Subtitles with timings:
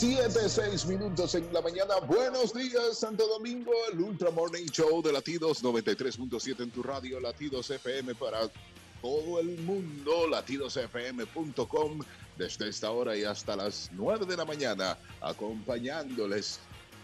[0.00, 1.96] 7, 6 minutos en la mañana.
[2.06, 7.68] Buenos días, Santo Domingo, el Ultra Morning Show de Latidos 93.7 en tu radio, Latidos
[7.68, 8.48] FM para
[9.02, 12.00] todo el mundo, latidosfm.com,
[12.38, 16.60] desde esta hora y hasta las 9 de la mañana, acompañándoles,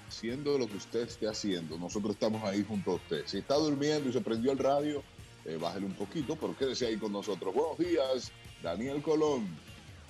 [0.08, 1.76] haciendo lo que usted esté haciendo.
[1.76, 3.26] Nosotros estamos ahí junto a usted.
[3.26, 5.02] Si está durmiendo y se prendió el radio,
[5.44, 7.54] eh, bájale un poquito, pero quédese ahí con nosotros.
[7.54, 8.32] Buenos días,
[8.62, 9.65] Daniel Colón.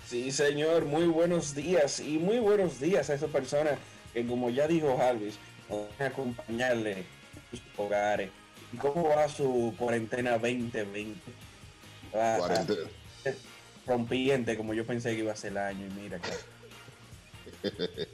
[0.09, 3.73] Sí, señor, muy buenos días y muy buenos días a esa persona
[4.13, 5.35] que, como ya dijo Jarvis,
[5.69, 7.05] van a acompañarle en
[7.51, 8.31] sus hogares.
[8.73, 11.21] ¿Y cómo va su cuarentena 2020?
[12.15, 12.89] Va, Cuarentena.
[13.87, 16.31] rompiente, como yo pensé que iba a ser el año, y mira que,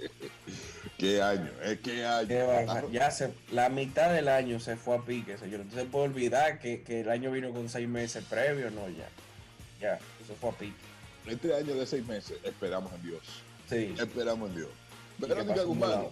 [0.98, 1.50] ¿Qué año?
[1.62, 2.46] Eh, ¿Qué año?
[2.46, 5.60] va- ya se, la mitad del año se fue a pique, señor.
[5.60, 9.08] Entonces puede olvidar que, que el año vino con seis meses previo, no, ya.
[9.80, 10.91] Ya, se fue a pique.
[11.26, 13.22] Este año de seis meses, esperamos en Dios.
[13.68, 13.94] Sí.
[13.98, 14.68] Esperamos en Dios.
[15.18, 16.06] Verónica Guzmán.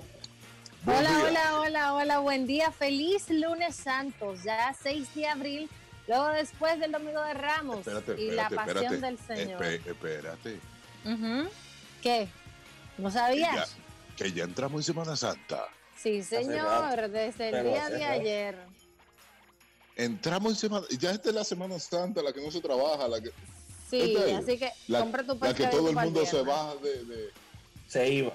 [0.87, 1.25] Hola, día.
[1.27, 2.71] hola, hola, hola, buen día.
[2.71, 5.69] Feliz lunes santos, ya 6 de abril,
[6.09, 9.07] luego después del domingo de Ramos Espérate, y la espérate, pasión espérate.
[9.07, 9.65] del Señor.
[9.65, 10.61] Espérate.
[11.05, 11.51] Ujú.
[12.03, 12.29] ¿Qué?
[12.97, 13.77] ¿No Que ya, sabías?
[14.17, 15.65] que ya entramos en Semana Santa.
[15.99, 18.59] Sí, señor, desde el día de ayer.
[19.97, 23.21] Entramos en Semana Ya esta es la Semana Santa, la que no se trabaja, la
[23.21, 23.31] que,
[23.91, 27.05] Sí, así que la, compra tu la que todo el mundo se baja de.
[27.05, 27.31] de-
[27.89, 28.33] Se iba.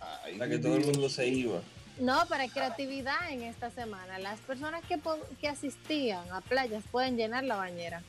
[0.00, 1.60] Ay, La que todo el mundo se iba.
[1.98, 4.18] No, para creatividad en esta semana.
[4.18, 4.98] Las personas que,
[5.40, 8.02] que asistían a playas pueden llenar la bañera.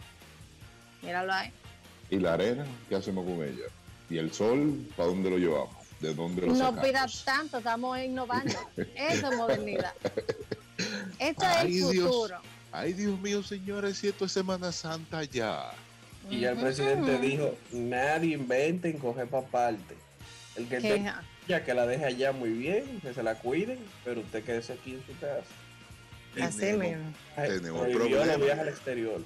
[1.02, 1.52] Míralo ahí.
[2.09, 2.65] ¿Y la arena?
[2.89, 3.65] ¿Qué hacemos con ella?
[4.09, 4.87] ¿Y el sol?
[4.95, 5.75] ¿Para dónde lo llevamos?
[5.99, 6.83] ¿De dónde lo No sacamos?
[6.85, 8.53] pidas tanto, estamos innovando.
[8.95, 9.93] Eso es modernidad.
[11.19, 11.91] Esto es Dios.
[12.05, 12.37] futuro.
[12.71, 15.71] Ay, Dios mío, señores, si esto es Semana Santa ya.
[16.29, 19.95] Y ya el presidente dijo, nadie invente en coger para parte.
[20.55, 24.21] El que tenga ya que la deje allá muy bien, que se la cuiden, pero
[24.21, 25.43] usted quédese aquí en su casa.
[26.41, 27.13] Así Tenemos- mismo.
[27.35, 28.37] Tenemos problemas.
[28.39, 29.21] viajes al exterior.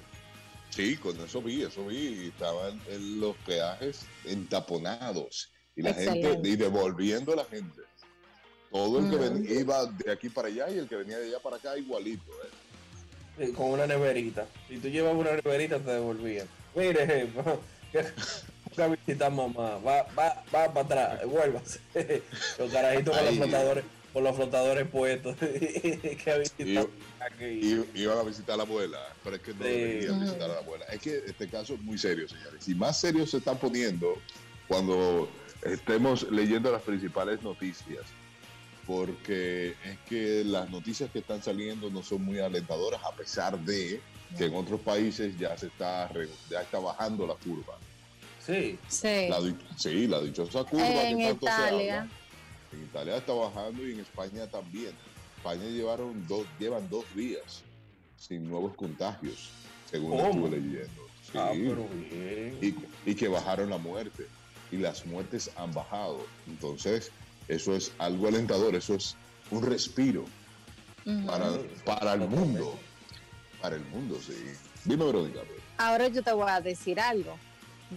[0.70, 1.96] Sí, con eso vi, eso vi.
[1.96, 5.50] y Estaban en los peajes entaponados.
[5.74, 7.80] Y la gente, y devolviendo a la gente.
[8.70, 9.24] Todo el que Ujú.
[9.24, 12.30] ven- iba de aquí para allá y el que venía de allá para acá igualito.
[12.44, 13.44] ¿eh?
[13.46, 14.46] eh, Con una neverita.
[14.68, 16.46] Si tú llevas una neverita, te devolvían.
[16.74, 17.28] Mire,
[18.78, 19.78] a visitar mamá.
[19.78, 21.80] Va, va, va para atrás, vuélvase.
[22.58, 25.36] Los carajitos con los flotadores, con los flotadores puestos.
[25.40, 26.86] que a visitar.
[27.40, 29.70] Y iban a visitar a la abuela, pero es que no Sí.
[29.70, 30.84] deberían visitar a la abuela.
[30.86, 32.66] Es que este caso es muy serio, señores.
[32.68, 34.14] Y más serio se está poniendo
[34.68, 35.28] cuando
[35.62, 38.04] estemos leyendo las principales noticias.
[38.86, 44.00] Porque es que las noticias que están saliendo no son muy alentadoras, a pesar de
[44.36, 46.10] que en otros países ya se está,
[46.50, 47.78] ya está bajando la curva.
[48.44, 49.28] Sí, Sí.
[49.28, 49.38] La
[49.76, 52.00] sí, la dichosa curva En que tanto se Italia.
[52.02, 52.12] habla.
[52.72, 54.92] En Italia está bajando y en España también.
[55.36, 57.62] España llevaron dos, llevan dos días
[58.16, 59.50] sin nuevos contagios,
[59.90, 60.26] según ¿Cómo?
[60.28, 61.02] estuve leyendo.
[61.24, 61.38] Sí.
[61.38, 62.58] ah, pero bien.
[63.06, 64.26] y, y que bajaron la muerte.
[64.72, 66.24] Y las muertes han bajado.
[66.46, 67.10] Entonces,
[67.48, 69.16] eso es algo alentador, eso es
[69.50, 70.24] un respiro
[71.26, 72.78] para, para el mundo.
[73.60, 74.34] Para el mundo, sí.
[74.84, 75.40] Dime, Verónica.
[75.76, 77.38] Ahora yo te voy a decir algo.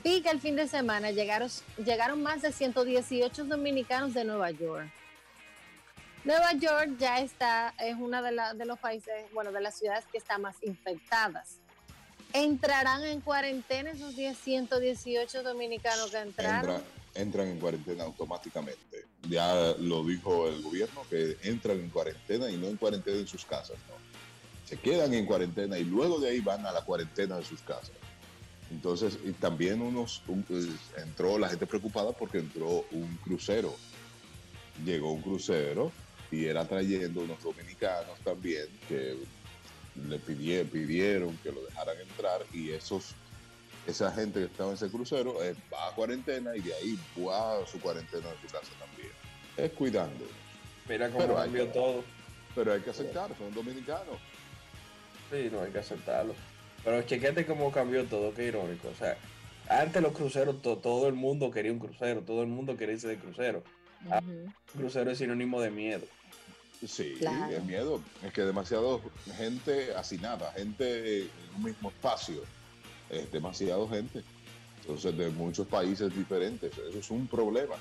[0.03, 1.50] Vi que el fin de semana llegaron,
[1.84, 4.90] llegaron más de 118 dominicanos de Nueva York.
[6.25, 10.06] Nueva York ya está, es una de, la- de los países, bueno, de las ciudades
[10.12, 11.57] que están más infectadas.
[12.31, 16.72] ¿Entrarán en cuarentena esos 10, 118 dominicanos que entraron?
[16.78, 16.84] Entra-
[17.16, 19.06] entran en cuarentena automáticamente.
[19.30, 23.45] Ya lo dijo el gobierno que entran en cuarentena y no en cuarentena en sus
[23.45, 24.12] casas, ¿no?
[24.74, 27.92] Se quedan en cuarentena y luego de ahí van a la cuarentena de sus casas.
[28.72, 30.66] Entonces, y también unos, un- pues,
[30.98, 33.72] entró la gente preocupada porque entró un crucero.
[34.84, 35.92] Llegó un crucero
[36.32, 39.16] y era trayendo unos dominicanos también que
[40.10, 43.14] le pidie- pidieron que lo dejaran entrar y esos
[43.86, 47.60] esa gente que estaba en ese crucero eh, va a cuarentena y de ahí va
[47.62, 49.12] a su cuarentena en su casa también.
[49.56, 50.26] Es cuidando.
[50.90, 52.04] Mira cómo pero cambió que- todo.
[52.56, 54.18] Pero hay que aceptar, son dominicanos.
[55.33, 56.35] Sí, no hay que aceptarlo.
[56.83, 58.89] Pero chequete cómo cambió todo, qué irónico.
[58.89, 59.18] O sea,
[59.68, 63.07] antes los cruceros, to- todo el mundo quería un crucero, todo el mundo quería irse
[63.07, 63.63] de crucero.
[64.06, 66.06] Un crucero es sinónimo de miedo.
[66.85, 67.51] Sí, Claro.
[67.56, 68.01] es miedo.
[68.21, 69.01] Es que demasiado
[69.38, 72.41] gente hacinada, gente en un mismo espacio.
[73.09, 74.21] Es demasiado gente.
[74.81, 76.77] Entonces, de muchos países diferentes.
[76.77, 77.75] Eso es un problema.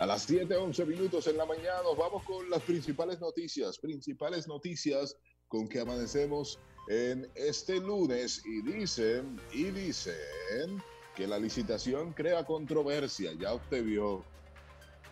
[0.00, 3.78] A las 7, 11 minutos en la mañana nos vamos con las principales noticias.
[3.78, 5.16] Principales noticias
[5.46, 6.58] con que amanecemos
[6.88, 8.42] en este lunes.
[8.44, 10.82] Y dicen, y dicen
[11.14, 13.32] que la licitación crea controversia.
[13.38, 14.24] Ya usted vio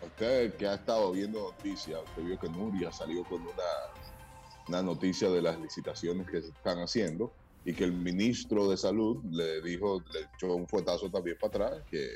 [0.01, 3.51] Usted que ha estado viendo noticias, usted vio que Nuria salió con una,
[4.67, 7.31] una noticia de las licitaciones que se están haciendo
[7.63, 11.83] y que el ministro de Salud le dijo, le echó un fuetazo también para atrás,
[11.89, 12.07] que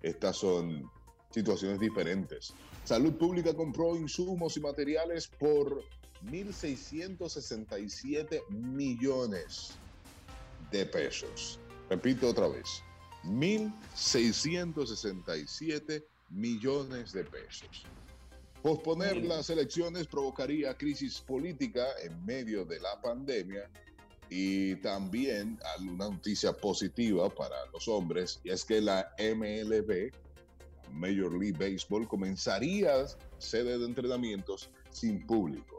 [0.00, 0.90] estas son
[1.30, 2.54] situaciones diferentes.
[2.84, 5.82] Salud Pública compró insumos y materiales por
[6.26, 9.70] 1.667 millones
[10.70, 11.58] de pesos.
[11.88, 12.82] Repito otra vez,
[13.24, 17.84] 1.667 millones de pesos.
[18.62, 23.68] Posponer las elecciones provocaría crisis política en medio de la pandemia
[24.30, 30.10] y también una noticia positiva para los hombres, y es que la MLB,
[30.94, 32.92] Major League Baseball, comenzaría
[33.38, 35.78] sede de entrenamientos sin público.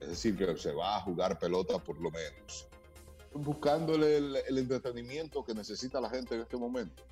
[0.00, 2.66] Es decir, que se va a jugar pelota por lo menos.
[3.34, 7.02] Buscándole el, el entretenimiento que necesita la gente en este momento.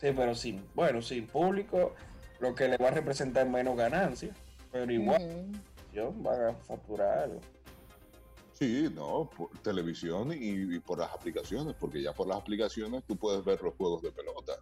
[0.00, 1.94] Sí, pero sin, bueno, sin público,
[2.40, 4.34] lo que le va a representar menos ganancia,
[4.70, 5.46] pero igual,
[5.92, 7.40] yo van a facturar algo.
[8.52, 13.44] Sí, no, por televisión y, por las aplicaciones, porque ya por las aplicaciones tú puedes
[13.44, 14.52] ver los juegos de pelota.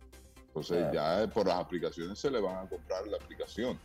[0.55, 3.79] Entonces ya por las aplicaciones se le van a comprar la aplicación.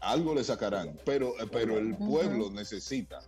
[0.00, 3.20] Algo le sacarán, pero, pero el pueblo necesita,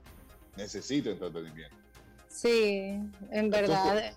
[0.56, 1.76] necesita entretenimiento.
[2.26, 2.98] Sí,
[3.30, 4.12] en verdad.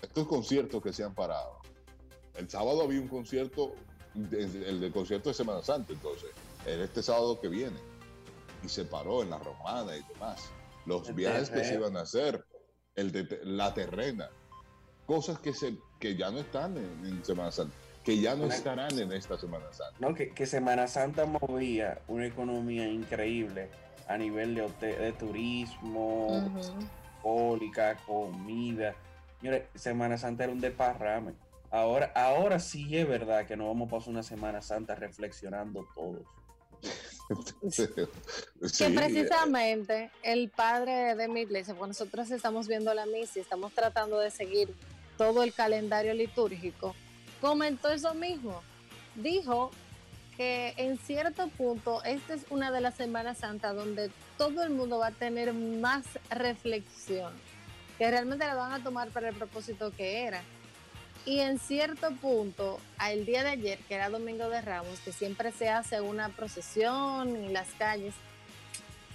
[0.00, 1.60] Estos, conciertos que se han parado.
[2.34, 3.74] El sábado había un concierto,
[4.14, 6.30] el del concierto de Semana Santa, entonces,
[6.66, 7.78] en este sábado que viene.
[8.64, 10.50] Y se paró en la Romana y demás
[10.86, 12.44] los viajes que se iban a hacer,
[12.96, 14.30] el de la terrena,
[15.06, 17.72] cosas que, se, que ya no están en, Semana Santa,
[18.02, 19.94] que ya no estarán en esta Semana Santa.
[20.00, 23.68] No, que, Semana Santa movía una economía increíble
[24.08, 26.44] a nivel de, de turismo,
[27.22, 27.60] uh
[28.04, 28.96] comida.
[29.40, 31.34] Señores, Semana Santa era un desparrame.
[31.70, 36.26] Ahora, ahora sí es verdad que nos vamos a pasar una Semana Santa reflexionando todos.
[38.76, 43.72] Que precisamente el padre de mi iglesia, cuando nosotros estamos viendo la misa y estamos
[43.72, 44.74] tratando de seguir
[45.16, 46.94] todo el calendario litúrgico,
[47.40, 48.62] comentó eso mismo.
[49.14, 49.70] Dijo
[50.36, 54.98] que en cierto punto esta es una de las Semanas Santas donde todo el mundo
[54.98, 57.32] va a tener más reflexión,
[57.98, 60.42] que realmente la van a tomar para el propósito que era.
[61.24, 65.52] Y en cierto punto, al día de ayer, que era Domingo de Ramos, que siempre
[65.52, 68.14] se hace una procesión en las calles,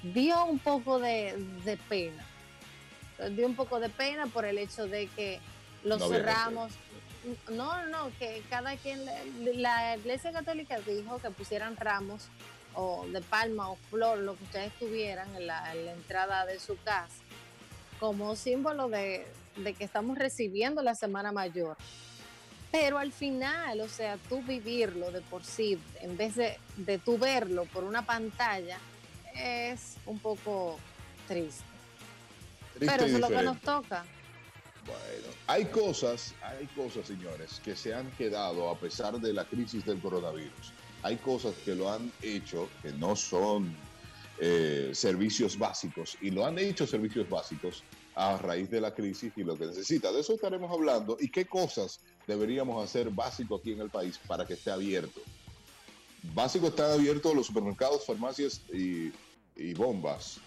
[0.04, 1.36] dio un poco de,
[1.90, 2.24] pena.
[3.32, 5.40] Dio un poco de pena por el hecho de que
[5.88, 6.72] los ramos,
[7.50, 9.06] no, no, que cada quien,
[9.56, 12.28] la Iglesia Católica dijo que pusieran ramos
[12.74, 17.16] o de palma o flor, lo que ustedes tuvieran en la entrada de su casa,
[18.00, 19.26] como símbolo de,
[19.58, 21.78] de que estamos recibiendo la Semana Mayor.
[22.72, 27.18] Pero al final, o sea, tú vivirlo de por sí, en vez de, de tú
[27.18, 28.78] verlo por una pantalla,
[29.34, 30.78] es un poco
[31.28, 31.64] triste.
[32.80, 34.06] Pero eso es lo que nos toca.
[34.88, 39.86] Bueno, hay cosas, hay cosas, señores, que se han quedado a pesar de la crisis
[39.86, 40.72] del coronavirus.
[41.04, 43.76] Hay cosas que lo han hecho que no son
[44.40, 47.84] eh, servicios básicos y lo han hecho servicios básicos
[48.16, 50.12] a raíz de la crisis y lo que necesita.
[50.12, 54.46] De eso estaremos hablando y qué cosas deberíamos hacer básico aquí en el país para
[54.46, 55.22] que esté abierto.
[56.34, 59.12] Básico están abiertos los supermercados, farmacias y,
[59.74, 60.38] bombas.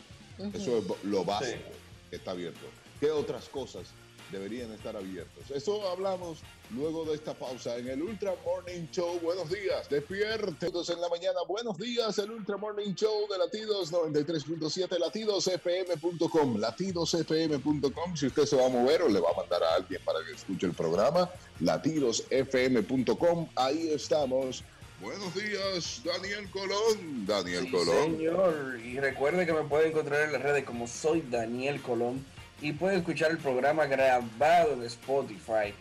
[0.52, 1.70] Eso es lo básico
[2.10, 2.66] que está abierto.
[2.98, 3.88] ¿Qué otras cosas
[4.30, 5.50] deberían estar abiertos.
[5.50, 6.38] Eso hablamos
[6.74, 9.18] luego de esta pausa en el Ultra Morning Show.
[9.20, 11.40] Buenos días, despiertos en la mañana.
[11.46, 18.16] Buenos días, el Ultra Morning Show de Latidos 93.7, latidosfm.com, latidosfm.com.
[18.16, 20.32] Si usted se va a mover o le va a mandar a alguien para que
[20.32, 23.48] escuche el programa, latidosfm.com.
[23.56, 24.62] Ahí estamos.
[25.00, 27.26] Buenos días, Daniel Colón.
[27.26, 28.18] Daniel Colón.
[28.18, 32.22] Señor, y recuerde que me puede encontrar en las redes como soy Daniel Colón
[32.60, 35.74] y puede escuchar el programa grabado en Spotify.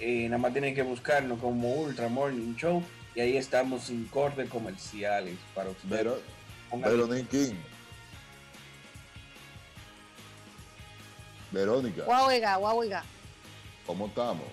[0.00, 2.82] Eh, nada más tienen que buscarlo como Ultra Morning Show
[3.14, 6.14] y ahí estamos sin corte comerciales para ustedes.
[6.72, 7.54] Verónica King.
[11.50, 12.04] Verónica.
[12.04, 13.04] Guauiga, guauiga.
[13.86, 14.46] ¿Cómo estamos?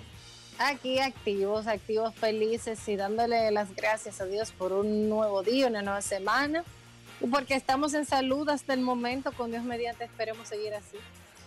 [0.57, 5.81] Aquí activos, activos, felices y dándole las gracias a Dios por un nuevo día, una
[5.81, 6.65] nueva semana.
[7.21, 10.97] Y porque estamos en salud hasta el momento, con Dios mediante esperemos seguir así.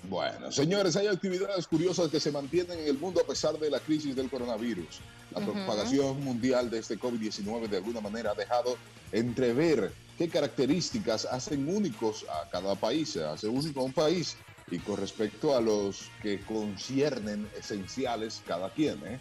[0.09, 3.79] Bueno, señores, hay actividades curiosas que se mantienen en el mundo a pesar de la
[3.79, 5.01] crisis del coronavirus.
[5.31, 8.77] La propagación mundial de este COVID-19 de alguna manera ha dejado
[9.13, 14.37] entrever qué características hacen únicos a cada país, hace único a un país
[14.71, 18.99] y con respecto a los que conciernen esenciales cada quien.
[19.07, 19.21] ¿eh?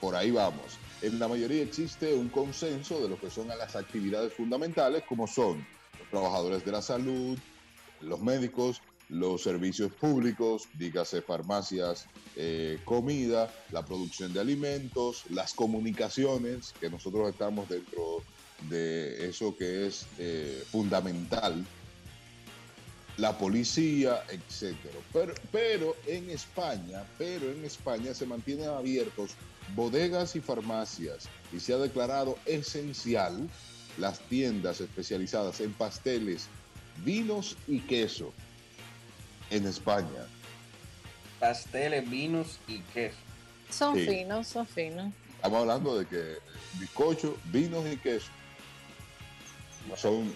[0.00, 0.78] Por ahí vamos.
[1.00, 5.66] en la mayoría existe un consenso de lo que son las actividades fundamentales, como son
[5.98, 7.38] los trabajadores de la salud,
[8.00, 8.80] los médicos,
[9.14, 17.30] los servicios públicos, dígase farmacias, eh, comida, la producción de alimentos, las comunicaciones, que nosotros
[17.30, 18.24] estamos dentro
[18.68, 21.64] de eso que es eh, fundamental,
[23.16, 24.98] la policía, etcétera.
[25.12, 29.30] Pero, pero en España, pero en España se mantienen abiertos
[29.76, 33.48] bodegas y farmacias y se ha declarado esencial
[33.96, 36.48] las tiendas especializadas en pasteles,
[37.04, 38.32] vinos y queso
[39.54, 40.26] en España.
[41.40, 43.16] Pasteles, vinos y queso.
[43.70, 45.12] Son finos, son finos.
[45.36, 46.36] Estamos hablando de que
[46.78, 48.30] bizcocho, vinos y queso
[49.96, 50.32] son,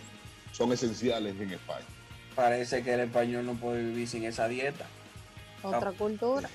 [0.53, 1.87] son esenciales en España.
[2.35, 4.87] Parece que el español no puede vivir sin esa dieta.
[5.63, 6.49] Otra cultura.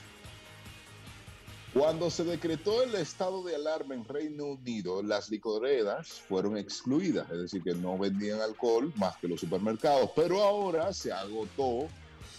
[1.73, 7.39] Cuando se decretó el estado de alarma en Reino Unido, las licoreras fueron excluidas, es
[7.39, 11.87] decir, que no vendían alcohol más que los supermercados, pero ahora se agotó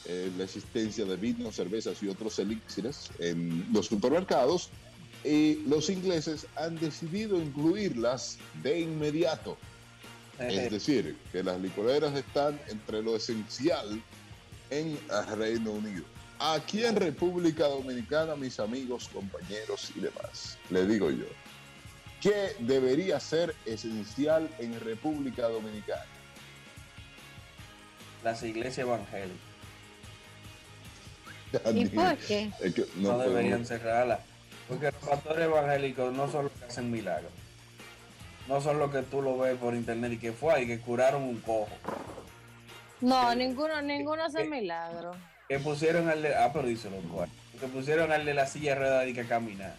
[0.06, 4.70] eh, la existencia de vinos, cervezas y otros elixires en los supermercados
[5.24, 9.56] y los ingleses han decidido incluirlas de inmediato.
[10.38, 14.02] Es decir, que las licoreras están entre lo esencial
[14.70, 14.98] en
[15.36, 16.04] Reino Unido.
[16.40, 21.26] Aquí en República Dominicana, mis amigos, compañeros y demás, le digo yo,
[22.20, 26.04] ¿qué debería ser esencial en República Dominicana?
[28.24, 29.43] Las iglesias evangélicas.
[31.74, 32.50] ¿Y por qué?
[32.96, 34.20] no, deberían cerrarlas.
[34.68, 37.30] Porque los pastores evangélicos no son los que hacen milagros.
[38.48, 41.22] No son los que tú lo ves por internet y que fue y que curaron
[41.22, 41.68] un cojo.
[43.00, 45.12] No, ninguno, ninguno hace milagro
[45.48, 49.06] que pusieron al de, ah, pero dice los que pusieron al de la silla rueda
[49.06, 49.76] y que caminar.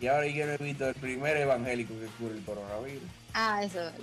[0.00, 3.02] Y ahora yo no he visto el primer evangélico que cura el coronavirus.
[3.34, 3.94] Ah, eso es.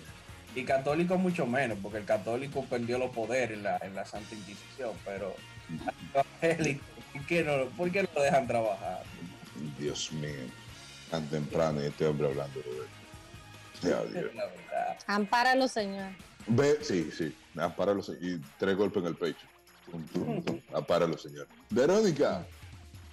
[0.56, 4.34] Y católico mucho menos, porque el católico perdió los poderes en la, en la Santa
[4.36, 5.36] Inquisición, pero
[6.42, 9.04] evangélico, ¿por qué, no, ¿por qué no lo dejan trabajar?
[9.78, 10.48] Dios mío,
[11.10, 12.88] tan temprano y este hombre hablando de Dios.
[15.08, 16.12] Ampáralo, señor.
[16.48, 19.46] Ve, sí, sí, ampáralo y tres golpes en el pecho.
[20.74, 21.48] Apáralo, señor.
[21.70, 22.46] Verónica,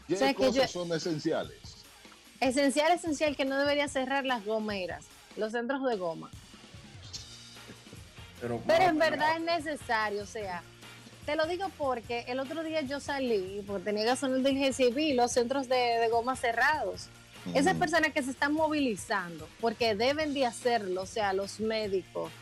[0.09, 1.85] ¿qué cosas son esenciales?
[2.41, 6.31] Esencial, esencial, que no debería cerrar las gomeras, los centros de goma.
[8.41, 10.63] Pero, en verdad es necesario, o sea,
[11.27, 15.33] te lo digo porque el otro día yo salí, porque tenía gasolina del GCB, los
[15.33, 17.09] centros de, goma cerrados.
[17.55, 22.33] Esas personas que se están movilizando, porque deben de hacerlo, o sea, los médicos,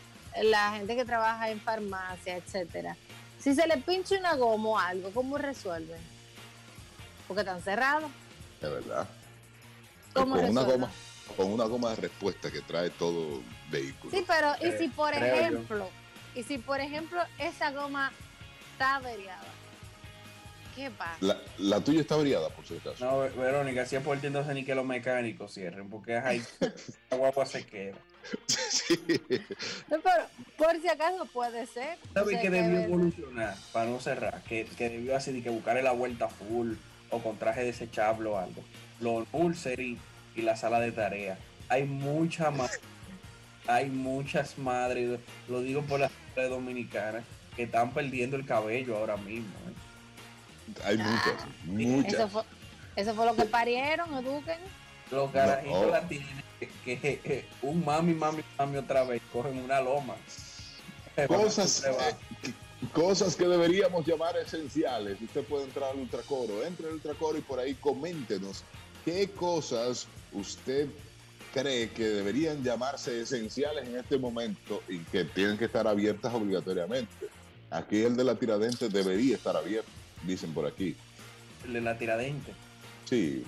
[0.41, 2.95] la gente que trabaja en farmacia, etcétera,
[3.39, 6.01] si se le pincha una goma o algo, ¿cómo resuelven?
[7.27, 8.09] Porque están cerrados.
[8.61, 9.07] De verdad.
[10.13, 10.91] con una goma,
[11.37, 14.11] con una goma de respuesta que trae todo vehículo.
[14.11, 15.87] Sí, pero y si por ejemplo,
[16.33, 18.11] y si por ejemplo esa goma
[18.75, 19.41] está averiada,
[20.75, 21.37] ¿qué pasa?
[21.57, 23.05] La, tuya está averiada, por si acaso.
[23.05, 26.43] No, Verónica, si es por ti entonces ni que los mecánicos cierren, porque ahí
[27.09, 27.95] la guagua se queda.
[29.87, 30.01] pero
[30.57, 31.97] por si acaso puede ser.
[32.13, 34.41] ¿Sabes que debió evolucionar para no cerrar?
[34.43, 36.73] Que, debió así de que buscarle la vuelta full
[37.11, 38.61] o con traje desechable o algo.
[38.99, 39.97] Los nursery
[40.35, 41.37] y la sala de tarea.
[41.69, 42.77] Hay mucha más.
[43.67, 47.23] Hay muchas madres, lo digo por las mujeres dominicanas,
[47.55, 49.53] que están perdiendo el cabello ahora mismo.
[49.67, 50.81] ¿eh?
[50.83, 52.13] Hay muchas, muchas.
[52.13, 52.43] Eso fue,
[52.95, 54.59] eso fue lo que parieron, eduquen.
[55.11, 56.27] Los carajitos la tienen
[56.83, 60.15] que, un mami, mami, mami otra vez cogen una loma.
[61.27, 62.51] Cosas, eh,
[62.91, 65.21] cosas que deberíamos llamar esenciales.
[65.21, 68.63] Usted puede entrar al ultracoro, entre al ultracoro y por ahí coméntenos
[69.05, 70.89] qué cosas usted
[71.53, 77.29] cree que deberían llamarse esenciales en este momento y que tienen que estar abiertas obligatoriamente.
[77.71, 79.89] Aquí el de la tiradente debería estar abierto,
[80.23, 80.95] dicen por aquí.
[81.65, 82.53] El de la tiradente.
[83.05, 83.43] Sí.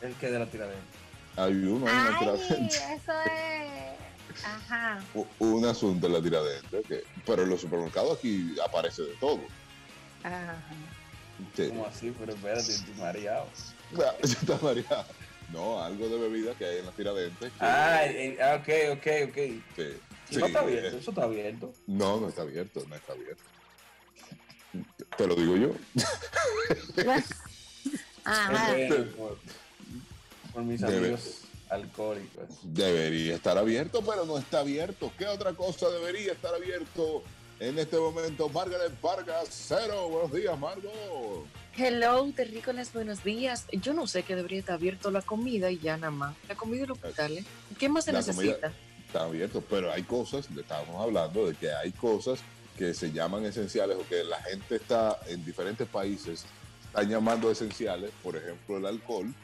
[0.00, 0.82] El que de la tiradente.
[1.36, 2.76] Hay uno en la tiradente.
[2.76, 4.44] Eso es.
[4.44, 5.00] Ajá.
[5.38, 6.82] Un asunto en la tiradente.
[6.82, 9.40] Que, pero en los supermercados aquí aparece de todo.
[10.22, 10.56] Ajá.
[11.56, 12.14] ¿Cómo así?
[12.18, 13.46] Pero espérate, estoy mareado.
[14.22, 15.06] está mareado.
[15.52, 17.52] No, algo de bebida que hay en la tiradentes.
[17.58, 18.02] Ah,
[18.42, 19.36] ah, ok, ok, ok.
[19.76, 20.00] Sí.
[20.38, 21.72] No está abierto, eso está abierto.
[21.86, 23.42] No, no está abierto, no está abierto.
[25.16, 25.74] Te lo digo yo.
[28.24, 28.76] Ajá
[30.52, 32.46] por mis amigos alcohólicos.
[32.64, 35.12] Debería estar abierto, pero no está abierto.
[35.16, 37.22] ¿Qué otra cosa debería estar abierto
[37.60, 40.08] En este momento, Margaret Vargas, cero.
[40.08, 41.46] Buenos días, Margot.
[41.76, 43.66] Hello, terrícolas, buenos días.
[43.70, 46.34] Yo no sé que debería estar abierto la comida y ya nada más.
[46.48, 47.44] La comida y los hospitales.
[47.78, 48.42] ¿Qué más se La necesita?
[48.54, 48.72] comida-
[49.10, 52.38] Está abierto, pero hay cosas, estábamos hablando de que hay cosas
[52.78, 56.44] que se llaman esenciales o que la gente está en diferentes países,
[56.84, 59.34] están llamando esenciales, por ejemplo, el alcohol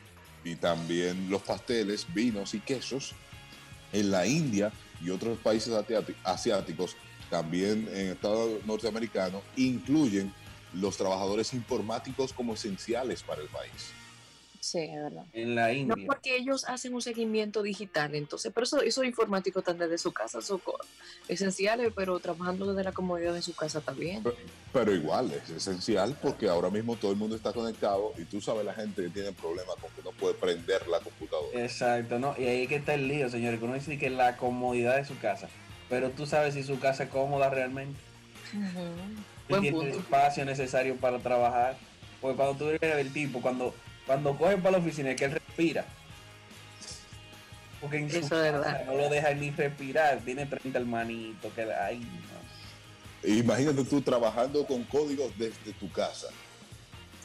[0.44, 3.16] y también los pasteles, vinos y quesos.
[3.92, 4.70] En la India
[5.02, 5.74] y otros países
[6.22, 6.94] asiáticos,
[7.28, 10.32] también en Estados norteamericanos, incluyen
[10.74, 13.90] los trabajadores informáticos como esenciales para el país.
[14.66, 15.24] Sí, es verdad.
[15.32, 16.06] En la No, India.
[16.08, 20.42] porque ellos hacen un seguimiento digital, entonces, pero eso, esos informáticos están desde su casa,
[20.42, 20.60] son
[21.28, 24.24] esenciales, pero trabajando desde la comodidad de su casa también.
[24.72, 28.64] Pero igual es esencial porque ahora mismo todo el mundo está conectado y tú sabes
[28.64, 31.62] la gente que tiene problemas con que no puede prender la computadora.
[31.62, 32.34] Exacto, ¿no?
[32.36, 35.04] Y ahí es que está el lío, señores, que uno dice que la comodidad de
[35.04, 35.48] su casa.
[35.88, 38.00] Pero tú sabes si su casa es cómoda realmente.
[38.50, 38.58] Si
[39.48, 39.92] Buen tiene punto.
[39.94, 41.76] el espacio necesario para trabajar.
[42.20, 43.72] Porque cuando tú eres el tipo, cuando,
[44.06, 45.84] cuando coge para la oficina es que él respira.
[47.80, 48.84] Porque en su Eso casa verdad.
[48.86, 50.20] no lo deja ni respirar.
[50.24, 53.28] Tiene 30 hermanitos que ay, no.
[53.28, 56.28] Imagínate tú trabajando con códigos desde tu casa,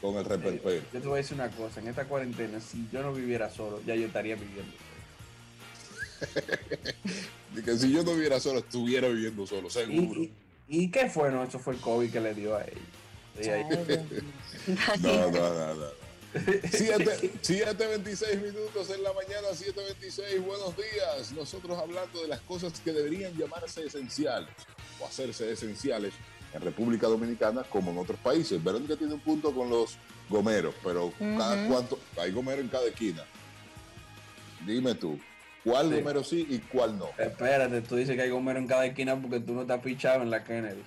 [0.00, 0.82] con el reperpero.
[0.92, 3.80] Yo te voy a decir una cosa, en esta cuarentena, si yo no viviera solo,
[3.86, 4.92] ya yo estaría viviendo solo.
[7.54, 10.20] Y que si yo no viviera solo, estuviera viviendo solo, ¿Y, seguro.
[10.22, 10.32] y,
[10.68, 11.30] y qué fue?
[11.30, 13.98] No, eso fue el COVID que le dio a Dios mío.
[15.02, 15.86] No, no, no, no.
[16.34, 21.32] 7.26 minutos en la mañana, 7.26, buenos días.
[21.32, 24.48] Nosotros hablando de las cosas que deberían llamarse esenciales
[25.00, 26.14] o hacerse esenciales
[26.54, 28.62] en República Dominicana como en otros países.
[28.62, 29.96] Verónica tiene un punto con los
[30.28, 33.24] gomeros, pero cada cuánto, hay gomero en cada esquina.
[34.66, 35.18] Dime tú,
[35.64, 35.96] ¿cuál Sí.
[35.96, 37.10] gomero sí y cuál no?
[37.18, 40.30] Espérate, tú dices que hay gomero en cada esquina porque tú no has pichado en
[40.30, 40.82] la Kennedy.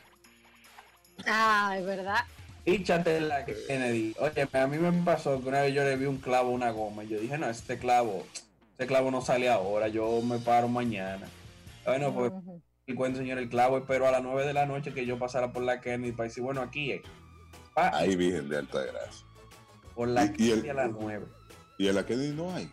[1.28, 2.26] Ah, es verdad.
[2.66, 4.16] Píchate en la Kennedy.
[4.20, 6.72] Oye, a mí me pasó que una vez yo le vi un clavo a una
[6.72, 8.26] goma y yo dije, no, este clavo,
[8.72, 11.28] este clavo no sale ahora, yo me paro mañana.
[11.86, 12.32] Bueno, pues
[12.88, 15.54] el cuento, señor, el clavo esperó a las 9 de la noche que yo pasara
[15.54, 17.02] por la Kennedy para decir, bueno, aquí es.
[17.76, 19.26] Pa, Ahí Virgen de Alta Gracia.
[19.94, 21.26] por la y- y el- Kennedy a las 9.
[21.78, 22.72] Y en la Kennedy no hay.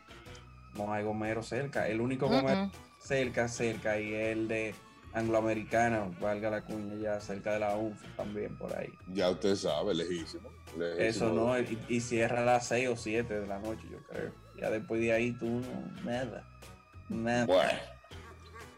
[0.74, 1.86] No hay gomero cerca.
[1.88, 4.74] El único gomero cerca, cerca, y el de
[5.14, 8.88] angloamericana, valga la cuña, ya cerca de la UNF también por ahí.
[9.12, 10.48] Ya usted sabe, lejísimo.
[10.76, 11.02] lejísimo.
[11.02, 14.32] Eso no, y, y cierra a las 6 o 7 de la noche, yo creo.
[14.58, 16.44] Ya después de ahí tú no, nada.
[17.08, 17.46] Nada.
[17.46, 17.78] Bueno.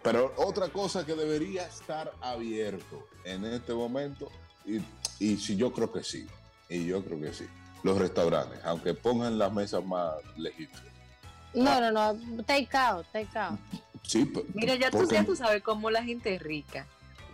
[0.03, 4.31] Pero otra cosa que debería estar abierto en este momento,
[4.67, 4.81] y,
[5.19, 6.27] y si yo creo que sí,
[6.69, 7.47] y yo creo que sí,
[7.83, 10.83] los restaurantes, aunque pongan las mesas más lejitos.
[11.55, 12.43] No, no, no.
[12.45, 13.59] Take out, take out.
[14.07, 16.87] Sí, p- Mira, ya tú, ya tú sabes cómo la gente es rica.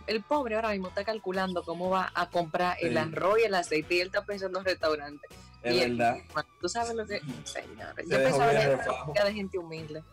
[0.07, 2.97] El pobre ahora mismo está calculando cómo va a comprar el Sí.
[2.97, 5.27] arroz y el aceite y él está pensando en restaurante.
[5.63, 6.17] Es Y él- verdad.
[6.59, 7.19] Tú sabes lo que...
[7.43, 10.03] Señores, Se yo dejó pensaba que el era de gente humilde.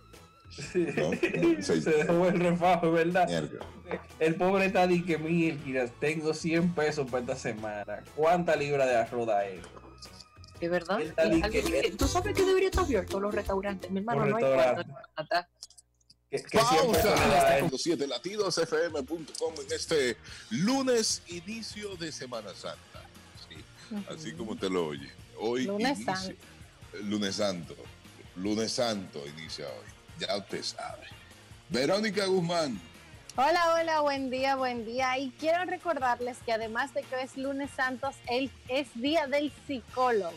[0.75, 1.81] No, sí.
[1.83, 3.29] Se dejó el refajo, ¿verdad?
[3.29, 3.59] Mierda.
[4.19, 8.03] El pobre está di que mira, tengo 100 pesos para esta semana.
[8.17, 9.61] ¿Cuántas libras de arroz da él?
[10.61, 10.99] ¿Es verdad?
[11.99, 13.91] Tú sabes que debería estar abierto los restaurantes.
[13.91, 14.95] Mi hermano, Los no hay restaurantes.
[15.15, 15.49] cuarto.
[16.31, 17.71] Que, que 100 pesos le da a él.
[17.71, 17.79] Pausa.
[17.79, 20.17] 7 latidosfm.com en este
[20.51, 23.03] lunes inicio de Semana Santa.
[23.49, 23.57] Sí,
[24.11, 25.11] así como te lo oye.
[25.39, 26.35] Hoy Lunes Santo.
[27.03, 27.75] Lunes Santo.
[28.37, 29.87] Lunes Santo inicia hoy.
[30.21, 31.07] Ya usted sabe.
[31.71, 32.79] Verónica Guzmán.
[33.37, 35.17] Hola, hola, buen día, buen día.
[35.17, 39.51] Y quiero recordarles que además de que hoy es lunes santos, él es día del
[39.67, 40.37] psicólogo.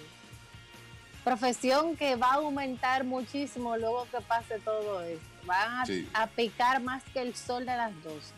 [1.25, 5.30] Profesión que va a aumentar muchísimo luego que pase todo esto.
[5.45, 6.08] Van a, Sí.
[6.13, 8.34] a picar más que el sol de las 12.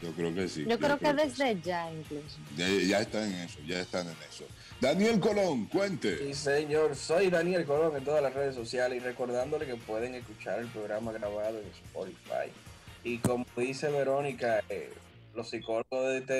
[0.00, 0.64] Yo creo que sí.
[0.66, 2.38] Yo creo que desde ya incluso.
[2.56, 4.44] Ya, ya están en eso, ya están en eso.
[4.80, 6.18] Daniel Colón, cuente.
[6.18, 10.58] Sí, señor, soy Daniel Colón en todas las redes sociales y recordándole que pueden escuchar
[10.58, 12.50] el programa grabado en Spotify.
[13.04, 14.92] Y como dice Verónica, eh,
[15.36, 16.34] los psicólogos de este,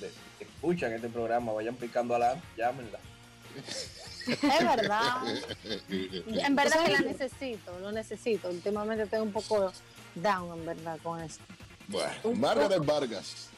[0.00, 2.98] de- que escuchan este programa, vayan picando a la, llámenla.
[4.26, 5.22] Es verdad.
[5.90, 8.48] En verdad que la necesito, lo necesito.
[8.48, 9.72] Últimamente estoy un poco
[10.14, 11.40] down, en verdad, con eso.
[11.88, 13.48] Bueno, Margaret Vargas.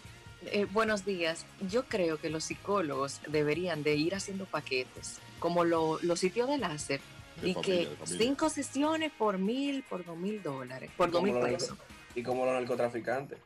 [0.47, 1.45] Eh, buenos días.
[1.71, 6.59] Yo creo que los psicólogos deberían de ir haciendo paquetes, como lo- los sitios de
[6.59, 7.01] láser,
[7.41, 11.33] De y familia, que cinco sesiones por mil, por dos mil dólares, por dos Como
[11.33, 11.77] mil pesos.
[12.15, 13.39] Y como los narcotraficantes.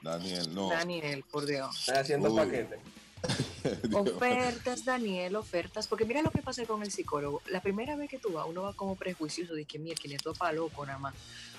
[0.00, 0.68] Daniel, no.
[0.70, 1.78] Daniel, por Dios.
[1.80, 2.36] Están haciendo Uy.
[2.40, 2.78] paquetes.
[3.92, 5.86] Ofertas, Daniel, ofertas.
[5.86, 7.42] Porque mira lo que pasa con el psicólogo.
[7.50, 10.22] La primera vez que tú vas, uno va como prejuicioso de que, mira, que es
[10.38, 11.14] para loco nada más.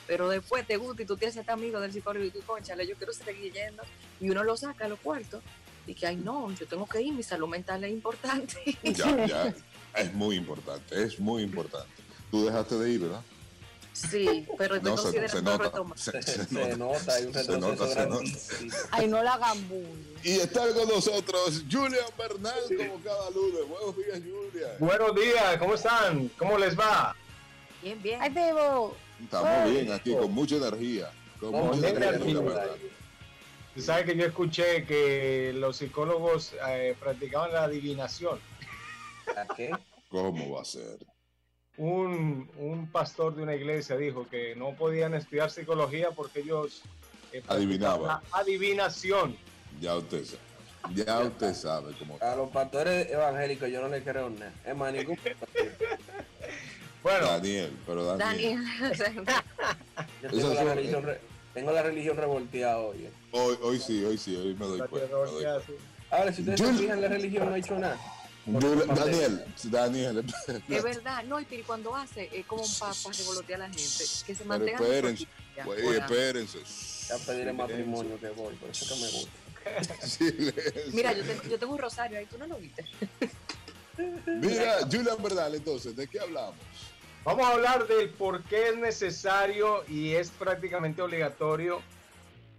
[0.05, 2.95] Pero después te gusta y tú te haces amigo del psicólogo y tú, conchale, yo
[2.95, 3.83] quiero seguir yendo.
[4.19, 5.41] Y uno lo saca a los cuartos
[5.87, 8.55] y que, ay, no, yo tengo que ir, mi salud mental es importante.
[8.83, 9.55] Ya, ya.
[9.95, 12.01] Es muy importante, es muy importante.
[12.31, 13.21] Tú dejaste de ir, ¿verdad?
[13.93, 15.63] Sí, pero No, se, se nota.
[15.65, 15.97] retomar.
[15.97, 17.13] Se, Se, se se nota.
[17.13, 18.05] hay un Se retroceso nota, se nota.
[18.05, 18.75] grandísimo.
[18.91, 19.57] Ay, no la hagan.
[20.23, 23.61] Y está con nosotros Julian Bernal como cada lunes.
[23.69, 24.71] Buenos días, Julian.
[24.79, 26.27] Buenos días, ¿cómo están?
[26.39, 27.15] ¿Cómo les va?
[27.83, 28.19] Bien, bien.
[28.21, 28.95] Ay, Tebo.
[29.23, 29.71] Estamos Ay.
[29.71, 31.11] bien aquí, con mucha energía.
[31.39, 32.39] Con No, mucha energía.
[33.75, 38.39] Tú sabes que yo escuché que los psicólogos eh, practicaban la adivinación.
[39.35, 39.71] ¿A qué?
[40.09, 40.97] ¿Cómo va a ser?
[41.77, 46.81] Un, un pastor de una iglesia dijo que no podían estudiar psicología porque ellos
[47.31, 48.03] eh, Adivinaban.
[48.07, 49.35] la adivinación.
[49.81, 50.93] Ya usted sabe.
[50.93, 52.17] Ya usted sabe cómo.
[52.21, 54.53] A los pastores evangélicos yo no les creo nada.
[54.65, 55.71] Es más, ningún pastor.
[57.01, 58.59] Bueno, Daniel, pero Daniel.
[58.97, 59.25] Daniel,
[60.21, 61.19] Yo tengo la religión, re-
[61.53, 63.05] tengo la religión revolteada hoy.
[63.05, 63.11] eh.
[63.31, 65.07] Hoy, hoy sí, hoy sí, hoy me doy cuenta.
[65.07, 65.45] me doy.
[66.11, 67.97] Ahora, si ustedes Yo- se fijan, la religión no ha hecho nada.
[68.45, 70.25] Daniel, Daniel,
[70.69, 73.79] es verdad, no, y Piri cuando hace es como un papa revolotea a la gente,
[73.81, 76.59] que se Pero mantengan espérense, espérense.
[77.07, 80.07] Ya pediré matrimonio que voy, por eso que me gusta.
[80.07, 80.81] Silencio.
[80.93, 82.85] Mira, yo tengo, yo tengo un rosario ahí, tú no lo viste.
[84.25, 86.55] Mira, Julian Bernal, entonces, ¿de qué hablamos?
[87.23, 91.81] Vamos a hablar del por qué es necesario y es prácticamente obligatorio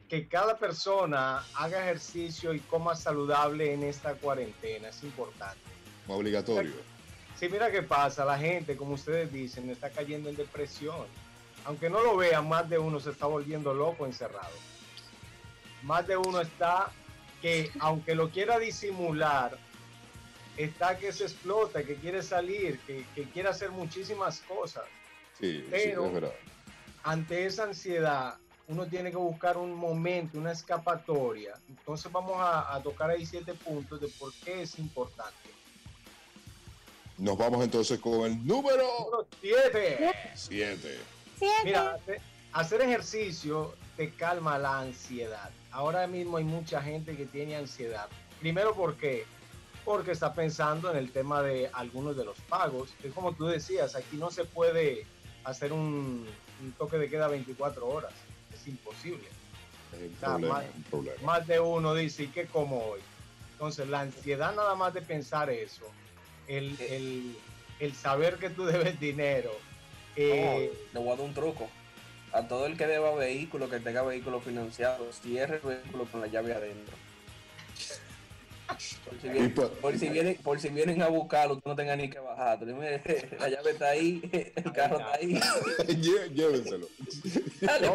[0.09, 4.89] que cada persona haga ejercicio y coma saludable en esta cuarentena.
[4.89, 5.74] Es importante.
[6.09, 6.73] Obligatorio.
[7.39, 11.07] Sí, mira qué pasa, la gente, como ustedes dicen, está cayendo en depresión.
[11.65, 14.55] Aunque no lo vean, más de uno se está volviendo loco encerrado.
[15.83, 16.91] Más de uno está
[17.43, 19.59] que, aunque lo quiera disimular,
[20.57, 24.85] está que se explota, que quiere salir, que, que quiere hacer muchísimas cosas.
[25.39, 26.33] Sí, Pero- sí, es verdad.
[27.03, 28.37] Ante esa ansiedad,
[28.69, 31.55] uno tiene que buscar un momento, una escapatoria.
[31.69, 35.51] Entonces vamos a, a tocar ahí siete puntos de por qué es importante.
[37.19, 40.13] Nos vamos entonces con el número Número siete.
[40.35, 40.99] 7.
[41.39, 41.65] Siete.
[41.65, 42.21] Mira, hace-
[42.53, 45.51] hacer ejercicio te calma la ansiedad.
[45.71, 48.09] Ahora mismo hay mucha gente que tiene ansiedad.
[48.41, 49.25] Primero, ¿por qué?
[49.85, 52.91] Porque está pensando en el tema de algunos de los pagos.
[53.03, 55.07] Es como tú decías, aquí no se puede
[55.45, 56.27] hacer un,
[56.63, 58.13] un toque de queda 24 horas.
[58.53, 59.29] Es imposible.
[59.93, 61.23] Es un Ah, problema, un problema.
[61.23, 63.01] Más de uno dice, ¿y qué como hoy?
[63.53, 65.85] Entonces, la ansiedad nada más de pensar eso,
[66.49, 67.37] el, el-
[67.81, 69.51] el saber que tú debes dinero,
[70.17, 71.69] eh, No, le voy a dar un truco.
[72.33, 76.27] A todo el que deba vehículo, que tenga vehículo financiado, cierre el vehículo con la
[76.27, 76.97] llave adentro.
[79.05, 81.97] Por si, vienen, por- por si vienen, por si vienen a buscarlo, tú no tengas
[81.99, 82.59] ni que bajar.
[82.59, 83.01] Tú dime,
[83.39, 84.21] la llave está ahí,
[84.57, 85.35] el carro está ahí.
[85.89, 86.89] Llé- Llévenselo.
[87.61, 87.95] Dale No.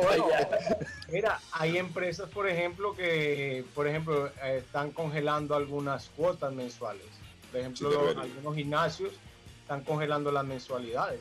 [1.12, 7.04] Mira, hay empresas, por ejemplo, que, por ejemplo, eh, están congelando algunas cuotas mensuales.
[7.52, 8.22] Por ejemplo, Sí, los- debería.
[8.24, 9.14] algunos gimnasios
[9.62, 11.20] están congelando las mensualidades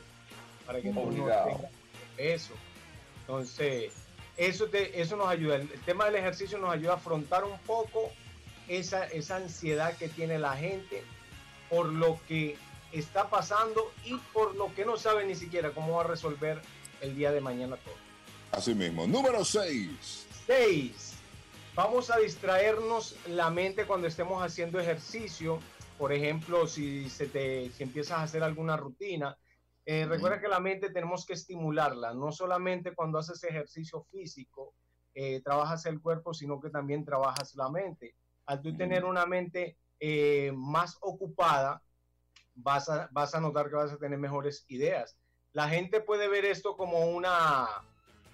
[0.65, 1.47] para que tú no tengas
[2.17, 2.53] eso.
[3.21, 3.91] Entonces,
[4.37, 5.55] eso, te- eso nos ayuda.
[5.55, 8.11] El, el tema del ejercicio nos ayuda a afrontar un poco
[8.67, 11.03] esa, esa ansiedad que tiene la gente
[11.69, 12.57] por lo que
[12.91, 16.59] está pasando y por lo que no sabe ni siquiera cómo va a resolver
[17.01, 17.95] el día de mañana todo.
[18.51, 19.05] Así mismo.
[19.05, 20.25] Número 6.
[20.47, 21.13] 6.
[21.75, 25.59] Vamos a distraernos la mente cuando estemos haciendo ejercicio.
[25.99, 29.37] Por ejemplo, si, se te, si empiezas a hacer alguna rutina,
[29.85, 34.73] eh, recuerda que la mente tenemos que estimularla, no solamente cuando haces ejercicio físico,
[35.13, 38.15] eh, trabajas el cuerpo, sino que también trabajas la mente.
[38.45, 41.81] Al tú tener una mente eh, más ocupada,
[42.55, 45.17] vas a, vas a notar que vas a tener mejores ideas.
[45.51, 47.67] La gente puede ver esto como una,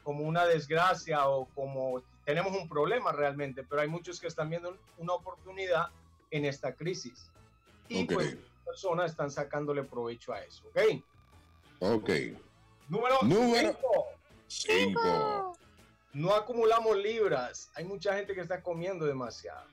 [0.04, 4.78] como una desgracia o como tenemos un problema realmente, pero hay muchos que están viendo
[5.00, 5.88] una oportunidad
[6.30, 7.32] en esta crisis.
[7.90, 8.14] Y Ok.
[8.14, 10.80] pues personas están sacándole provecho a eso, ¿ok?
[11.80, 12.10] Ok.
[12.90, 14.06] Número Número- 5.
[14.48, 15.58] 5.
[16.14, 17.70] No acumulamos libras.
[17.76, 19.66] Hay mucha gente que está comiendo demasiado.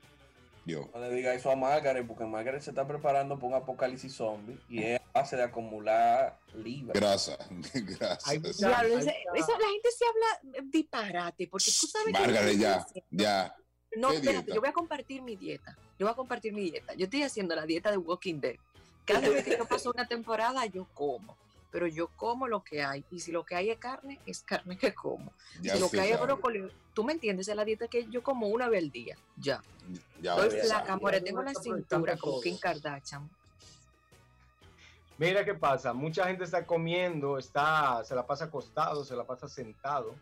[0.65, 0.89] Yo.
[0.93, 4.57] No le diga eso a Margaret, porque Margaret se está preparando para un apocalipsis zombie
[4.69, 6.93] y es a base de acumular libras.
[6.93, 7.37] Grasa.
[7.49, 12.85] Mucha- esa- la gente se habla disparate, porque tú sabes que yo Margaret, estoy ya.
[13.11, 13.55] Ya.
[13.97, 14.55] No, ¿Qué espérate, dieta?
[14.55, 15.77] yo voy a compartir mi dieta.
[15.99, 16.93] Yo voy a compartir mi dieta.
[16.95, 18.55] Yo estoy haciendo la dieta de Walking Dead.
[19.05, 21.35] Cada vez que yo paso una temporada, yo como.
[21.71, 23.03] Pero yo como lo que hay.
[23.11, 25.31] Y si lo que hay es carne, es carne que como.
[25.61, 28.21] Ya si lo que hay es brócoli, tú me entiendes, es la dieta que yo
[28.23, 29.17] como una vez al día.
[29.37, 29.61] Ya.
[30.21, 32.41] Ya Estoy flaca, tengo la cintura como.
[32.41, 33.29] Kim Kardashian.
[35.17, 39.47] Mira qué pasa, mucha gente está comiendo, está, se la pasa acostado, se la pasa
[39.47, 40.15] sentado.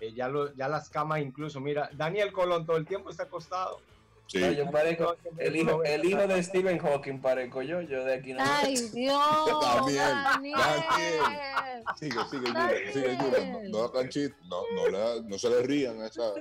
[0.00, 3.80] eh, ya, lo, ya las camas incluso, mira, Daniel Colón todo el tiempo está acostado.
[4.28, 4.40] Sí.
[4.40, 8.34] No, yo parezco el hijo, el hijo de Stephen Hawking, parezco yo, yo de aquí
[8.34, 8.40] no.
[8.44, 9.18] Ay, Dios.
[9.62, 10.58] Daniel, Daniel.
[10.58, 11.84] Daniel.
[11.98, 13.16] Sigue, sigue, Julian, sigue.
[13.16, 14.10] No, no hagan
[14.48, 16.34] no, no, le- no se le rían a esa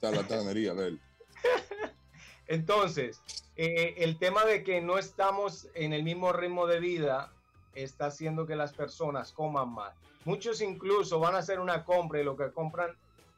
[0.00, 1.00] charlatanería de él.
[2.48, 3.22] Entonces,
[3.54, 7.30] eh, el tema de que no estamos en el mismo ritmo de vida
[7.76, 9.94] está haciendo que las personas coman más.
[10.24, 12.90] Muchos incluso van a hacer una compra y lo que compran,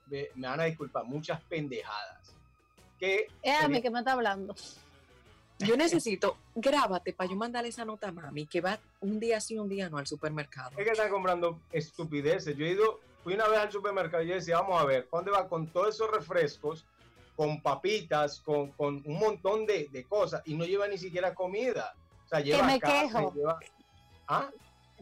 [0.07, 2.22] me van a disculpar, muchas pendejadas.
[3.03, 4.55] Que mí que me está hablando.
[5.59, 9.59] Yo necesito, grábate para yo mandarle esa nota a mami, que va un día sí,
[9.59, 10.71] un día no al supermercado.
[10.77, 12.57] es que están comprando estupideces.
[12.57, 15.19] Yo he ido, fui una vez al supermercado y yo decía, vamos a ver, ¿pa'
[15.19, 16.85] ¿dónde va con todos esos refrescos,
[17.37, 21.95] con papitas, con, con un montón de, de cosas y no lleva ni siquiera comida?
[22.25, 23.35] O sea, lleva me carne, quejo.
[23.35, 23.59] lleva-
[24.29, 24.49] ¿Ah?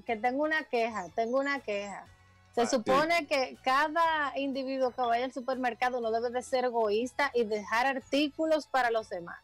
[0.07, 2.07] Que tengo una queja, tengo una queja.
[2.55, 7.31] Se Ah, supone que cada individuo que vaya al supermercado no debe de ser egoísta
[7.35, 9.39] y dejar artículos para los demás.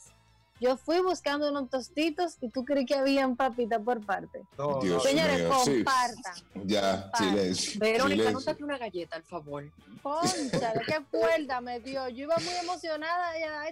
[0.59, 4.42] Yo fui buscando unos tostitos y tú creí que habían papitas por parte.
[4.57, 5.75] No, Dios Señores, mío, sí.
[5.85, 6.35] compartan.
[6.66, 7.29] Ya, Compartan.
[7.29, 7.81] silencio.
[7.81, 9.71] Verónica, no saque una galleta, al favor.
[10.03, 12.09] Conchale, qué cuerda me dio.
[12.09, 13.38] Yo iba muy emocionada.
[13.38, 13.62] Ya,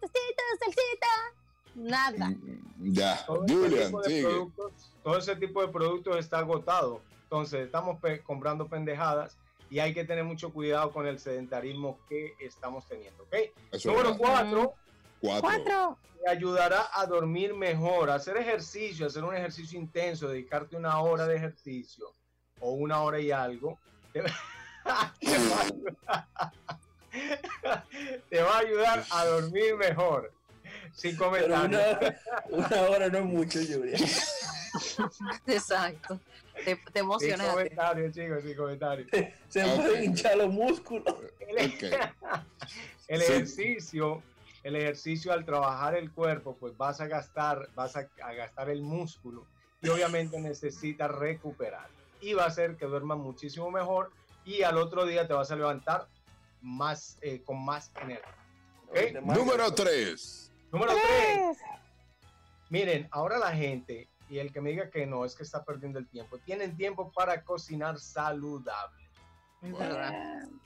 [0.00, 1.06] tostito, salsita.
[1.74, 2.28] Nada.
[2.28, 4.22] Mm, Ya, Julian, sigue.
[4.22, 7.00] productos- todo ese tipo de productos está agotado.
[7.30, 9.38] Entonces, estamos pe- comprando pendejadas
[9.70, 13.22] y hay que tener mucho cuidado con el sedentarismo que estamos teniendo.
[13.22, 13.36] ¿ok?
[13.70, 14.74] Eso Número cuatro,
[15.20, 15.96] cuatro.
[16.24, 21.36] Te ayudará a dormir mejor, hacer ejercicio, hacer un ejercicio intenso, dedicarte una hora de
[21.36, 22.06] ejercicio
[22.58, 23.78] o una hora y algo.
[24.12, 24.28] Te, te
[24.90, 25.12] va, a
[25.62, 26.24] ayudar,
[28.28, 30.32] te va a ayudar a dormir mejor.
[30.94, 31.80] Sin comentarios.
[32.50, 33.96] una, una hora no es mucho, Julia.
[35.46, 36.20] Exacto.
[36.64, 37.52] Te, te Sin emocionaste.
[37.52, 39.08] comentarios, chicos, sin comentarios.
[39.48, 39.76] Se Ok.
[39.76, 41.14] pueden hinchar los músculos.
[41.40, 41.82] El, Ok.
[43.08, 44.22] el ejercicio,
[44.62, 48.82] el ejercicio al trabajar el cuerpo, pues vas a gastar, vas a, a gastar el
[48.82, 49.46] músculo
[49.82, 51.88] y obviamente necesitas recuperar.
[52.20, 54.10] Y va a hacer que duermas muchísimo mejor
[54.44, 56.06] y al otro día te vas a levantar
[56.60, 58.34] más, eh, con más energía.
[58.88, 59.22] ¿ok?
[59.22, 60.49] Número tres.
[60.72, 61.58] Número 3.
[62.68, 65.98] Miren, ahora la gente, y el que me diga que no, es que está perdiendo
[65.98, 69.04] el tiempo, tienen tiempo para cocinar saludable.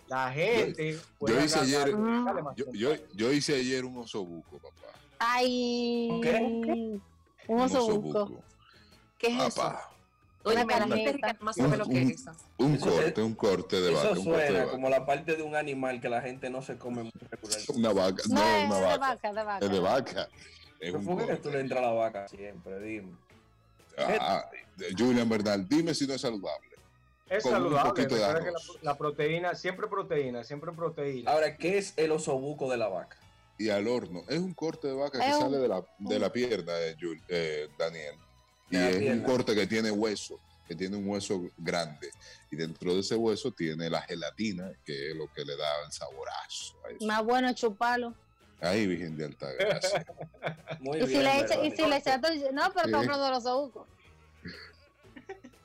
[0.07, 0.99] La gente...
[1.19, 1.97] puede yo hice ayer-
[2.57, 4.93] Yo, yo, yo hice ayer un osobuco, papá.
[5.19, 6.09] Ay.
[6.23, 6.37] ¿Qué?
[6.43, 7.03] Un
[7.49, 8.43] Un osobuco.
[9.19, 9.73] ¿Qué es eso?
[10.45, 12.35] Oye, la gente más sabe lo que Un- es esa.
[12.59, 14.11] Un Eso corte, un corte de vaca.
[14.11, 14.71] Eso Un corte de suena vaca.
[14.73, 17.59] como la parte de un animal que la gente no se come muy regular.
[17.75, 18.23] Una vaca.
[18.29, 18.99] No, No, es una de vaca.
[18.99, 19.65] vaca, de vaca.
[19.67, 20.23] Es de vaca.
[20.23, 20.29] Es
[20.81, 21.43] ¿Pero un ¿Por qué corte.
[21.43, 22.79] tú le entras a la vaca siempre?
[22.81, 23.13] Dime.
[23.97, 24.45] Ah,
[24.99, 26.69] Julian Bernal, dime si no es saludable.
[27.31, 28.03] Es con saludable.
[28.03, 28.53] de que la,
[28.83, 31.31] la proteína, siempre proteína, siempre proteína.
[31.31, 33.17] Ahora, ¿qué es el osobuco de la vaca?
[33.57, 34.25] Y al horno.
[34.29, 36.97] Es un corte de vaca que Es un- sale de la, de la pierna de
[36.99, 38.17] Jul- eh, Daniel.
[38.71, 42.11] Y es un corte que tiene hueso, que tiene un hueso grande.
[42.51, 45.93] Y dentro de ese hueso tiene la gelatina, que es lo que le da el
[45.93, 46.75] saborazo.
[46.87, 47.07] a eso.
[47.07, 48.15] Más bueno chuparlo.
[48.61, 50.07] Ahí, Virgen de Altagracia.
[50.81, 52.93] Muy Y si le echas, y si le echas dulce- no, pero Sí.
[52.93, 53.45] compro de los.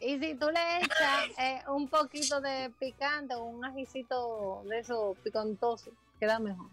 [0.01, 5.17] Y si tú le echas eh, un poquito de picante o un ajicito de esos
[5.19, 6.67] picantosos, queda mejor.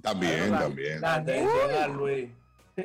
[0.00, 1.02] También, también.
[1.04, 2.30] a Luis.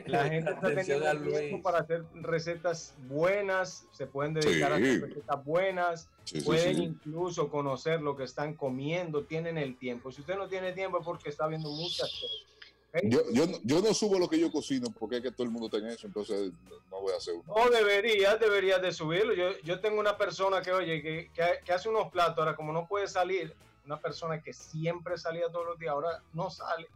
[0.08, 4.84] La gente está a teniendo tiempo para hacer recetas buenas, se pueden dedicar a Sí.
[4.84, 6.84] hacer recetas buenas, Sí, pueden sí.
[6.84, 10.12] incluso conocer lo que están comiendo, tienen el tiempo.
[10.12, 13.02] Si usted no tiene tiempo es porque está viendo muchas cosas.
[13.04, 15.50] Yo, yo, no- yo no subo lo que yo cocino porque es que todo el
[15.50, 16.52] mundo tenga eso, entonces
[16.92, 17.44] no voy a hacer uno.
[17.56, 19.34] No deberías, deberías de subirlo.
[19.34, 22.72] Yo, yo tengo una persona que, oye, que, que- que hace unos platos, ahora como
[22.72, 23.54] no puede salir,
[23.86, 26.88] una persona que siempre salía todos los días, ahora no sale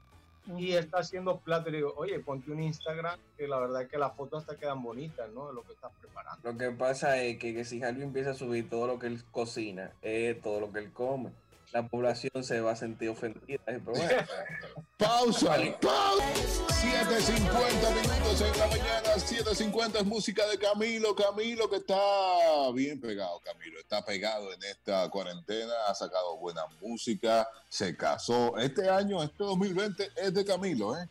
[0.56, 1.70] y está haciendo platos.
[1.70, 4.58] Y le digo, oye, ponte un Instagram, que la verdad es que las fotos hasta
[4.58, 5.48] quedan bonitas, ¿no?
[5.48, 6.52] De lo que estás preparando.
[6.52, 9.24] Lo que pasa es que, que si Harvey empieza a subir todo lo que él
[9.32, 11.32] cocina, es todo lo que él come,
[11.72, 13.60] la población se va a sentir ofendida.
[13.66, 14.04] Pero bueno,
[14.98, 16.68] Pausa, pausa.
[16.78, 23.40] 7.50 minutos en la mañana, 7.50 es música de Camilo, Camilo que está bien pegado,
[23.42, 28.58] Camilo, está pegado en esta cuarentena, ha sacado buena música, se casó.
[28.58, 31.08] Este año, este 2020 es de Camilo, ¿eh?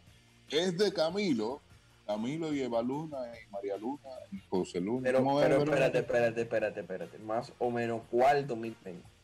[0.48, 1.60] Es de Camilo,
[2.06, 5.02] Camilo y Eva Luna y María Luna y José Luna.
[5.04, 7.18] pero, ¿Cómo es, pero espérate, espérate, espérate, espérate.
[7.18, 9.15] Más o menos, ¿cuál 2020?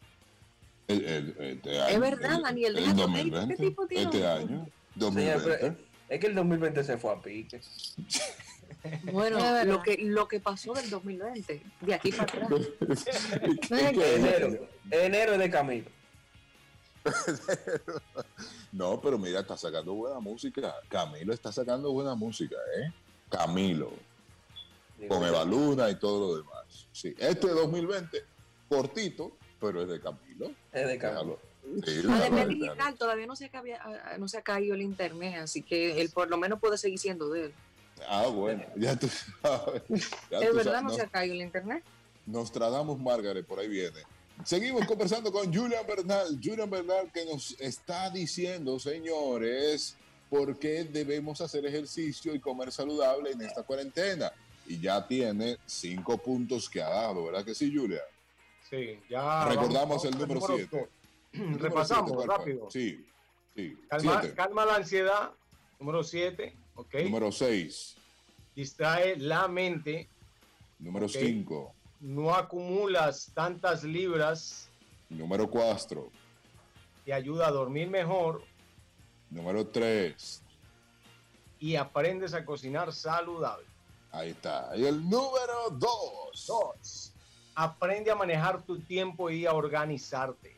[0.88, 4.26] El- el- este Es verdad, el- Daniel, el deja tu- 2020, este tipo tiene este
[4.26, 5.44] año, Señor, 2020.
[5.58, 5.76] pero
[6.08, 7.60] es que el 2020 se fue a pique.
[9.12, 12.48] Bueno, lo que, lo que pasó del 2020, de aquí para atrás.
[13.70, 15.88] Enero, enero es de Camilo.
[18.72, 20.74] No, pero mira, está sacando buena música.
[20.88, 22.92] Camilo está sacando buena música, ¿eh?
[23.28, 23.92] Camilo,
[25.08, 26.86] con Eva Luna y todo lo demás.
[26.92, 28.24] Sí, este 2020,
[28.68, 30.52] cortito, pero es de Camilo.
[30.72, 31.38] Es de Camilo.
[31.86, 32.46] Sí, Lo de.
[32.46, 36.10] Legal todavía no se, ha ah, no se ha caído el internet, así que él
[36.10, 37.54] por lo menos puede seguir siendo de él.
[38.08, 39.08] Ah, bueno, ya tú
[39.40, 39.82] sabes.
[40.30, 41.84] Ya Es tú verdad, sabes, no no- se ha caído el internet.
[42.26, 44.00] Nostradamus Margaret, por ahí viene.
[44.44, 46.38] Seguimos conversando con Julian Bernal.
[46.42, 49.96] Julian Bernal que nos está diciendo, señores,
[50.28, 54.32] por qué debemos hacer ejercicio y comer saludable en esta cuarentena.
[54.66, 58.00] Y ya tiene cinco puntos que ha dado, ¿verdad que sí, Julian?
[58.72, 59.44] Sí, ya.
[59.50, 60.76] Recordamos vamos el número siete.
[60.78, 60.88] dos.
[61.38, 62.70] Número Repasamos rápido.
[62.70, 63.06] Sí,
[63.54, 63.76] sí.
[64.34, 65.32] Calma, la ansiedad.
[65.78, 66.56] Número 7.
[66.76, 66.94] Ok.
[67.04, 67.96] Número seis.
[68.56, 70.08] Distrae la mente.
[70.78, 71.12] Número Ok.
[71.12, 71.74] cinco.
[72.00, 74.70] No acumulas tantas libras.
[75.10, 76.10] Número cuatro.
[77.04, 78.42] Te ayuda a dormir mejor.
[79.28, 80.40] Número tres.
[81.58, 83.66] Y aprendes a cocinar saludable.
[84.12, 84.74] Ahí está.
[84.76, 86.46] Y el número dos.
[86.46, 87.11] Dos.
[87.54, 90.56] Aprende a manejar tu tiempo y a organizarte.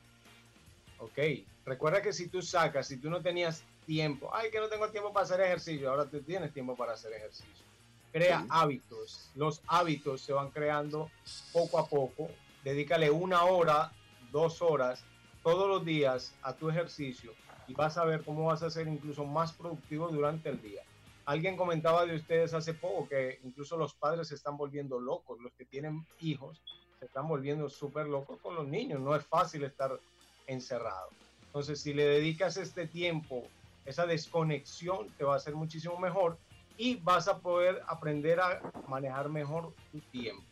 [0.98, 1.18] Ok.
[1.64, 5.12] Recuerda que si tú sacas, si tú no tenías tiempo, ay, que no tengo tiempo
[5.12, 7.64] para hacer ejercicio, ahora tú tienes tiempo para hacer ejercicio.
[8.12, 8.46] Crea Sí.
[8.50, 9.30] hábitos.
[9.34, 11.10] Los hábitos se van creando
[11.52, 12.28] poco a poco.
[12.62, 13.92] Dedícale una hora,
[14.30, 15.04] dos horas
[15.42, 17.32] todos los días a tu ejercicio
[17.66, 20.82] y vas a ver cómo vas a ser incluso más productivo durante el día.
[21.26, 25.52] Alguien comentaba de ustedes hace poco que incluso los padres se están volviendo locos, los
[25.54, 26.62] que tienen hijos
[27.04, 30.00] se están volviendo súper locos con los niños, no es fácil estar
[30.46, 31.10] encerrado.
[31.44, 33.42] Entonces, si le dedicas este tiempo,
[33.84, 36.38] esa desconexión, te va a hacer muchísimo mejor
[36.78, 40.42] y vas a poder aprender a manejar mejor tu tiempo.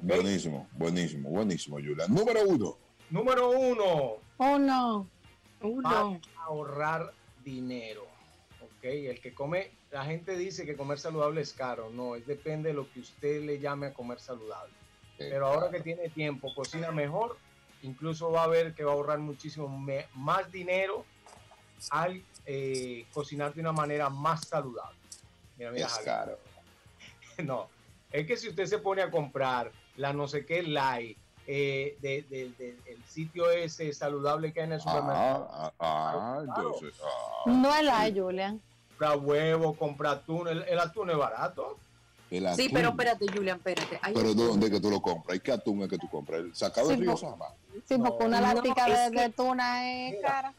[0.00, 2.14] Buenísimo, buenísimo, buenísimo, Julian.
[2.14, 2.76] Número uno.
[3.10, 5.08] Número uno, Oh, no.
[5.62, 6.20] Uno.
[6.46, 8.02] ahorrar dinero.
[8.62, 8.84] ¿ok?
[8.84, 11.90] El que come, la gente dice que comer saludable es caro.
[11.90, 14.72] No, es depende de lo que usted le llame a comer saludable.
[15.18, 17.36] Pero ahora que tiene tiempo, cocina mejor,
[17.82, 19.68] incluso va a ver que va a ahorrar muchísimo
[20.14, 21.04] más dinero
[21.90, 24.96] al eh, cocinar de una manera más saludable.
[25.56, 26.38] Mira, mira, es caro.
[27.44, 27.68] No,
[28.10, 32.22] es que si usted se pone a comprar la no sé qué light eh, de,
[32.22, 36.68] de- de- el sitio ese saludable que hay en el supermercado, Ah, ah, ah, Claro.
[36.74, 37.00] entonces.
[37.04, 38.60] ah, No es la Julian.
[38.88, 41.78] compra huevo, compra atún, el, el atún es barato.
[42.30, 43.98] El Sí, pero espérate, Julian, espérate.
[44.02, 45.36] Hay Pero ¿dónde que tú lo compras?
[45.36, 46.40] ¿Y qué atún es que tú compras?
[46.40, 47.46] ¿El sacado Sí, del río Sama?
[47.86, 50.54] Sí, No, porque una no, latica es de, que- de tuna es Mira, cara.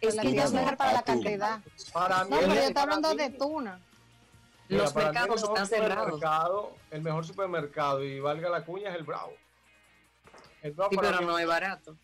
[0.00, 1.60] es la que es mejor para la cantidad.
[1.92, 3.80] Para mí, No, pero yo estoy hablando mí- de tuna.
[4.68, 6.04] mira, los mercados están cerrados.
[6.14, 9.32] supermercado- El mejor supermercado, y valga la cuña, es el Bravo.
[10.62, 11.96] El Bravo Sí, pero mí- no es barato.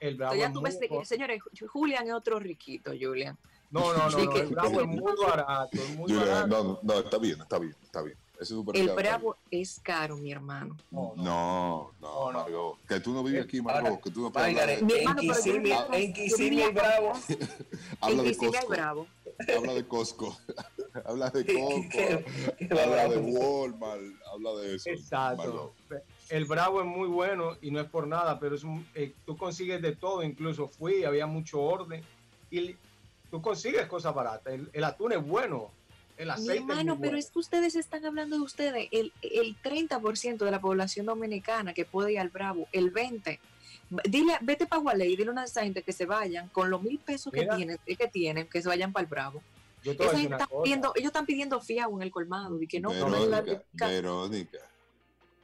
[0.00, 3.36] el Bravo Entonces, ya es tú ves señores, Julian es otro riquito, Julian.
[3.74, 6.46] No, no, no, Sí, no, que- el Bravo es muy barato, es muy Julian, barato.
[6.46, 8.16] no, no, no, está bien, está bien, está bien.
[8.40, 10.76] Ese El Bravo es caro, mi hermano.
[10.90, 12.38] No, No, no, No, no.
[12.40, 12.78] Margot.
[12.86, 13.90] Que tú no vives aquí, Margot.
[13.90, 17.12] Ahora, Que tú no puedes hablar Margaret, de, en Kissimmee, en Kissimmee el Bravo.
[18.00, 18.68] habla de Costco.
[18.68, 19.06] Bravo.
[19.56, 20.36] Habla de Costco.
[21.04, 22.24] habla de ¿Qué-
[22.58, 22.80] Costco.
[22.80, 23.16] habla de?
[23.18, 24.02] Walmart.
[24.32, 24.90] Habla de eso.
[24.90, 25.36] Exacto.
[25.88, 26.02] Margot.
[26.28, 29.36] El Bravo es muy bueno y no es por nada, pero es un- eh, tú
[29.36, 30.22] consigues de todo.
[30.22, 32.02] Incluso fui, había mucho orden
[32.50, 32.76] y
[33.34, 34.54] tú consigues cosas baratas.
[34.54, 35.72] El, el atún es bueno,
[36.18, 37.18] el Mi aceite hermano, es muy pero bueno.
[37.18, 41.84] es que ustedes están hablando de ustedes, el, el 30% de la población dominicana que
[41.84, 43.40] puede ir al Bravo, el 20%.
[44.04, 46.70] Dile, vete para Gualey y dile a una de esa gente que se vayan con
[46.70, 49.42] los mil pesos que tienen, que tienen, que se vayan para el Bravo.
[49.82, 52.12] Yo te voy a Esa decir gente está pidiendo, ellos están pidiendo fiado en el
[52.12, 53.42] colmado y que no Verónica,
[53.88, 54.58] Verónica.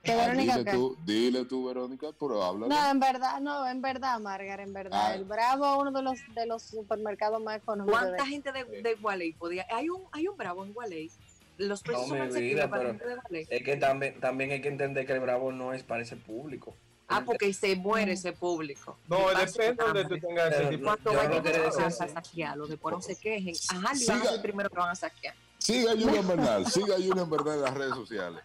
[0.02, 0.76] Que Ah, Verónica, dile, ¿qué?
[0.76, 2.66] tú, dile tú, Verónica, pero habla.
[2.68, 4.98] No, en verdad, no, en verdad, Margaret, en verdad.
[5.10, 5.14] Ah.
[5.14, 8.00] El Bravo es uno de los, de los supermercados más económicos.
[8.00, 9.66] ¿Cuánta de- gente de, de Gualey podía?
[9.70, 11.10] Hay un, hay un Bravo en Gualey.
[11.58, 13.46] Los precios No son diga, para gente de Gualey.
[13.50, 16.74] Es que también, también hay que entender que el Bravo no es para ese público.
[17.06, 18.96] Ah, porque se muere ese público.
[19.08, 20.84] No, depende donde tú tengas ese tipo.
[20.84, 22.08] Cuando Yo vayan no a eso.
[22.08, 23.54] saquearlo, después no se quejen.
[23.68, 25.34] Ajá, van a ser primero que van a saquear.
[25.60, 26.66] Siga Julian Bernal.
[26.66, 28.40] Siga Julian Bernal en las redes sociales.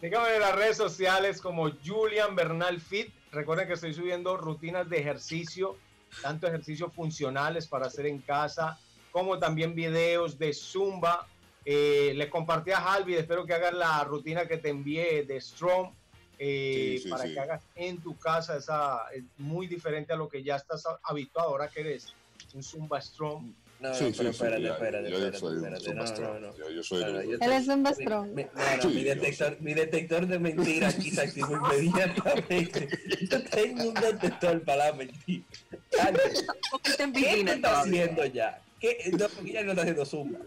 [0.00, 3.12] Síganme en las redes sociales como Julian Bernal Fit.
[3.30, 5.76] Recuerden que estoy subiendo rutinas de ejercicio,
[6.22, 8.78] tanto ejercicios funcionales para hacer en casa,
[9.12, 11.26] como también videos de Zumba.
[11.64, 15.90] Eh, les compartí a Halvi, espero que hagas la rutina que te envié de Strong
[16.38, 17.32] eh, Sí, sí, para sí.
[17.32, 18.56] que hagas en tu casa.
[18.56, 22.14] Esa es muy diferente a lo que ya estás habituado ahora que eres
[22.54, 23.52] un Zumba Strong.
[23.84, 26.20] No, no, Sí, pero sí, sí, espérate, ya, espérate, yo, yo espérate, soy un espérate.
[26.22, 26.56] No, no, no.
[26.56, 28.34] Yo, yo soy No, no, el- yo Él es un Mi, bestrón.
[28.34, 32.88] mi- no, no, Sí, mi yo detector, mi detector de mentiras aquí se activó inmediatamente.
[33.30, 35.44] Yo tengo un detector para la mentira.
[35.90, 37.80] Está ¿Qué estás todavía.
[38.04, 38.62] haciendo ya?
[38.80, 39.10] ¿Qué?
[39.18, 40.38] No, porque ya no está haciendo zumba.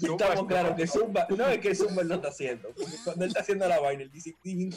[0.00, 2.96] Y estamos es claros que Zumba, no es que Zumba él no está haciendo, porque
[3.04, 4.70] cuando él está haciendo la vaina, él dice, "Y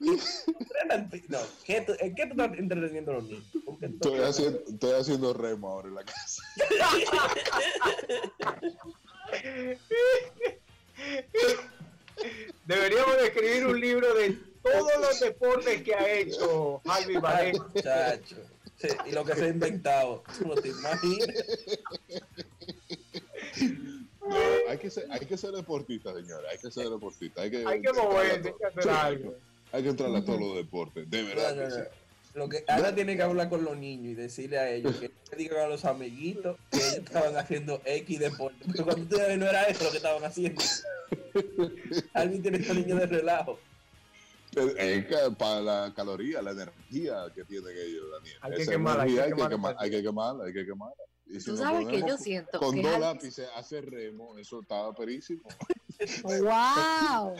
[0.00, 0.44] encontré tal cosa.
[0.44, 1.24] y encontré tal pi-".
[1.28, 3.44] No, ¿qué tú, ¿en qué tú estás entreteniendo a los niños?
[3.80, 6.42] Estoy haciendo, estoy haciendo remo ahora en la casa.
[12.66, 17.66] Deberíamos de escribir un libro de todos los deportes que ha hecho Javi Varela.
[17.80, 18.36] Chacho.
[18.76, 21.34] Sí, y lo que se ha inventado, no te imaginas.
[24.28, 24.36] No,
[24.68, 26.46] hay, que ser, hay que ser deportista, señores.
[26.50, 27.42] Hay que ser deportista.
[27.42, 29.34] Hay que, Hay que moverse, hay que hacer algo.
[29.72, 31.08] Hay que entrar a todos los deportes.
[31.10, 31.74] De No, verdad no, que no.
[31.76, 31.80] sí.
[32.34, 35.36] Lo que ahora tiene que hablar con los niños y decirle a ellos que le
[35.36, 38.58] digan a los amiguitos que ellos estaban haciendo X deporte.
[38.70, 40.62] Pero cuando tú no era eso lo que estaban haciendo.
[42.14, 43.58] Alguien tiene que niño de relajo.
[44.76, 48.36] Es que para la caloría, la energía que tienen ellos, Daniel.
[48.40, 49.56] Hay que Esa quemarla, hay que energía hay que quemarla.
[49.58, 51.02] quemar- hay que quemarla, hay que quemarla.
[51.26, 54.60] Y si Tú sabes que yo siento con que dos lápices a hacer remo, eso
[54.60, 55.42] estaba perísimo.
[56.24, 57.34] ¡Wow!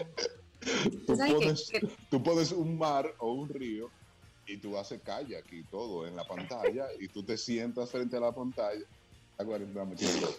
[1.06, 3.90] Tú que- pones, que- tú pones un mar o un río
[4.46, 8.20] y tú haces kayak y todo en la pantalla y tú te sientas frente a
[8.20, 8.84] la pantalla.
[9.40, 10.34] A 40 metiendo.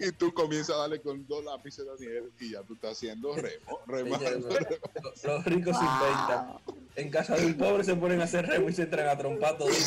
[0.00, 3.80] y tú comienzas a darle con dos lápices, Daniel, y ya tú estás haciendo remo.
[3.86, 6.58] Los, los ricos se inventan.
[6.96, 9.56] En casa de un pobre se ponen a hacer remo y se entran a trompar
[9.56, 9.68] todo.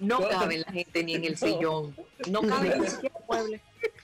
[0.00, 1.94] No cabe la gente ni en el sillón.
[2.28, 3.60] No cabe siquiera el mueble.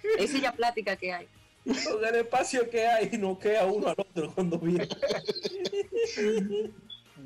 [0.18, 1.28] Esa es ya plática que hay.
[1.64, 4.88] Con el espacio que hay, no queda uno al otro cuando viene.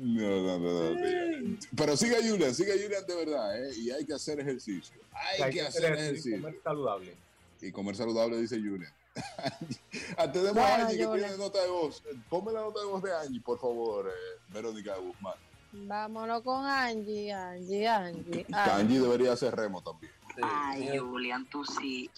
[0.01, 1.57] No, no, no, no.
[1.75, 3.71] Pero sigue Julian, sigue Julian de verdad, ¿eh?
[3.77, 4.99] Y hay que hacer ejercicio.
[5.39, 6.41] Hay, que, hacer ejercicio.
[6.41, 7.15] comer saludable.
[7.61, 8.91] Y comer saludable, dice Julian.
[10.17, 12.01] Ah, Tenemos Bueno, a Angie que tiene nota de voz.
[12.29, 15.35] Ponme la nota de voz de Angie, por favor, eh, Verónica Guzmán.
[15.73, 18.45] Vámonos con Angie, Angie, Angie.
[18.51, 20.11] Angie debería hacer remo también.
[20.41, 20.97] Sí, Ay, sí.
[20.97, 22.09] Julian, tú sí,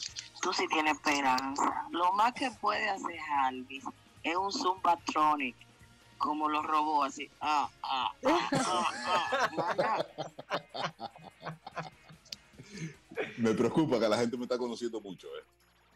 [0.42, 1.86] tú sí tienes esperanza.
[1.92, 3.84] Lo más que puede hacer Alvis
[4.24, 5.56] es un Zumbatronic,
[6.18, 7.30] como los robots, así.
[7.42, 10.06] Ah, ah, ah, ah, ah.
[13.38, 15.44] Me preocupa que la gente me está conociendo mucho, ¿eh?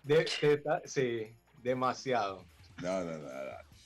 [0.03, 2.45] De- de- sí, demasiado.
[2.81, 3.76] No, no, no, no.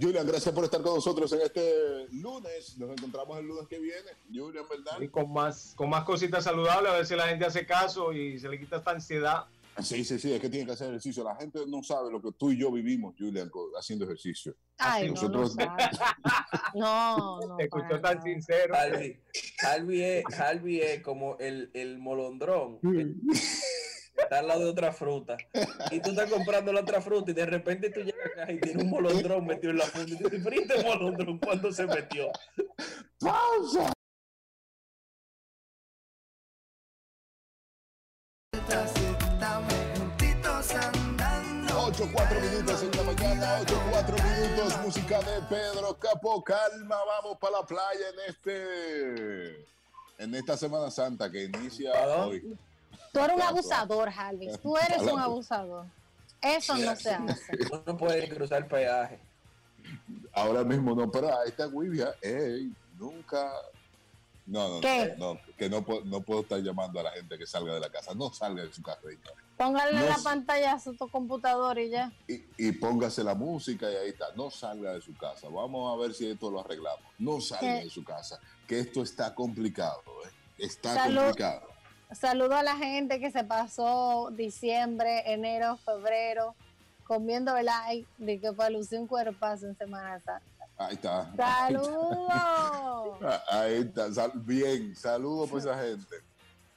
[0.00, 2.76] Julian, gracias por estar con nosotros en este lunes.
[2.78, 4.10] Nos encontramos el lunes que viene.
[4.32, 5.00] Julian, ¿verdad?
[5.00, 8.38] Y con más, con más cositas saludables, a ver si la gente hace caso y
[8.38, 9.44] se le quita esta ansiedad.
[9.80, 11.22] Sí, sí, sí, es que tiene que hacer ejercicio.
[11.22, 13.48] La gente no sabe lo que tú y yo vivimos, Julian,
[13.78, 14.54] haciendo ejercicio.
[14.76, 15.76] Ay, no, Nosotros- no,
[16.74, 17.56] no, no.
[17.56, 18.74] Te escuchó tan sincero.
[19.62, 20.24] Harvey es,
[20.96, 23.06] es como el, el molondrón que
[24.18, 25.36] está al lado de otra fruta
[25.90, 28.82] y tú estás comprando la otra fruta y de repente tú llegas acá y tienes
[28.82, 32.30] un molondrón metido en la fruta y tú dices, "¿Pero este molondrón cuándo se metió?
[33.20, 33.92] ¡Pausa!
[41.80, 47.38] Ocho, cuatro minutos en la mañana, ocho, cuatro minutos, música de Pedro Capo, calma, vamos
[47.38, 49.66] para la playa en este,
[50.18, 52.56] en esta Semana Santa que inicia hoy.
[53.18, 54.58] Tú eres un abusador, Jalvis.
[54.60, 55.86] Tú eres un abusador.
[56.40, 57.52] Eso no se hace.
[57.72, 59.18] Uno no puede cruzar peaje.
[60.32, 63.50] Ahora mismo no, pero a esta Guivia, ey, nunca,
[64.46, 65.14] no, no, ¿Qué?
[65.18, 67.80] no, no, que no, puedo- no puedo estar llamando a la gente que salga de
[67.80, 69.44] la casa, no salga de su casa, señores.
[69.56, 72.12] Póngale No la pantalla a su computador y ya.
[72.28, 74.26] y, y póngase la música y ahí está.
[74.36, 75.48] No salga de su casa.
[75.48, 77.02] Vamos a ver si esto lo arreglamos.
[77.18, 77.84] No salga ¿Qué?
[77.84, 78.38] de su casa,
[78.68, 80.02] que esto está complicado.
[80.24, 80.30] ¿eh?
[80.58, 81.16] Está Salud.
[81.22, 81.68] complicado.
[82.12, 86.54] Saludo a la gente que se pasó diciembre, enero, febrero
[87.04, 90.42] comiendo like de que para lucir un cuerpazo en Semana Santa.
[90.78, 91.30] Ahí está.
[91.36, 93.18] ¡Saludos!
[93.22, 94.12] Ah, Ahí está.
[94.12, 96.16] Sal- bien, saludos por esa gente.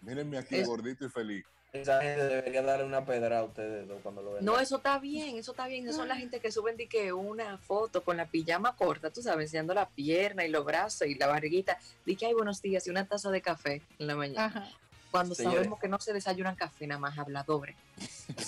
[0.02, 1.46] Mírenme aquí, Es- gordito y feliz.
[1.74, 4.44] Esa gente debería darle una pedra a ustedes dos cuando lo vean.
[4.44, 5.86] No, eso está bien, eso está bien.
[5.86, 9.22] Esas son la gente que suben de que una foto con la pijama corta, tú
[9.22, 11.78] sabes, enseñando la pierna y los brazos y la barriguita.
[12.06, 14.46] Di que hay buenos días y una taza de café en la mañana.
[14.48, 14.68] Ajá.
[15.12, 15.58] Cuando Señores.
[15.60, 17.76] sabemos que no se desayunan café, nada más habladores.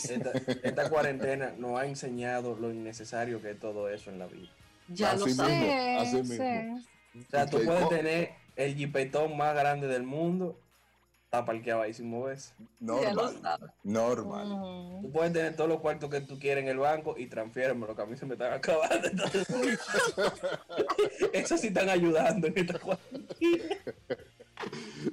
[0.09, 0.31] Esta,
[0.63, 4.49] esta cuarentena nos ha enseñado lo innecesario que es todo eso en la vida.
[4.87, 5.43] Ya Así lo mismo.
[5.45, 6.01] sabes.
[6.01, 6.81] así Sí, mismo.
[7.19, 10.57] O sea, tú puedes co- tener el jipetón más grande del mundo,
[11.25, 12.53] está parqueado ahí sin moverse.
[12.79, 13.39] Normal.
[13.83, 14.51] Normal.
[14.51, 15.01] Ujú.
[15.03, 17.95] Tú puedes tener todos los cuartos que tú quieras en el banco y transfiérmelo, lo
[17.95, 19.09] que a mí se me están acabando.
[21.33, 23.75] Eso sí están ayudando en esta cuarentena.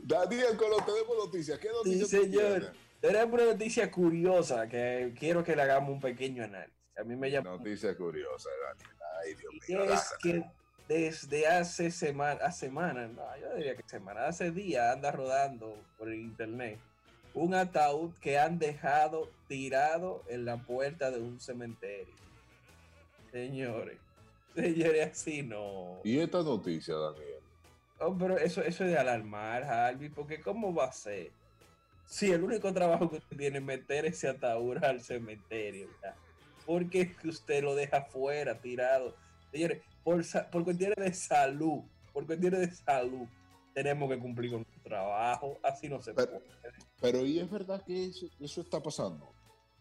[0.05, 1.59] Daniel, tenemos noticias.
[1.59, 2.72] ¿Qué Sí, noticias tú señor.
[3.01, 6.74] Tenemos una noticia curiosa que quiero que le hagamos un pequeño análisis.
[6.99, 8.97] A mí me llama Noticia curiosa, Daniel.
[9.22, 9.95] Ay, Dios mío.
[9.95, 10.45] es que
[10.86, 16.12] desde hace semana, hace semanas, no, yo diría que semanas, hace días anda rodando por
[16.12, 16.78] internet
[17.34, 22.14] un ataúd que han dejado tirado en la puerta de un cementerio.
[23.30, 23.99] Señores,
[24.55, 26.01] señores, así no.
[26.03, 27.39] ¿Y esta noticia, Daniel?
[28.01, 31.30] Oh, pero eso, eso es de alarmar, Harvey, porque ¿cómo va a ser?
[32.07, 36.16] Si el único trabajo que usted tiene es meter ese ataúd al cementerio, ¿verdad?
[36.66, 39.14] ¿por qué es que usted lo deja afuera, tirado?
[39.53, 41.82] Señores, por, por cuestiones de salud,
[42.12, 43.26] por cuestiones de salud,
[43.74, 46.44] tenemos que cumplir con nuestro trabajo, así no se Pero- puede.
[47.01, 49.30] Pero ¿y es verdad que eso, eso está pasando?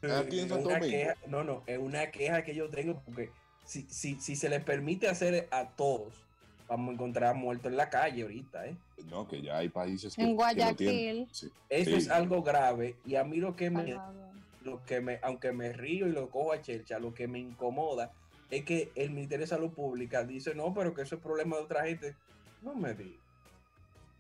[0.02, 3.30] Aquí en Santo queja- no, no, es una queja que yo tengo porque
[3.66, 6.26] si, si, si se les permite hacer a todos,
[6.70, 8.76] vamos a encontrar muertos en la calle ahorita, ¿eh?
[9.10, 10.88] No, que ya hay países que, En que lo Guayaquil.
[10.88, 11.28] tienen.
[11.32, 11.50] Sí.
[11.70, 11.96] Eso Sí.
[11.98, 13.98] es algo grave y a mí lo que me,
[14.64, 18.12] lo que me, aunque me río y lo cojo a chelcha, lo que me incomoda
[18.52, 21.64] es que el Ministerio de Salud Pública dice, no, pero que eso es problema de
[21.64, 22.16] otra gente.
[22.62, 23.20] No me digas.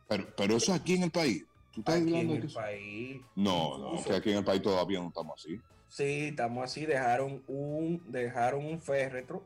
[0.07, 1.45] Pero, pero eso aquí en el país.
[1.71, 3.21] ¿Tú estás Aquí en hablando de el que país.
[3.35, 5.59] No, no, que aquí en el país todavía no estamos así.
[5.87, 9.43] Sí, estamos así, dejaron un, dejaron un féretro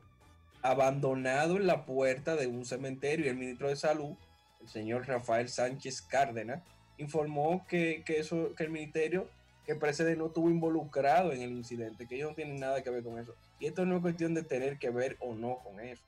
[0.63, 4.15] abandonado en la puerta de un cementerio y el ministro de Salud,
[4.61, 6.63] el señor Rafael Sánchez Cárdenas,
[6.97, 9.29] informó que, que eso, que el ministerio,
[9.65, 13.03] que presidente no estuvo involucrado en el incidente, que ellos no tienen nada que ver
[13.03, 13.35] con eso.
[13.59, 16.03] Y esto no es cuestión de tener que ver o no con eso.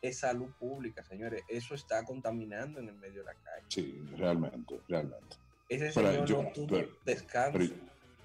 [0.00, 1.42] Es salud pública, señores.
[1.48, 3.64] Eso está contaminando en el medio de la calle.
[3.68, 5.36] Sí, realmente, realmente.
[5.68, 7.58] Ese Pero señor yo- no tuvo pero- descanso.
[7.58, 7.74] Pero,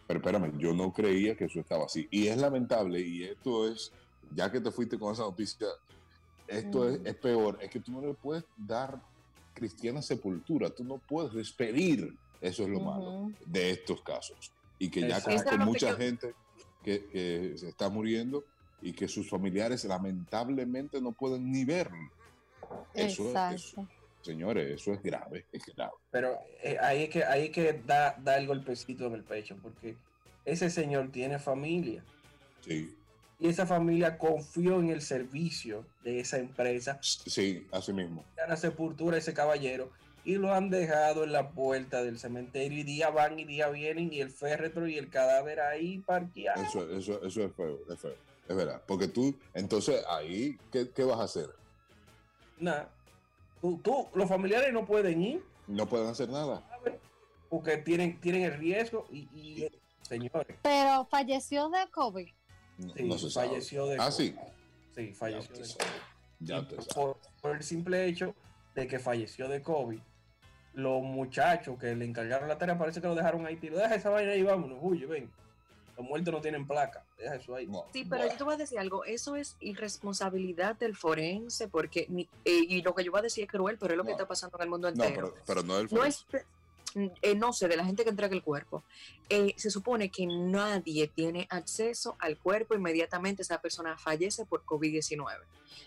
[0.08, 2.08] pero espérame, yo no creía que eso estaba así.
[2.12, 3.92] Y es lamentable, y esto es,
[4.34, 5.68] ya que te fuiste con esa noticia,
[6.48, 7.08] esto es, Mm.
[7.08, 9.02] es peor, es que tú no le puedes dar
[9.54, 14.52] cristiana sepultura, tú no puedes despedir, eso es lo malo de estos casos.
[14.80, 15.30] Y que ya Exacto.
[15.32, 16.34] con, con lo que mucha yo- gente
[16.84, 18.44] que, que se está muriendo
[18.82, 21.98] y que sus familiares lamentablemente no pueden ni verlo.
[22.94, 23.30] Eso, es- eso-
[23.82, 23.88] Exacto.
[24.22, 25.94] señores, eso es grave, es grave.
[26.12, 29.58] Pero eh, ahí es que ahí es que da, da el golpecito en el pecho,
[29.62, 29.96] porque
[30.46, 32.04] ese señor tiene familia
[32.62, 32.96] Sí,
[33.40, 38.24] y esa familia confió en el servicio de esa empresa, sí, así mismo.
[38.44, 39.92] a la sepultura de ese caballero
[40.26, 44.12] y lo han dejado en la puerta del cementerio y día van y día vienen
[44.12, 46.62] y el féretro y el cadáver ahí parqueado.
[46.64, 48.16] Eso, eso, eso es feo, es feo,
[48.48, 48.82] es verdad.
[48.88, 51.50] Porque tú, entonces ahí, ¿qué, qué vas a hacer?
[52.60, 52.90] Nada.
[53.62, 56.64] Tú, tú- los familiares no pueden ir No pueden hacer nada.
[57.50, 59.70] porque tienen, tienen el riesgo y, y,
[60.02, 62.28] señores, Pero falleció de COVID.
[62.78, 63.48] No, sí, no se sabe.
[63.50, 64.16] falleció de Ah, COVID.
[64.16, 64.36] sí.
[64.96, 65.64] Sí, Ya falleció de.
[66.40, 66.78] Ya sabe.
[66.96, 68.36] por, por el simple hecho
[68.76, 70.00] de que falleció de COVID,
[70.74, 73.78] los muchachos que le encargaron la tarea parece que lo dejaron ahí tiro.
[73.78, 75.30] Deja esa vaina ahí, vámonos, huye, ven.
[75.98, 77.66] Los muertos no tienen placa, deja eso ahí.
[77.66, 78.32] No, Sí, pero bueno.
[78.34, 82.94] yo te voy a decir algo, eso es irresponsabilidad del forense, porque, eh, y lo
[82.94, 84.16] que yo voy a decir es cruel, pero es lo que No.
[84.16, 85.32] está pasando en el mundo No, entero.
[85.34, 86.24] pero, pero no el no es,
[86.96, 88.84] eh, no sé, de la gente que entrega el cuerpo.
[89.30, 95.26] Eh, se supone que nadie tiene acceso al cuerpo inmediatamente esa persona fallece por COVID-19.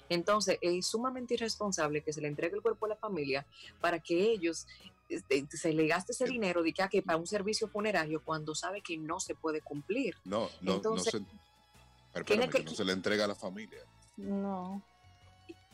[0.08, 3.46] Entonces, es sumamente irresponsable que se le entregue el cuerpo a la familia
[3.80, 4.66] para que ellos
[5.08, 8.54] este, se le gaste ese dinero de que, ah, que para un servicio funerario cuando
[8.54, 10.16] sabe que no se puede cumplir.
[10.24, 12.18] No, no, Entonces, no se.
[12.20, 13.80] Espérame, que que- no se le entrega a la familia.
[14.16, 14.82] No.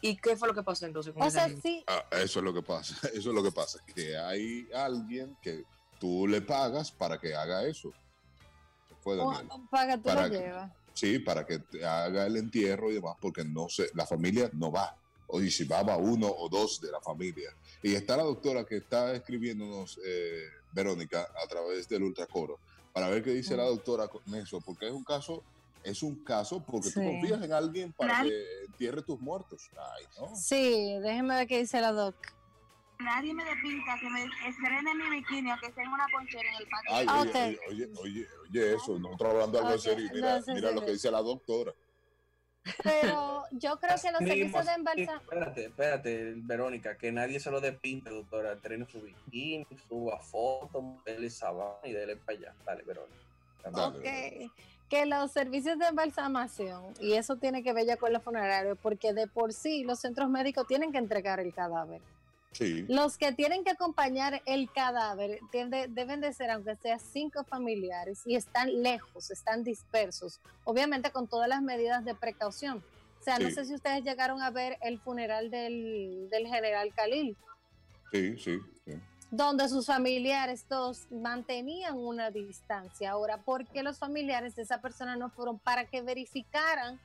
[0.00, 1.62] ¿Y qué fue lo que pasó entonces con O esa sea, gente?
[1.62, 2.94] sí, Ah, eso es lo que pasa.
[3.14, 3.78] Eso es lo que pasa.
[3.94, 5.64] Que hay alguien que
[5.98, 7.90] tú le pagas para que haga eso.
[9.00, 10.72] Fue que tú Para lo que- llevas.
[10.92, 14.72] Sí, para que te haga el entierro y demás, porque no se, la familia no
[14.72, 14.96] va.
[15.28, 17.50] O y si va, va uno o dos de la familia.
[17.82, 22.58] Y está la doctora que está escribiéndonos, eh, Verónica, a través del ultracoro,
[22.94, 25.42] para ver qué dice la doctora con eso, porque es un caso,
[25.86, 27.06] es un caso porque tú Sí.
[27.06, 28.28] confías en alguien para Claro.
[28.28, 29.70] que entierre tus muertos.
[29.72, 30.34] Ay, no.
[30.36, 32.16] Sí, déjeme ver qué dice la doc.
[32.98, 36.54] Nadie me despinta que me estrene mi bikini o que esté en una ponchera en
[36.62, 36.90] el patio.
[36.90, 40.10] Ay, Ah, oye, oye, oye, oye, oye, eso, nosotros hablando algo en Ok, serio.
[40.14, 40.86] Mira, no, sí, mira sí, lo sí.
[40.86, 41.74] que dice la doctora.
[42.82, 45.14] Pero yo creo que los servicios de embalsamiento.
[45.22, 48.52] Espérate, espérate, Verónica, que nadie se lo despinte, doctora.
[48.52, 52.54] Entrene su bikini, suba fotos, dele esa vaina y dele para allá.
[52.64, 53.20] Dale, Verónica.
[53.70, 54.52] Dale, Ok,
[54.88, 59.12] que los servicios de embalsamación, y eso tiene que ver ya con los funerarios, porque
[59.12, 62.00] de por sí los centros médicos tienen que entregar el cadáver.
[62.52, 67.44] Sí, Los que tienen que acompañar el cadáver tiende- deben de ser, aunque sea cinco
[67.44, 72.82] familiares, y están lejos, están dispersos, obviamente con todas las medidas de precaución.
[73.20, 77.36] O sea, no sé si ustedes llegaron a ver el funeral del, del general Khalil,
[78.12, 78.58] sí, sí.
[78.86, 78.92] sí.
[79.30, 83.10] Donde sus familiares todos mantenían una distancia.
[83.10, 87.00] Ahora, ¿por qué los familiares de esa persona no fueron para que verificaran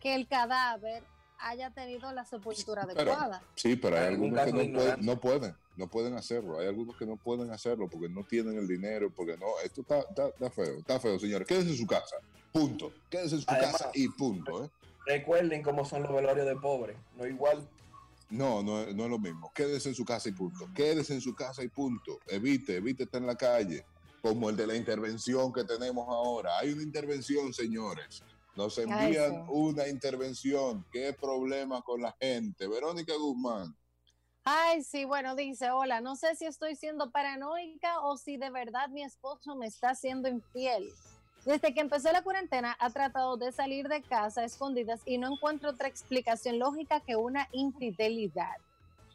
[0.00, 1.02] que el cadáver
[1.38, 3.42] haya tenido la sepultura Pero- adecuada?
[3.54, 6.58] Sí, pero hay algunos que no de pueden, no pueden, no pueden hacerlo.
[6.60, 10.00] Hay algunos que no pueden hacerlo porque no tienen el dinero, porque no, esto está,
[10.00, 11.48] está, está feo, está feo, señores.
[11.48, 12.16] Quédese en su casa,
[12.52, 12.92] punto.
[13.08, 14.70] Quédese en su Además- casa y punto, ¿eh?
[15.06, 16.96] Recuerden cómo son los velorios de pobres.
[17.16, 17.66] No igual.
[18.30, 19.50] No, no, es- no es lo mismo.
[19.54, 20.68] Quédese en su casa y punto.
[20.74, 22.18] Quédese en su casa y punto.
[22.28, 23.84] Evite, evite estar en la calle.
[24.22, 26.58] Como el de la intervención que tenemos ahora.
[26.58, 28.22] Hay una intervención, señores.
[28.54, 29.40] Nos Ay, envían sí.
[29.48, 30.84] una intervención.
[30.92, 32.68] ¿Qué problema con la gente?
[32.68, 33.74] Verónica Guzmán.
[34.44, 38.88] Ay, sí, bueno, dice, hola, no sé si estoy siendo paranoica o si de verdad
[38.88, 40.90] mi esposo me está siendo infiel.
[41.44, 45.32] Desde que empezó la cuarentena ha tratado de salir de casa a escondidas y no
[45.32, 48.56] encuentro otra explicación lógica que una infidelidad.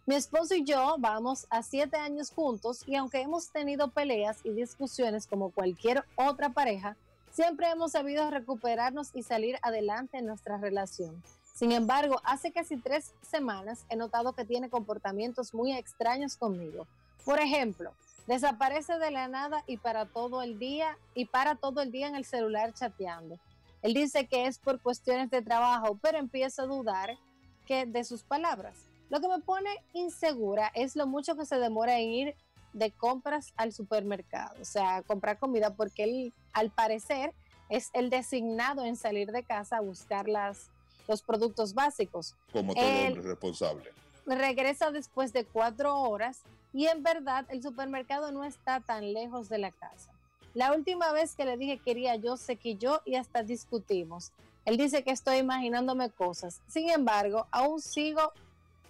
[0.07, 4.51] Mi esposo y yo vamos a siete años juntos y aunque hemos tenido peleas y
[4.51, 6.97] discusiones como cualquier otra pareja,
[7.31, 11.21] siempre hemos sabido recuperarnos y salir adelante en nuestra relación.
[11.53, 16.87] Sin embargo, hace casi tres semanas he notado que tiene comportamientos muy extraños conmigo.
[17.23, 17.93] Por ejemplo,
[18.27, 22.15] desaparece de la nada y para todo el día y para todo el día en
[22.15, 23.39] el celular chateando.
[23.81, 27.17] Él dice que es por cuestiones de trabajo, pero empiezo a dudar
[27.65, 28.77] que de sus palabras.
[29.09, 32.35] Lo que me pone insegura es lo mucho que se demora en ir
[32.73, 37.33] de compras al supermercado, o sea, comprar comida, porque él, al parecer,
[37.69, 40.69] es el designado en salir de casa a buscar las,
[41.07, 42.35] los productos básicos.
[42.51, 43.91] Como todo El- hombre responsable.
[44.25, 46.41] Regresa después de cuatro horas
[46.73, 50.11] y en verdad el supermercado no está tan lejos de la casa.
[50.53, 54.31] La última vez que le dije quería yo, se quilló y hasta discutimos.
[54.63, 56.61] Él dice que estoy imaginándome cosas.
[56.67, 58.33] Sin embargo, aún sigo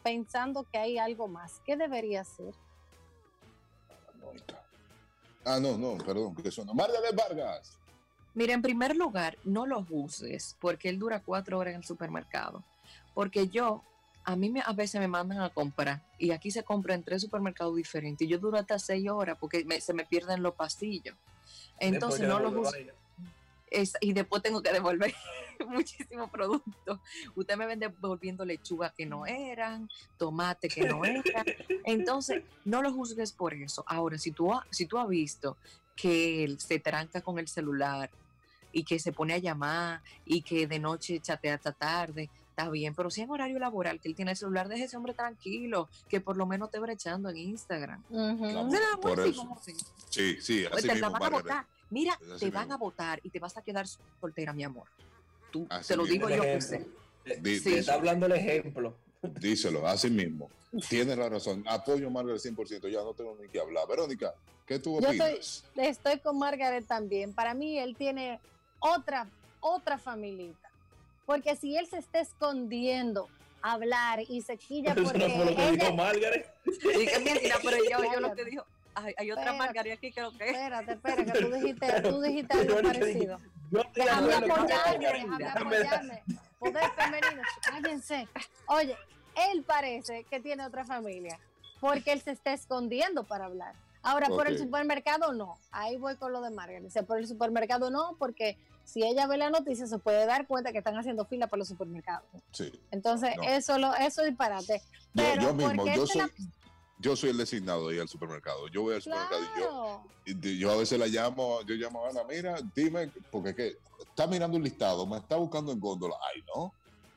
[0.04, 1.60] pensando que hay algo más.
[1.66, 2.54] ¿Qué debería hacer?
[5.44, 6.74] Ah, no, no, perdón, que no.
[6.74, 7.78] Margaret Vargas.
[8.34, 12.64] Mira, en primer lugar, no lo juzgues porque él dura cuatro horas en el supermercado.
[13.14, 13.82] Porque yo,
[14.26, 17.22] a mí me, a veces me mandan a comprar y aquí se compra en tres
[17.22, 21.16] supermercados diferentes y yo duro hasta seis horas porque me- se me pierden los pasillos.
[21.80, 22.86] Entonces no que lo devuelve juzgues.
[22.88, 22.94] vaina.
[23.68, 25.14] Es- y después tengo que devolver
[25.68, 27.02] muchísimo producto.
[27.36, 31.46] Usted me ven devolviendo lechuga que no eran, tomate que no eran.
[31.84, 33.84] Entonces, no lo juzgues por eso.
[33.88, 35.58] Ahora, si tú, ha- si tú has visto
[35.96, 38.10] que él se tranca con el celular
[38.72, 42.96] y que se pone a llamar y que de noche chatea hasta tarde, está bien,
[42.96, 46.22] pero si en horario laboral que él tiene el celular, deje ese hombre tranquilo, que
[46.22, 48.02] por lo menos te brechando en Instagram.
[48.08, 48.70] Claro.
[49.02, 49.40] Por así eso.
[49.42, 49.74] como así.
[50.10, 51.66] Sí, sí, Pues así te mismo, van a votar.
[51.90, 53.86] Mira, así te van a votar y te vas a quedar
[54.22, 54.88] soltera, mi amor.
[55.52, 56.28] Tú, Así te lo mismo.
[56.28, 56.86] digo yo que Ejemplo.
[57.44, 57.60] sé.
[57.60, 57.74] Sí.
[57.76, 58.96] está hablando el ejemplo.
[59.22, 60.50] Díselo, así mismo.
[60.90, 61.64] Tienes la razón.
[61.68, 62.90] Apoyo a Margaret 100%.
[62.90, 63.86] Ya no tengo ni que hablar.
[63.88, 64.34] Verónica,
[64.66, 65.66] ¿qué tú Yo opinas?
[65.76, 67.34] Estoy con Margaret también.
[67.34, 68.40] Para mí él tiene
[68.80, 69.28] otra,
[69.60, 70.65] otra familita.
[71.26, 73.28] Porque si él se está escondiendo
[73.62, 76.54] a hablar y se quilla Eso porque no fue lo que ella- dijo Margaret.
[76.66, 79.58] Y que mentira, pero yo, yo lo que dijo, hay, hay otra Espérate.
[79.58, 80.50] Margarita aquí que lo que es.
[80.52, 83.40] Espérate, espérate, que tú dijiste, tú dijiste algo parecido.
[83.72, 84.58] Yo Déjame apoyarme,
[85.26, 85.28] Margaret.
[85.38, 86.24] déjame apoyarme.
[86.60, 88.28] Poder femenino, cállense.
[88.68, 88.96] Oye,
[89.52, 91.40] él parece que tiene otra familia,
[91.82, 93.74] porque él se está escondiendo para hablar.
[94.04, 95.58] Ahora, por el supermercado no.
[95.72, 96.84] Ahí voy con lo de Margaret.
[96.84, 98.56] Dice, por el supermercado no, porque
[98.86, 101.68] si ella ve la noticia se puede dar cuenta que están haciendo fila para los
[101.68, 102.28] supermercados.
[102.52, 102.72] Sí.
[102.92, 103.44] Entonces, No.
[103.44, 104.82] eso lo, eso es disparate.
[105.14, 106.30] Yo, Pero, yo mismo, ¿por qué yo soy, la-
[107.00, 108.68] yo soy el designado ahí al supermercado.
[108.70, 110.04] Yo voy al supermercado y yo,
[110.50, 113.78] y yo a veces la llamo, yo llamo a Ana, mira, dime, porque es que
[114.08, 116.16] está mirando un listado, me está buscando en góndola.
[116.34, 116.74] Ay, no.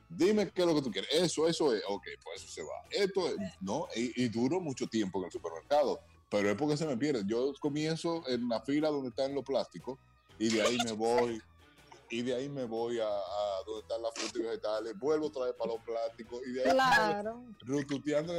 [0.09, 1.09] Dime qué es lo que tú quieres.
[1.13, 1.83] Eso, eso es.
[1.87, 2.73] Ok, pues eso se va.
[2.89, 3.35] Esto es.
[3.61, 5.99] No, y, y duro mucho tiempo en el supermercado.
[6.31, 7.21] Pero es porque se me pierde.
[7.27, 9.99] Yo comienzo en la fila donde están los plásticos
[10.39, 11.39] y de ahí me voy.
[12.09, 14.97] Y de ahí me voy a, a donde están las frutas y vegetales.
[14.99, 16.41] Vuelvo otra vez para los plásticos.
[16.47, 17.43] Y de ahí Claro.
[17.61, 18.33] rututeando.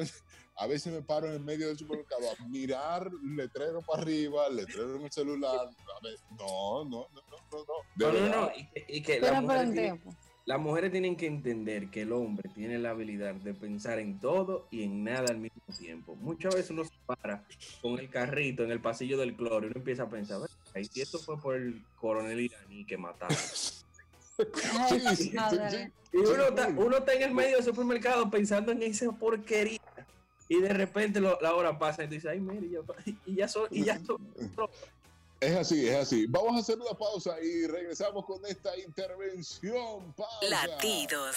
[0.56, 4.96] a veces me paro en el medio del supermercado a mirar letrero para arriba, letrero
[4.96, 5.68] en el celular.
[5.68, 7.58] A ver, no, no, no, no, no.
[7.58, 7.64] no.
[7.96, 8.40] De No, no, verdad.
[8.40, 8.50] no.
[8.56, 10.02] Y que, y que Pero las, mujeres tienen,
[10.46, 14.66] las mujeres tienen que entender que el hombre tiene la habilidad de pensar en todo
[14.70, 16.16] y en nada al mismo tiempo.
[16.16, 17.44] Muchas veces uno se para
[17.82, 20.84] con el carrito en el pasillo del cloro y uno empieza a pensar, "Ven, ahí
[20.84, 23.36] si esto fue por el coronel iraní que mataron.
[26.12, 29.78] Y uno está, uno está en el medio del supermercado pensando en esa porquería.
[30.48, 32.80] y de repente lo- la hora pasa y tú dices, ay, mire, y ya,
[33.26, 34.18] y ya son, y ya son.
[35.38, 36.26] Es así, es así.
[36.26, 40.12] Vamos a hacer una pausa y regresamos con esta intervención.
[40.14, 40.48] Pausa.
[40.48, 41.36] Latidos.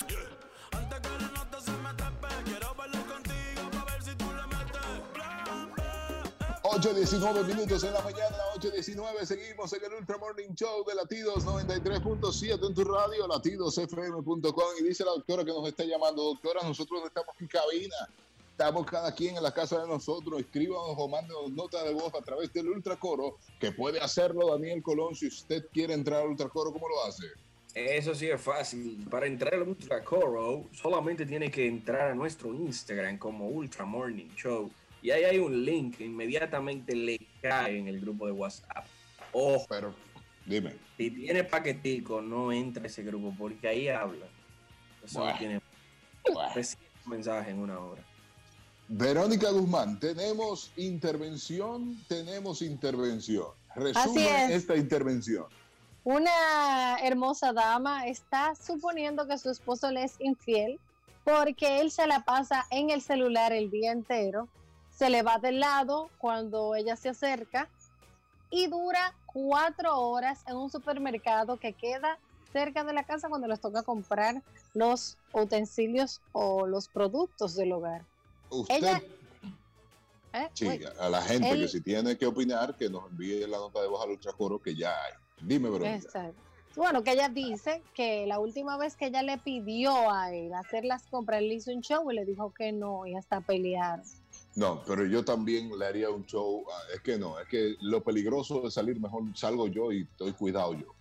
[6.84, 12.68] 8.19 minutos en la mañana, 8.19, seguimos en el Ultra Morning Show de Latidos 93.7
[12.68, 17.08] en tu radio, latidosfm.com y dice la doctora que nos está llamando, doctora, nosotros no
[17.08, 17.96] estamos en cabina,
[18.52, 22.22] estamos cada quien en la casa de nosotros, escríbanos o mándenos nota de voz a
[22.22, 26.90] través del Ultracoro, que puede hacerlo Daniel Colón si usted quiere entrar al Ultracoro, ¿cómo
[26.90, 27.28] lo hace?
[27.74, 29.08] Eso sí es fácil.
[29.10, 34.30] Para entrar al Ultra Coro, solamente tiene que entrar a nuestro Instagram como Ultra Morning
[34.36, 34.70] Show.
[35.04, 38.86] Y ahí hay un link que inmediatamente le cae en el grupo de WhatsApp.
[39.34, 39.94] Ojo, Pero,
[40.46, 40.76] dime.
[40.98, 44.26] si tiene paquetico, no entra a ese grupo porque ahí habla.
[45.04, 45.38] Eso Bueno.
[45.38, 45.62] tiene
[46.34, 46.54] Bueno.
[46.56, 48.02] recibe un mensaje en una hora.
[48.88, 53.48] Verónica Guzmán, tenemos intervención, tenemos intervención.
[53.76, 54.52] Resume es.
[54.52, 55.46] esta intervención.
[56.06, 60.80] Una hermosa dama está suponiendo que su esposo le es infiel
[61.26, 64.48] porque él se la pasa en el celular el día entero,
[64.96, 67.70] se le va del lado cuando ella se acerca
[68.50, 72.20] y dura cuatro horas en un supermercado que queda
[72.52, 78.06] cerca de la casa cuando les toca comprar los utensilios o los productos del hogar.
[78.50, 79.02] Usted, Ella-
[80.34, 80.50] ¿Eh?
[80.54, 83.82] sí, Uy, a la gente que si tiene que opinar, que nos envíe la nota
[83.82, 85.14] de voz al ultracoro que ya hay.
[85.42, 86.34] Dime, Verónica.
[86.76, 90.86] Bueno, que ella dice que la última vez que ella le pidió a él hacer
[90.86, 94.04] las compras, él hizo un show y le dijo que no, y hasta pelearon.
[94.56, 96.64] No, pero yo también le haría un show.
[96.94, 100.74] Es que no, es que lo peligroso de salir, mejor salgo yo y estoy cuidado
[100.74, 100.94] yo.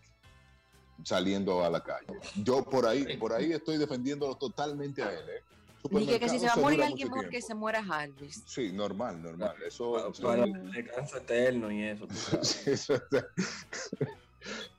[1.05, 2.07] Saliendo a la calle.
[2.37, 5.43] Yo por ahí, por ahí estoy defendiéndolo totalmente a él, ¿eh?
[5.91, 8.45] Ni que, que si se va a morir alguien que se muera Jarvis.
[8.47, 9.57] Sí, normal, normal.
[9.67, 12.07] Eso, Para, para el descanso eterno y eso.
[12.43, 13.27] Sí, eso está-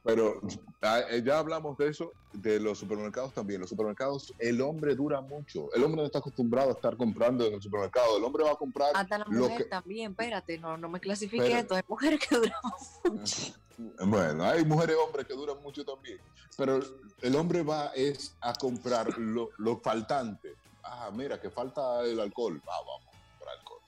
[0.03, 0.41] Pero
[0.81, 3.61] ah, eh, ya hablamos de eso, de los supermercados también.
[3.61, 5.73] Los supermercados, el hombre dura mucho.
[5.73, 8.17] El hombre no está acostumbrado a estar comprando en el supermercado.
[8.17, 8.91] El hombre va a comprar.
[8.95, 11.75] Hasta la Lo mujer que- también, espérate, no, no me clasifique Pero- esto.
[11.75, 12.59] Hay mujeres que duran
[14.05, 16.19] Bueno, hay mujeres y hombres que duran mucho también.
[16.57, 16.79] Pero
[17.21, 20.53] el hombre va es a comprar lo, lo faltante.
[20.83, 22.61] Ah, mira, que falta el alcohol.
[22.67, 23.79] Ah, vamos a comprar alcohol.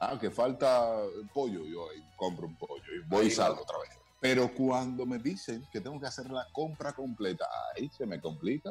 [0.00, 1.64] Ah, que falta el pollo.
[1.64, 3.99] Yo ahí compro un pollo y voy y salgo otra vez.
[4.20, 8.70] Pero cuando me dicen que tengo que hacer la compra completa, ahí se me complica.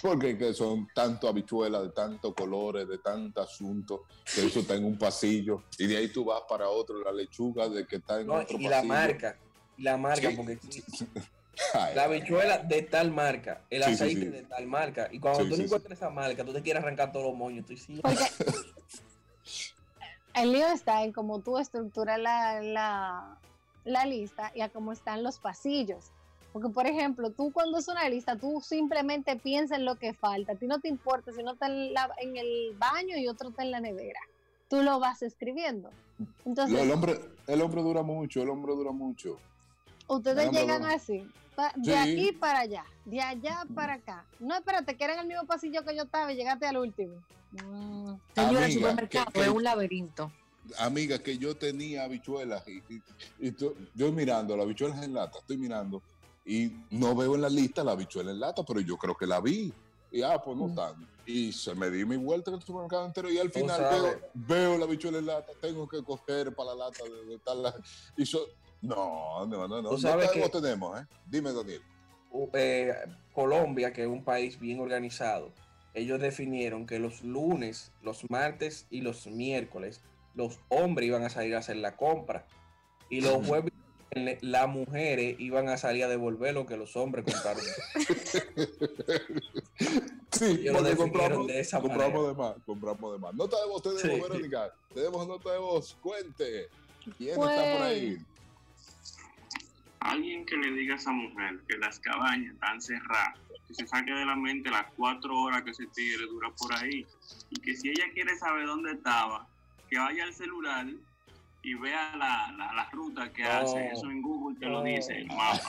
[0.00, 4.02] Porque que son tanto habichuelas, de tantos colores, de tanto asunto,
[4.32, 5.64] que eso está en un pasillo.
[5.76, 8.58] Y de ahí tú vas para otro, la lechuga de que está en No, otro
[8.58, 8.94] y la pasillo.
[8.94, 9.36] marca.
[9.76, 10.36] Y la marca, Sí.
[10.36, 10.58] porque
[11.74, 14.26] Ay, la habichuela de tal marca, el Sí, aceite sí.
[14.28, 15.08] de tal marca.
[15.10, 17.34] Y cuando Sí, tú sí, no encuentras esa marca, tú te quieres arrancar todos los
[17.34, 17.66] moños.
[17.66, 18.24] Tú sí, Porque
[20.34, 23.38] el lío está en cómo tú estructuras la, la,
[23.84, 26.10] la lista y a cómo están los pasillos.
[26.52, 30.52] Porque, por ejemplo, tú cuando es una lista, tú simplemente piensas en lo que falta.
[30.52, 33.48] A ti no te importa si no está en, la- en el baño y otro
[33.48, 34.20] está en la nevera.
[34.68, 35.90] Tú lo vas escribiendo.
[36.44, 39.38] Entonces, el, hombre, el hombre dura mucho, el hombre dura mucho.
[40.08, 41.26] ustedes llegan así,
[41.56, 41.98] pa- de Sí.
[41.98, 44.24] aquí para allá, de allá para acá.
[44.38, 47.14] No, espérate, que era en el mismo pasillo que yo estaba y llegaste al último.
[47.52, 48.14] Mm.
[48.34, 50.30] Señora, el supermercado que- que- es un laberinto.
[50.78, 53.02] Amiga, que yo tenía habichuelas y, y-
[53.40, 56.02] y tú- yo mirando las habichuelas en lata, estoy mirando
[56.44, 59.40] y no veo en la lista la habichuela en lata, pero yo creo que la
[59.40, 59.72] vi.
[60.10, 61.06] Y ah, pues no Mm.
[61.24, 64.02] Y se me di mi vuelta en el supermercado entero y al final sabes.
[64.02, 67.62] veo, veo la habichuela en lata, tengo que coger para la lata de, de tal.
[67.62, 67.74] la-
[68.16, 68.40] Y yo,
[68.82, 69.88] no, no, no, no.
[69.90, 71.06] Tú No sabes tenemos, que- tenemos, ¿eh?
[71.26, 71.80] Dime, Daniel.
[72.54, 72.92] Eh,
[73.32, 75.52] Colombia, que es un país bien organizado,
[75.94, 80.00] ellos definieron que los lunes, los martes y los miércoles,
[80.34, 82.46] los hombres iban a salir a hacer la compra.
[83.08, 83.72] Y los jueves,
[84.40, 87.62] las mujeres iban a salir a devolver lo que los hombres compraron.
[90.32, 93.34] Sí, porque compramos, de esa compramos de más, compramos de más.
[93.34, 94.08] Nota de voz tenemos, Sí.
[94.32, 94.74] Verónica.
[94.94, 95.94] Tenemos nota de voz.
[96.00, 96.68] Cuente.
[97.18, 98.18] ¿Quién Pues- está por ahí?
[100.00, 104.10] Alguien que le diga a esa mujer que las cabañas están cerradas, que se saque
[104.10, 107.06] de la mente las cuatro horas que ese tigre dura por ahí,
[107.50, 109.46] y que si ella quiere saber dónde estaba,
[109.92, 110.86] que vaya al celular
[111.62, 113.50] y vea la, la, la ruta que No.
[113.50, 114.84] hace, eso en Google te lo No.
[114.84, 115.60] dice, el mapa.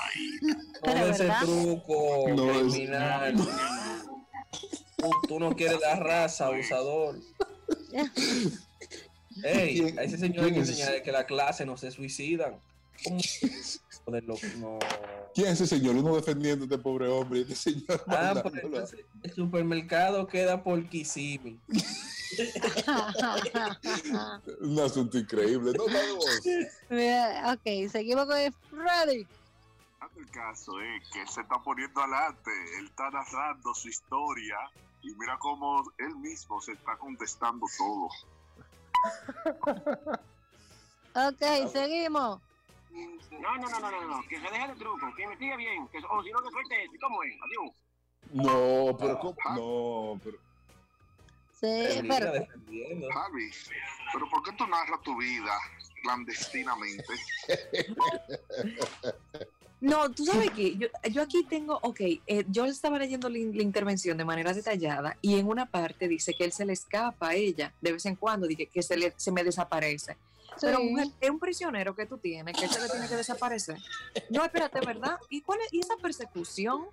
[0.81, 3.35] Pero, Todo ese truco No, es- criminal.
[4.97, 7.17] Tú, tú no quieres la raza, abusador.
[9.43, 12.55] Ey, ¿Quién- a ese señor hay que enseñarle que la clase no se suicidan.
[14.07, 14.79] Lo- no.
[15.35, 15.95] ¿Quién es ese señor?
[15.97, 18.61] Uno defendiendo a este pobre hombre y este señor Ah, pues mandándolo.
[18.77, 21.59] entonces el supermercado queda por Kissimmee.
[24.61, 25.73] Un asunto increíble.
[25.77, 26.41] Voz.
[26.89, 29.27] Mira, ok, seguimos con el Freddy.
[30.17, 34.55] El caso es que él se está poniendo adelante, él está narrando su historia
[35.01, 38.09] y mira cómo él mismo se está contestando todo.
[41.15, 42.39] Ok, seguimos.
[43.31, 45.97] No, no, no, no, no, no, que se deje de truco, que investigue bien, que,
[45.97, 46.99] o si no, que suelte ese.
[46.99, 47.33] ¿Cómo es?
[47.43, 47.73] Adiós.
[48.31, 49.35] No, pero ¿cómo?
[49.55, 50.37] No, pero.
[51.63, 52.31] Pero.
[53.13, 53.49] Javi,
[54.11, 55.57] pero ¿por qué tú narras tu vida
[56.01, 57.13] clandestinamente?
[59.79, 63.55] No, tú sabes que yo, yo aquí tengo, ok, eh, yo estaba leyendo la, in-
[63.55, 67.29] la intervención de manera detallada y en una parte dice que él se le escapa
[67.29, 70.17] a ella de vez en cuando, dije que se, le, se me desaparece.
[70.61, 73.77] Pero mujer, es un prisionero que tú tienes, que se le tiene que desaparecer.
[74.29, 75.17] No, espérate, ¿verdad?
[75.29, 76.85] ¿Y cuál es y esa persecución?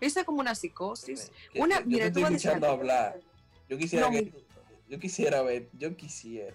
[0.00, 1.32] Esa es como una psicosis.
[1.56, 3.20] Una, mira, tú vas a hablar.
[3.70, 4.32] Yo quisiera No, que,
[4.88, 6.52] yo quisiera ver, yo quisiera.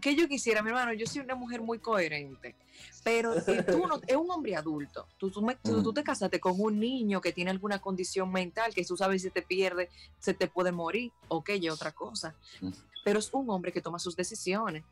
[0.00, 2.54] que yo quisiera, mi hermano, yo soy una mujer muy coherente,
[3.02, 3.40] pero eh,
[3.82, 6.78] tú no, es un hombre adulto, tú, tú, me- tú- tú te casaste con un
[6.78, 9.90] niño que tiene alguna condición mental, que tú sabes si te pierde,
[10.20, 12.70] se te puede morir, ok, ya otra cosa, Mm.
[13.04, 14.84] pero es un hombre que toma sus decisiones.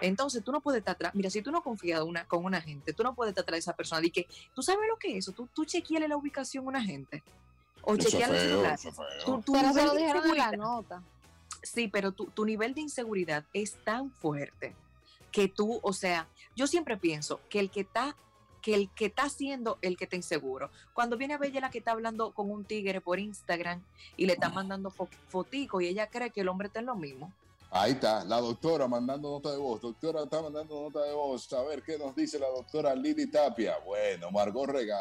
[0.00, 2.92] Entonces tú no puedes estar atrás, mira, si tú no confías una, con una gente,
[2.92, 5.16] tú no puedes estar atrás de esa persona y que, ¿tú sabes lo que es
[5.24, 5.32] eso?
[5.32, 7.24] Tú, tú chequeale la ubicación a una gente.
[7.90, 8.78] O Eso el feo, celular.
[9.24, 11.02] Tu- tu pero se lo dijeron en la nota.
[11.62, 14.74] Sí, pero tu, tu nivel de inseguridad es tan fuerte
[15.32, 18.14] que tú, o sea, yo siempre pienso que el que está
[18.60, 20.68] que el que está haciendo el que está inseguro.
[20.92, 23.80] Cuando viene a Bella la que está hablando con un tigre por Instagram
[24.16, 26.94] y le está mandando fo- fotico y ella cree que el hombre está en lo
[26.96, 27.32] mismo.
[27.70, 29.80] Ahí está, la doctora mandando nota de voz.
[29.80, 31.50] Doctora está mandando nota de voz.
[31.52, 33.78] A ver qué nos dice la doctora Lili Tapia.
[33.84, 34.98] Bueno, Margot Rega.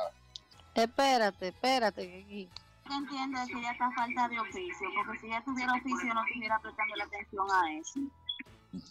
[0.76, 2.48] Espérate, espérate.
[2.88, 6.60] Que entiendo que ya está falta de oficio, porque si ya tuviera oficio no estuviera
[6.62, 8.00] prestando la atención a eso.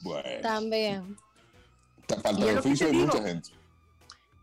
[0.03, 1.17] Bueno, También.
[1.99, 3.13] está falta es de lo que oficio te de digo.
[3.15, 3.51] mucha gente.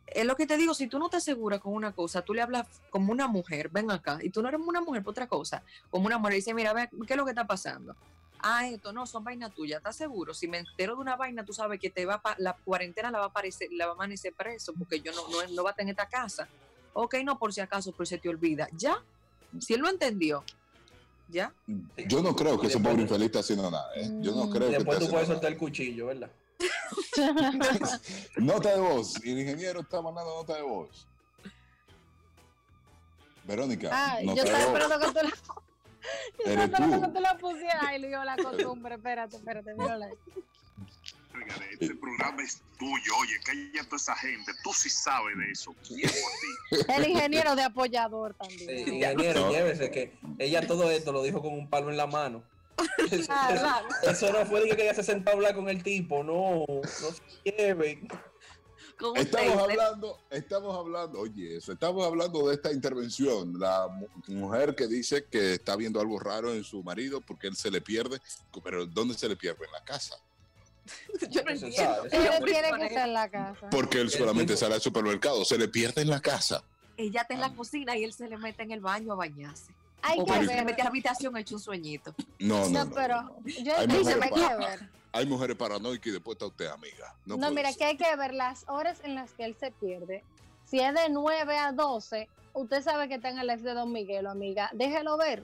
[0.06, 2.42] Es lo que te digo, si tú no te aseguras con una cosa, tú le
[2.42, 5.64] hablas como una mujer, ven acá, y tú no eres una mujer por otra cosa,
[5.90, 7.96] como una mujer, y dice, mira, ve, ¿qué es lo que está pasando?
[8.40, 10.34] Ah, esto no, son vainas tuyas, ¿estás seguro?
[10.34, 13.20] Si me entero de una vaina, tú sabes que te va pa- la cuarentena la
[13.20, 15.82] va a aparecer, la va a amanecer preso, porque yo no, no, no va a
[15.82, 16.48] en esta casa.
[16.92, 18.68] Ok, no, por si acaso, pero se te olvida.
[18.74, 18.98] ¿Ya?
[19.60, 20.44] Si él lo entendió,
[21.30, 21.54] ¿ya?
[22.08, 23.90] Yo no creo que ese pobre infeliz esté haciendo nada.
[23.96, 24.10] ¿eh?
[24.22, 26.32] Yo no creo Y que después esté tú puedes soltar el cuchillo, ¿verdad?
[28.38, 29.16] Nota de voz.
[29.24, 31.08] El ingeniero está mandando nota de voz.
[33.46, 34.74] Verónica, Ah, yo estaba de voz.
[34.74, 35.30] esperando que tú la,
[36.46, 37.14] yo estaba esperando que tú.
[37.14, 37.78] tú la pusieras.
[37.82, 38.96] Ay, le dio la costumbre.
[38.96, 40.08] Espérate, espérate, mírala.
[41.80, 45.76] Este programa es tuyo, oye, calla toda esa gente, tú sí sabes de eso.
[46.88, 48.88] El ingeniero de apoyador también.
[48.88, 49.52] Ingeniero, No.
[49.52, 52.44] llévese que ella todo esto lo dijo con un palo en la mano.
[53.12, 53.88] Eso, Ah, eso- claro.
[54.12, 56.82] eso no fue de que ella se sentó a hablar con el tipo, no, no
[57.12, 58.08] se lleven.
[59.16, 63.60] Estamos hablando, estamos hablando, oye, eso, estamos hablando de esta intervención.
[63.60, 67.56] La mu- mujer que dice que está viendo algo raro en su marido porque él
[67.56, 68.20] se le pierde,
[68.64, 69.66] pero ¿dónde se le pierde?
[69.66, 70.16] En la casa.
[71.30, 71.96] yo no Eso entiendo.
[71.96, 72.10] sabe.
[72.12, 72.86] Ella es Él un tiene que prisionero.
[72.86, 73.70] estar en la casa.
[73.70, 76.64] Porque él solamente sale al supermercado, se le pierde en la casa.
[76.98, 79.72] Ella está en la cocina y él se le mete en el baño a bañarse.
[80.02, 80.66] Hay o que cuando se le ver.
[80.66, 82.14] mete a la habitación hecho un sueñito.
[82.40, 82.92] No, no, No, no.
[82.94, 84.90] pero yo Hay mujeres para- ver.
[85.16, 87.16] Hay mujeres paranoicas y después está usted, amiga.
[87.26, 87.78] No, mira, ser.
[87.78, 90.24] que hay que ver las horas en las que él se pierde.
[90.66, 93.92] Si es de 9 a 12, usted sabe que está en el live de Don
[93.92, 94.70] Miguelo, amiga.
[94.74, 95.44] Déjelo ver.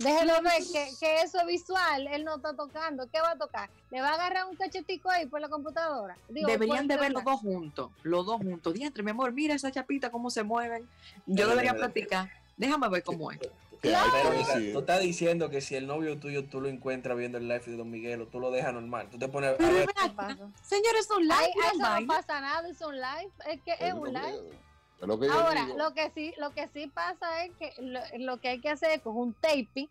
[0.00, 3.06] Déjelo ver que, que eso visual él no está tocando.
[3.10, 3.68] ¿Qué va a tocar?
[3.90, 6.16] ¿Le va a agarrar un cachetico ahí por la computadora?
[6.28, 8.72] Digo, Deberían de ver los dos juntos, los dos juntos.
[8.72, 10.88] Diantre, mi amor, mira esa chapita cómo se mueven.
[11.26, 12.30] Yo debería platicar.
[12.56, 13.38] Déjame ver cómo es.
[13.82, 17.48] Verónica, decir- tú estás diciendo que si el novio tuyo tú lo encuentras viendo el
[17.48, 19.08] live de Don Miguelo, tú lo dejas normal.
[19.10, 19.86] Tú te pones a Pero ver.
[19.86, 20.48] ven ¿Qué acá, pasa?
[20.62, 23.30] Señores, son live, Ay, no eso no pasa nada, es un live.
[23.48, 24.50] Es que es un live.
[25.06, 25.78] Lo que Ahora, digo.
[25.78, 28.90] lo que sí, lo que sí pasa es que lo, lo que hay que hacer
[28.92, 29.88] es con un tape.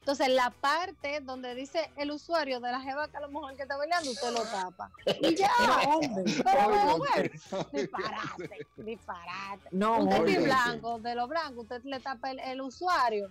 [0.00, 3.62] Entonces, la parte donde dice el usuario de la jeva que a lo mejor que
[3.62, 4.88] está bailando, usted lo tapa.
[5.20, 5.50] Y ya.
[6.44, 7.30] Pero no, güey,
[7.72, 9.68] disparate, disparate.
[9.72, 13.30] No, un oye, blanco, de lo blanco, usted le tapa el, el usuario.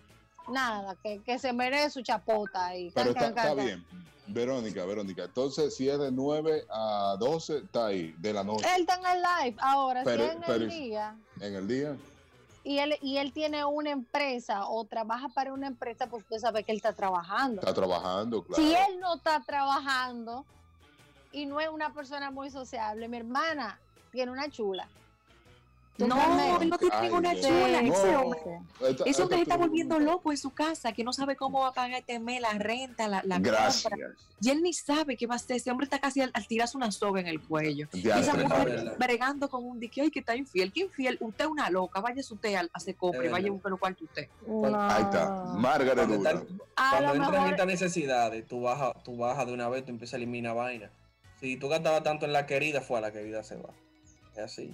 [0.49, 2.91] Nada, que, que se merece su chapota ahí.
[2.93, 3.85] Pero Can, está, can, está can, bien.
[4.27, 5.23] Verónica, Verónica.
[5.25, 9.05] Entonces, si es de 9 a 12, está ahí, de la noche, Él está en
[9.05, 9.57] el live.
[9.61, 11.15] Ahora, Pero- si es en pero- el día.
[11.41, 11.95] en el día.
[12.63, 16.63] y él, y él tiene una empresa o trabaja para una empresa, pues usted sabe
[16.63, 17.61] que él está trabajando.
[17.61, 18.63] Está trabajando, claro.
[18.63, 20.43] Si él no está trabajando
[21.31, 23.77] y no es una persona muy sociable, mi hermana
[24.11, 24.87] tiene una chula.
[25.97, 27.81] No, él no tiene ninguna chula.
[27.81, 27.93] No.
[27.93, 28.39] Ese hombre,
[28.81, 31.69] Esta- ese hombre se está volviendo loco en su casa, que no sabe cómo va
[31.69, 33.83] a pagar este mes, la renta, la, la Gracias.
[33.83, 34.09] compra.
[34.41, 35.55] Y él ni sabe qué va a hacer.
[35.55, 37.87] Ese hombre está casi al, al tirarse una soga en el cuello.
[37.93, 40.73] Y Ya, esa mujer- bregando con un dique, ay, que está infiel.
[40.73, 41.17] ¿Qué infiel?
[41.21, 42.01] Usted es una loca.
[42.01, 43.51] Váyase usted a hacer compra vaya a verdad.
[43.53, 44.27] buscar lo cual usted.
[44.75, 45.45] Ahí está.
[45.57, 49.85] Margaret Cuando, A cuando entran mejor estas necesidades, tú bajas tú bajas de una vez,
[49.85, 50.89] tú empiezas a eliminar vaina.
[51.39, 53.69] Si tú gastabas tanto en la querida, fue a la querida se va.
[54.33, 54.73] Es así.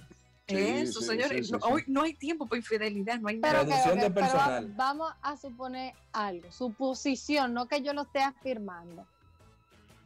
[0.56, 1.38] Sí, Eso, sí, señores.
[1.38, 1.72] sí, sí, no, sí.
[1.72, 4.10] Hoy no hay tiempo para infidelidad, no hay Pero, nada.
[4.14, 9.06] pero vamos a suponer algo, suposición, no que yo lo esté afirmando.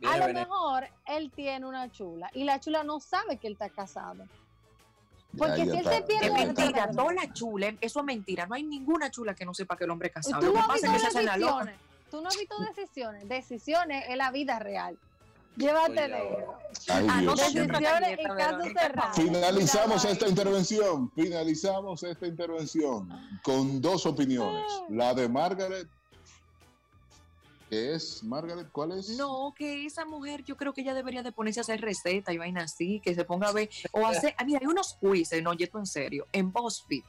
[0.07, 3.71] A lo mejor él tiene una chula y la chula no sabe que él está
[3.71, 4.25] casado.
[5.37, 8.47] Porque ya si él está, se pierde Es mentira, toda la chula, eso es mentira.
[8.47, 10.41] No hay ninguna chula que no sepa que el hombre es casado.
[10.41, 11.65] tú Lo no que has pasa visto es que se hacen la loca.
[11.65, 11.81] decisiones.
[12.11, 13.29] Tú no has visto decisiones.
[13.29, 14.99] Decisiones es la vida real.
[15.57, 16.45] Llévate Oye, de ahora.
[16.73, 16.93] eso.
[16.93, 17.71] Ay, Ah, Dios en.
[19.15, 23.09] Finalizamos esta intervención, finalizamos esta intervención
[23.43, 24.65] con dos opiniones.
[24.91, 25.89] La de Margaret,
[27.71, 29.09] que es, Margaret, ¿cuál es?
[29.17, 32.39] No, que esa mujer, yo creo que ella debería de ponerse a hacer receta y
[32.39, 35.53] vaina así, que se ponga a ver, o hacer, ah, mira, hay unos quizzes, no,
[35.55, 37.03] yo en serio, en BuzzFeed,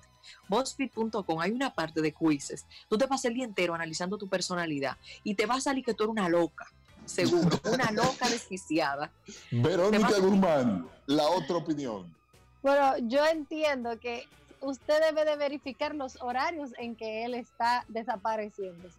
[0.47, 2.65] BuzzFeed.com, hay una parte de quizzes.
[2.89, 5.93] Tú te pasas el día entero analizando tu personalidad y te va a salir que
[5.93, 6.65] tú eres una loca,
[7.07, 9.11] seguro, una loca desquiciada.
[9.51, 12.15] Verónica Guzmán, la otra opinión.
[12.61, 14.25] Pero yo entiendo que
[14.61, 18.97] usted debe de verificar los horarios en que él está desapareciéndose.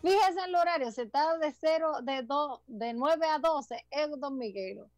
[0.00, 4.08] Fíjese en el horario, si está de 0, de, do- de 9 a 12, es
[4.20, 4.88] Don Miguelo.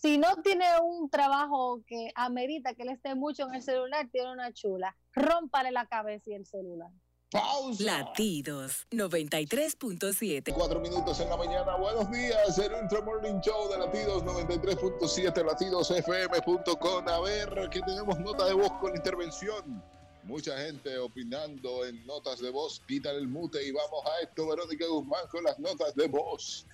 [0.00, 4.32] Si no tiene un trabajo que amerita que él esté mucho en el celular, tiene
[4.32, 4.96] una chula.
[5.14, 6.90] Rómpale la cabeza y el celular.
[7.40, 7.84] Pausa.
[7.84, 10.54] Latidos 93.7.
[10.54, 11.76] Cuatro minutos en la mañana.
[11.76, 12.58] Buenos días.
[12.58, 17.08] El Ultra Morning Show de Latidos 93.7, latidosfm.com.
[17.08, 19.82] A ver, que tenemos nota de voz con intervención.
[20.24, 22.80] Mucha gente opinando en notas de voz.
[22.88, 24.48] Quítale el mute y vamos a esto.
[24.48, 26.66] Verónica Guzmán con las notas de voz.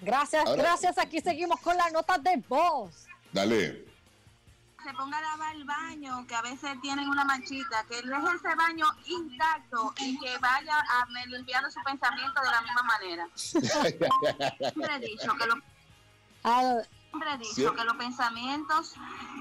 [0.00, 0.96] Gracias, Ahora- gracias.
[0.98, 3.06] Aquí seguimos con las notas de voz.
[3.32, 3.84] Dale.
[4.86, 8.54] Se ponga a lavar el baño, que a veces tienen una manchita, que deje ese
[8.54, 13.28] baño intacto y que vaya a limpiando su pensamiento de la misma manera.
[13.34, 15.58] Siempre he dicho que los
[16.44, 16.76] Ah,
[17.10, 17.78] siempre he dicho Siempre.
[17.80, 18.94] que los pensamientos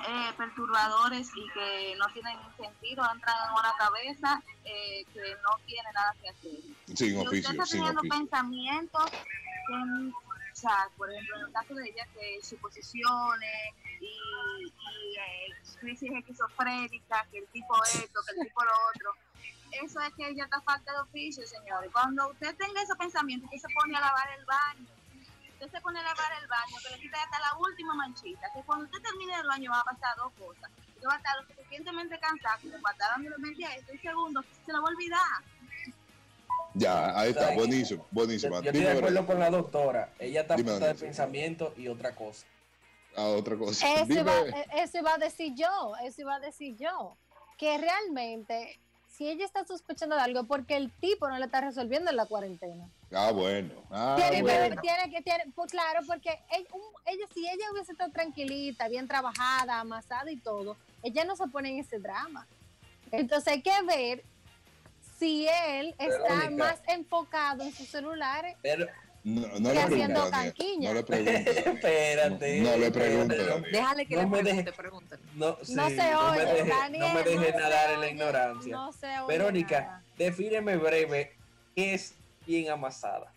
[0.07, 5.91] eh, perturbadores y que no tienen sentido entran en una cabeza eh, que no tiene
[5.93, 6.51] nada que hacer.
[6.87, 8.17] Sin Si usted está sin teniendo oficio.
[8.19, 10.11] pensamientos, que,
[10.55, 16.09] o sea, por ejemplo, en el caso de ella, que suposiciones y, y eh, crisis
[16.13, 19.13] esquizofrénica, que el tipo esto, que el tipo lo otro,
[19.83, 21.91] eso es que ella está falta de oficio, señores.
[21.91, 24.87] Cuando usted tenga esos pensamientos, usted se pone a lavar el baño.
[25.51, 28.47] Usted se pone a lavar el baño, que le quita hasta la última manchita.
[28.53, 30.71] Que cuando usted termine el baño va a pasar dos cosas.
[30.95, 33.97] Usted va a estar lo suficientemente cansado como para estar dándole mente a esto y
[33.97, 35.43] segundo, se lo va a olvidar.
[36.75, 37.51] Ya, ahí está.
[37.51, 38.61] Buenísimo, Yo, buenísimo.
[38.61, 40.13] yo estoy de acuerdo con la doctora.
[40.19, 42.45] Ella está Dime, falta de pensamiento y otra cosa.
[43.15, 43.87] Ah, otra cosa.
[43.93, 44.21] Eso Dime.
[44.21, 44.39] iba,
[44.83, 47.15] eso iba a decir yo, eso iba a decir yo.
[47.57, 52.09] Que realmente, si ella está sospechando de algo, porque el tipo no le está resolviendo
[52.11, 52.89] en la cuarentena.
[53.13, 53.71] Ah, bueno.
[53.89, 54.75] Ah, tiene, bueno.
[54.75, 58.89] que, tiene que, tiene, pues claro, porque ella, un- ella, si ella hubiese estado tranquilita,
[58.89, 62.45] bien trabajada, amasada y todo, ella no se pone en ese drama.
[63.11, 64.23] Entonces hay que ver
[65.17, 66.49] si él está Verónica.
[66.65, 68.85] más enfocado en sus celulares Pero,
[69.23, 70.89] No, no que le haciendo canquiña.
[70.89, 71.51] No le pregunto.
[71.51, 72.59] Espérate.
[72.61, 73.35] No, no le pregunto.
[73.71, 75.21] Déjale que No le me pregunte, deje- pregúntale.
[75.35, 78.05] No, sí, No se no me oye, deje, Daniel, no me deje nadar en la
[78.05, 78.71] oye, ignorancia.
[78.75, 80.03] no se oye Verónica, nada.
[80.17, 81.35] defíneme breve
[81.75, 82.13] qué es
[82.45, 83.31] bien amasada.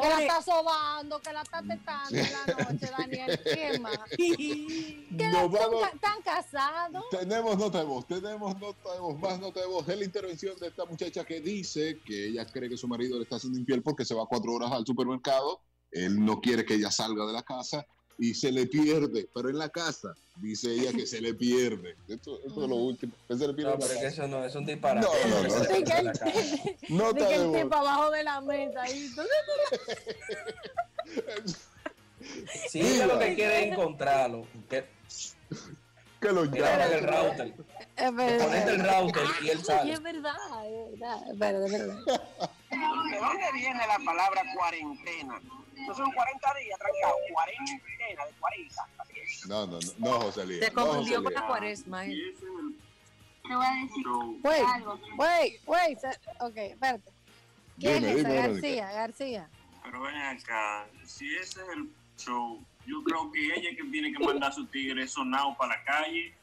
[0.00, 3.40] Que la está sobando, que la está tetando en la noche, Daniel.
[3.44, 3.98] ¿Qué más?
[4.16, 5.82] Que Nos no vamos.
[5.82, 7.04] están, están casados.
[7.10, 9.88] Tenemos nota de voz, tenemos nota de voz, más nota de voz.
[9.88, 13.24] Es la intervención de esta muchacha que dice que ella cree que su marido le
[13.24, 15.60] está haciendo infiel porque se va cuatro horas al supermercado.
[15.90, 17.84] Él no quiere que ella salga de la casa
[18.22, 21.96] y se le pierde, pero en la casa dice ella que se le pierde.
[22.06, 23.12] Esto, esto es lo último.
[23.26, 25.06] que se le pierde No, pero es que eso no es un disparate.
[25.06, 25.60] No, no, no.
[25.60, 26.34] De que el, La casa.
[26.34, 27.62] de Nota que de el voz.
[27.62, 28.82] tipo abajo de la mesa.
[28.82, 29.10] ahí.
[32.68, 34.84] Si ella lo que quiere es encontrarlo, que,
[36.20, 37.28] Que lo hagan el llame.
[37.28, 37.54] router.
[37.96, 38.68] Es verdad.
[38.68, 39.92] el router y él Sí, sale.
[39.94, 41.22] es verdad, es verdad.
[41.30, 41.96] Es verdad, es verdad.
[42.70, 45.40] ¿De dónde viene la palabra cuarentena?
[45.86, 47.14] No son 40 días, trancado.
[47.32, 48.88] Cuarentena de 40.
[48.98, 49.46] Así es.
[49.46, 50.64] No, no, no, no, José Lía.
[50.68, 52.06] Se no, confundió con la cuaresma.
[52.06, 52.12] Eh.
[52.12, 52.76] ese es el
[53.48, 54.40] Te voy a decir show.
[54.42, 55.00] Wait, algo.
[55.16, 55.98] wait, wait.
[56.40, 57.10] Ok, espérate.
[57.78, 58.28] ¿Quién Dime, es dime, esa?
[58.28, 58.52] Verónica.
[58.68, 59.50] García, García.
[59.82, 64.12] Pero ven acá, si ese es el show, yo creo que ella es que tiene
[64.12, 66.34] que mandar a su tigre sonado para la calle,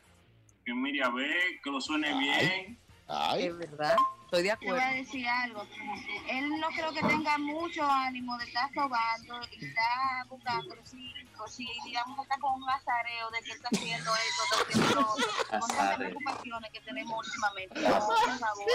[0.66, 2.18] que mire a ver, que lo suene Ay.
[2.20, 2.78] bien.
[3.10, 3.96] Ay, Es verdad,
[4.26, 4.96] estoy de Te voy a acuerdo.
[4.98, 5.64] decir algo.
[6.30, 11.14] Él no creo que tenga mucho ánimo de estar robando y está buscando si,
[11.48, 15.28] si digamos está con un azareo de que está haciendo esto, está haciendo lo otro,
[15.50, 15.98] con tantas Azareo.
[16.10, 17.80] preocupaciones que tenemos últimamente.
[17.82, 18.66] No, por favor.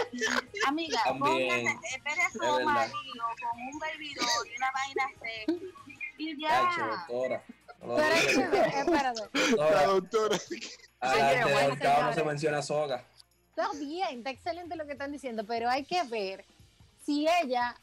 [0.68, 5.72] Amiga, póngase, espere a su marido con un baby doll y una vaina sexy.
[6.18, 6.76] Y ya.
[7.08, 7.42] doctora.
[7.80, 10.38] No lo Pero espérate, la Doctora, doctora.
[11.00, 13.04] adelante, ahorcado no se menciona soga.
[13.54, 16.44] Está bien, está excelente lo que están diciendo, pero hay que ver
[17.04, 17.76] si ella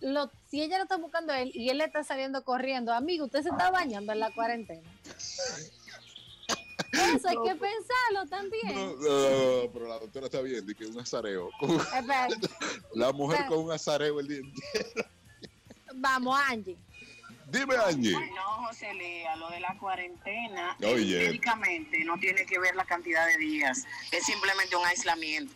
[0.00, 3.26] lo, si ella lo está buscando a él y él le está saliendo corriendo, amigo,
[3.26, 4.88] usted se está bañando en la cuarentena.
[6.92, 8.74] Eso hay que pensarlo también.
[8.74, 11.50] No, no, pero la doctora está bien, de que un azareo.
[12.94, 13.48] La mujer Espera.
[13.48, 15.08] con un azareo el día entero.
[15.96, 16.78] vamos, Angie.
[17.54, 18.12] Dime, Angie.
[18.34, 21.18] No, José Lea, lo de la cuarentena, Oye.
[21.18, 25.54] médicamente no tiene que ver la cantidad de días, es simplemente un aislamiento.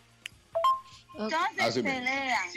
[1.15, 1.99] Entonces Así se mismo.
[1.99, 2.49] lean.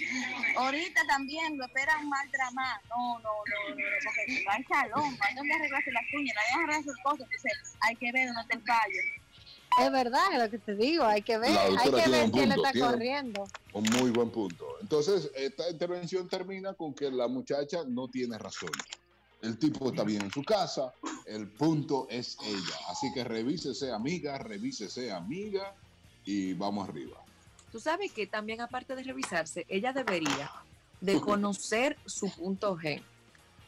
[0.57, 2.80] Ahorita también lo esperan mal drama.
[2.88, 6.34] No, no, no, no, no, porque no hay salón, no hay donde arreglarse las uñas,
[6.36, 7.26] no hay donde arreglarse sus cosas.
[7.32, 9.03] Entonces hay que ver dónde está el fallo.
[9.80, 12.55] Es verdad, es lo que te digo, hay que ver, hay que ver quién le
[12.55, 13.49] está corriendo.
[13.72, 14.66] Un muy buen punto.
[14.82, 18.70] Entonces, esta intervención termina con que la muchacha no tiene razón.
[19.43, 20.93] El tipo está bien en su casa,
[21.26, 22.76] el punto es ella.
[22.88, 25.74] Así que revísese, amiga, revísese, amiga,
[26.24, 27.16] y vamos arriba.
[27.72, 30.51] Tú sabes que también aparte de revisarse, ella debería
[31.01, 33.03] de conocer su punto G.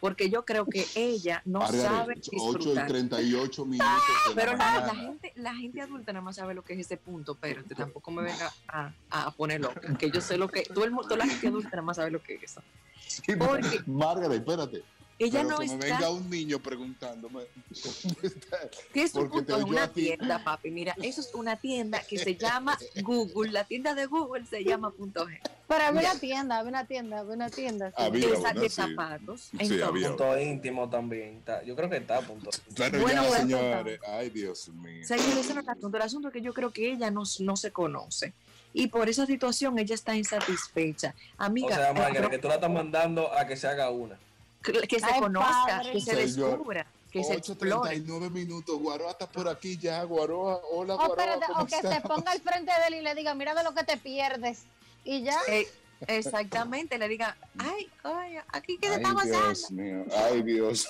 [0.00, 2.86] Porque yo creo que ella no Margaret, sabe 8 y disfrutar.
[2.88, 3.90] 38 minutos.
[4.28, 7.32] de Pero la gente, la gente adulta nada más sabe lo que es ese punto,
[7.32, 10.92] espérate, tampoco me venga a, a poner loco, que yo sé lo que, todo el,
[10.92, 12.62] toda la gente adulta nada más sabe lo que es eso.
[13.06, 14.84] Sí, porque- Margaret, espérate.
[15.18, 17.44] Ella Pero no que me está, venga un niño preguntándome.
[18.92, 19.56] ¿qué es un punto?
[19.56, 23.94] Es una tienda, papi, mira, eso es una tienda que se llama Google, la tienda
[23.94, 25.38] de Google se llama punto G.
[25.68, 27.90] Pero había una tienda, había una tienda, había una tienda.
[27.90, 27.94] sí.
[27.96, 29.40] Había de, sa- una, de zapatos.
[29.42, 30.08] Sí, Entonces, había.
[30.08, 31.36] Punto íntimo también.
[31.38, 32.50] está- Yo creo que está a punto.
[32.76, 34.00] Pero Bueno, ya, señores.
[34.06, 35.06] Ay, Dios mío.
[35.06, 35.96] Señores, ese no es el asunto.
[35.96, 38.32] El asunto es que yo creo que ella no, no se conoce.
[38.72, 41.14] Y por esa situación ella está insatisfecha.
[41.38, 44.18] Amiga, O sea, eh, Margaret, que tú la estás mandando a que se haga una.
[44.64, 45.92] Que, se Ay, conozca, padre.
[45.92, 47.96] que se descubra, que se explore.
[47.98, 48.78] 8.39 minutos.
[48.78, 50.02] Guaroa está por aquí ya.
[50.04, 51.06] Guaroa, hola, O, Guaroa.
[51.08, 51.94] Oh, espérate, ¿cómo o que estás?
[51.94, 54.62] se ponga al frente de él y le diga, mira de lo que te pierdes.
[55.04, 55.36] Y ya.
[55.48, 55.68] Eh,
[56.08, 59.46] exactamente, le diga, ay, ay, aquí qué te está pasando.
[59.46, 60.04] Dios mío.
[60.16, 60.88] Ay, Dios.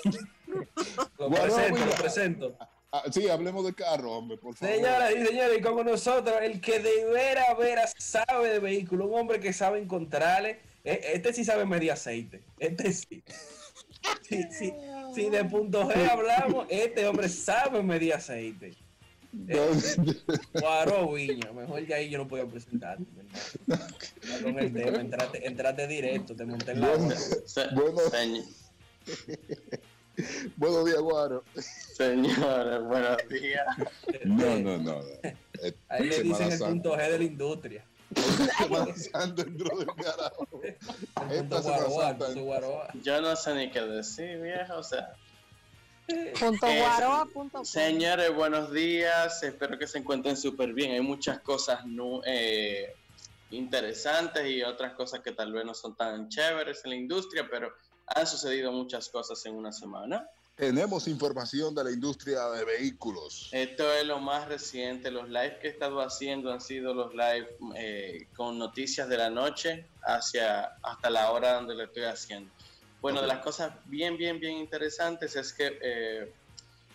[1.18, 1.86] Lo Bueno, presento, mira.
[1.86, 2.56] lo presento.
[2.92, 4.72] Ah, sí, hablemos de carro, hombre, por favor.
[4.74, 9.18] Señoras y señores, y como nosotros, el que de veras, veras sabe de vehículo, un
[9.18, 13.24] hombre que sabe encontrarle, eh, este sí sabe medir aceite, este sí.
[14.22, 14.72] Sí, sí.
[15.14, 18.74] Si de punto G hablamos, este hombre sabe medir aceite.
[20.52, 23.04] Guaro Viña, mejor que ahí yo no podía presentarte.
[24.42, 27.14] Con el tema, entraste, entraste directo, te monté en la Bueno.
[27.46, 28.44] Se- Bueno.
[30.56, 31.42] Buenos días, Guaro.
[31.96, 33.66] señores, buenos días.
[34.24, 35.02] No, no, no.
[35.02, 35.02] no.
[35.24, 36.66] Eh, Ahí le Semana dicen el Santa.
[36.68, 37.84] punto G de la industria.
[38.58, 40.48] Semana Santa entró del carajo.
[40.62, 40.70] El
[41.30, 42.26] Esta punto Semana Santa.
[42.26, 42.88] punto Guaroa.
[43.02, 44.76] Yo no sé ni qué decir, viejo.
[44.76, 45.14] O sea,
[46.38, 49.42] Punto Eh, guaroa, punto señores, buenos días.
[49.42, 50.92] Espero que se encuentren súper bien.
[50.92, 51.80] Hay muchas cosas
[52.26, 52.94] eh,
[53.50, 57.72] interesantes y otras cosas que tal vez no son tan chéveres en la industria, pero
[58.06, 60.28] han sucedido muchas cosas en una semana.
[60.56, 63.48] Tenemos información de la industria de vehículos.
[63.50, 65.10] Esto es lo más reciente.
[65.10, 69.30] Los live que he estado haciendo han sido los live eh, con noticias de la
[69.30, 72.52] noche hacia hasta la hora donde lo estoy haciendo.
[73.00, 76.32] Bueno, de las cosas bien, bien, bien interesantes es que eh,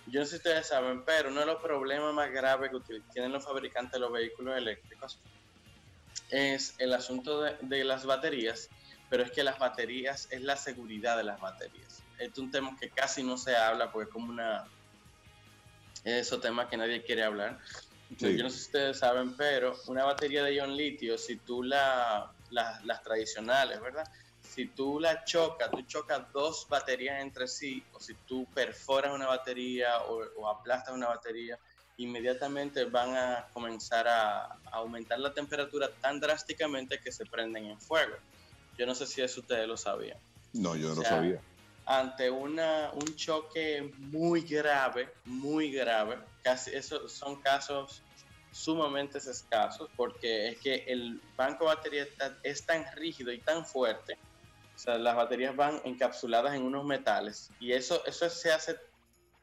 [0.07, 3.33] yo no sé si ustedes saben, pero uno de los problemas más graves que tienen
[3.33, 5.19] los fabricantes de los vehículos eléctricos
[6.29, 8.69] es el asunto de, de las baterías,
[9.09, 12.03] pero es que las baterías es la seguridad de las baterías.
[12.19, 14.71] Este es un tema que casi no se habla porque es como una
[16.03, 17.59] esos temas que nadie quiere hablar.
[18.17, 18.37] Sí.
[18.37, 22.33] Yo no sé si ustedes saben, pero una batería de ion litio, si tú la,
[22.49, 24.03] la- las tradicionales, ¿verdad?
[24.41, 29.27] Si tú la chocas, tú chocas dos baterías entre sí, o si tú perforas una
[29.27, 31.59] batería o, o aplastas una batería,
[31.97, 37.79] inmediatamente van a comenzar a, a aumentar la temperatura tan drásticamente que se prenden en
[37.81, 38.15] fuego.
[38.77, 40.17] Yo no sé si eso ustedes lo sabían
[40.53, 41.43] No, yo no O sea, sabía.
[41.89, 48.03] Ante una, un choque muy grave, muy grave, casi esos son casos
[48.51, 52.05] sumamente escasos porque es que el banco de batería
[52.43, 54.19] es tan rígido y tan fuerte,
[54.75, 58.77] o sea, las baterías van encapsuladas en unos metales y eso, eso se hace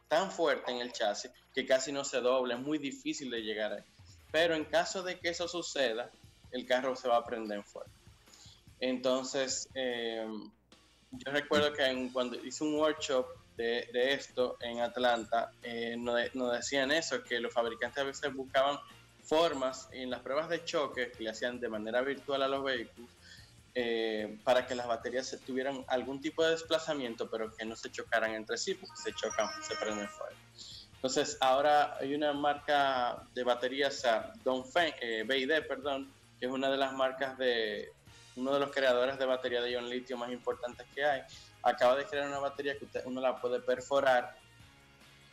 [0.07, 3.73] tan fuerte en el chasis que casi no se dobla, es muy difícil de llegar
[3.73, 3.83] ahí.
[4.31, 6.13] pero en caso de que eso suceda,
[6.53, 7.91] el carro se va a prender en fuego.
[8.79, 10.25] Entonces, eh,
[11.11, 13.27] yo recuerdo que en- cuando hice un workshop
[13.57, 18.07] de, de esto en Atlanta, eh, nos, de- nos decían eso, que los fabricantes a
[18.07, 18.79] veces buscaban
[19.29, 23.11] formas en las pruebas de choque que le hacían de manera virtual a los vehículos
[23.75, 28.35] eh, para que las baterías tuvieran algún tipo de desplazamiento, pero que no se chocaran
[28.35, 30.37] entre sí, porque se chocan, se prenden fuego.
[30.95, 36.71] Entonces, ahora hay una marca de baterías, a Dongfeng, eh, BYD, perdón, que es una
[36.71, 37.87] de las marcas de
[38.37, 41.23] uno de los creadores de batería de ion litio más importantes que hay.
[41.63, 44.37] Acaba de crear una batería que usted, uno la puede perforar.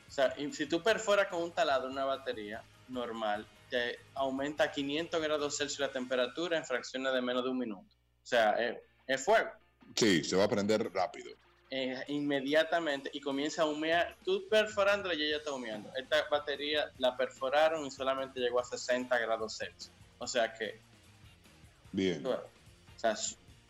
[0.08, 5.22] O sea, si tú perforas con un taladro una batería normal, te aumenta a 500
[5.22, 7.82] grados Celsius la temperatura en fracciones de menos de un minuto.
[7.82, 8.78] O sea, es,
[9.08, 9.50] es fuego
[9.96, 11.32] Sí, se va a prender rápido.
[11.72, 14.16] eh, inmediatamente y comienza a humear.
[14.24, 15.90] Tú perforándola y ella está humeando.
[15.96, 19.92] Esta batería la perforaron y solamente llegó a 60 grados Celsius.
[20.20, 20.80] O sea que,
[21.92, 22.26] Bien.
[22.26, 22.40] o
[23.04, 23.16] sea,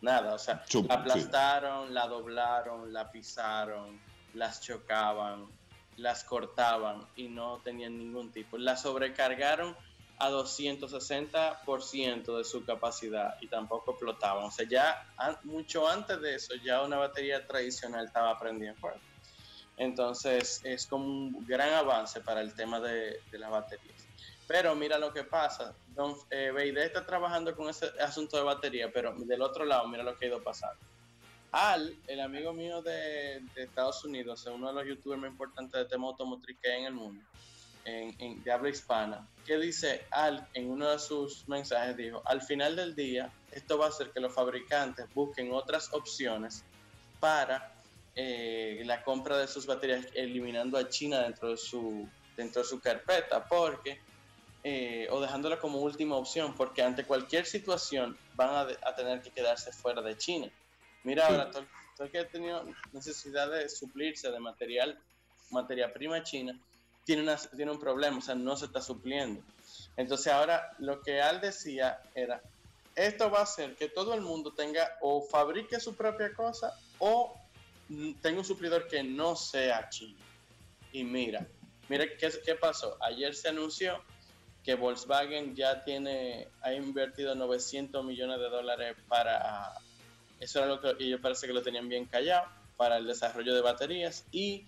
[0.00, 4.00] nada, o sea, Chup, aplastaron, la doblaron, la pisaron,
[4.34, 5.46] las chocaban,
[5.96, 8.56] las cortaban y no tenían ningún tipo.
[8.58, 9.76] La sobrecargaron
[10.18, 14.44] a 260% de su capacidad y tampoco explotaban.
[14.44, 18.76] O sea, ya an- mucho antes de eso, ya una batería tradicional estaba prendida en
[18.76, 19.00] fuego.
[19.76, 24.08] Entonces, es como un gran avance para el tema de, de las baterías.
[24.46, 25.74] Pero mira lo que pasa.
[25.94, 30.02] Don eh, BYD está trabajando con ese asunto de batería, pero del otro lado, mira
[30.02, 30.80] lo que ha ido pasando.
[31.52, 35.86] Al, el amigo mío de, Estados Unidos, es uno de los youtubers más importantes de
[35.86, 37.24] tema automotriz que hay en el mundo,
[37.84, 42.74] en- de habla hispana, que dice, Al, en uno de sus mensajes, dijo, al final
[42.74, 46.64] del día, esto va a hacer que los fabricantes busquen otras opciones
[47.20, 47.70] para
[48.16, 52.80] eh, la compra de sus baterías, eliminando a China dentro de su, dentro de su
[52.80, 54.00] carpeta, porque,
[54.64, 59.20] eh, o dejándola como última opción, porque ante cualquier situación van a, de- a tener
[59.20, 60.50] que quedarse fuera de China.
[61.02, 61.50] Mira, ahora,
[61.98, 64.98] el que ha tenido necesidad de suplirse de material,
[65.50, 66.58] materia prima china,
[67.04, 69.42] tiene, una, tiene un problema, o sea, no se está supliendo.
[69.96, 72.42] Entonces ahora lo que Al decía era,
[72.96, 77.36] esto va a hacer que todo el mundo tenga o fabrique su propia cosa o
[77.88, 80.18] mm, tenga un suplidor que no sea chino.
[80.90, 81.46] Y mira,
[81.90, 82.96] mira qué, qué pasó.
[83.02, 84.02] Ayer se anunció
[84.64, 89.72] que Volkswagen ya tiene, ha invertido 900 millones de dólares para,
[90.40, 92.46] eso era lo que ellos parece que lo tenían bien callado,
[92.76, 94.64] para el desarrollo de baterías y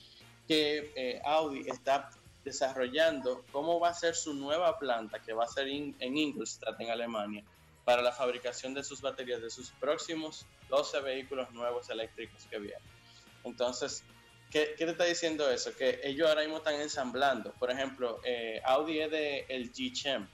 [0.46, 2.10] que eh, Audi está
[2.44, 6.80] desarrollando cómo va a ser su nueva planta, que va a ser in- en Ingolstadt,
[6.80, 7.42] en Alemania,
[7.84, 12.80] para la fabricación de sus baterías de sus próximos 12 vehículos nuevos eléctricos que vienen.
[13.44, 14.04] Entonces,
[14.56, 15.70] ¿qué, qué te está diciendo eso?
[15.76, 17.52] Que ellos ahora mismo están ensamblando.
[17.58, 20.26] Por ejemplo, eh, Audi es de el G-Chem,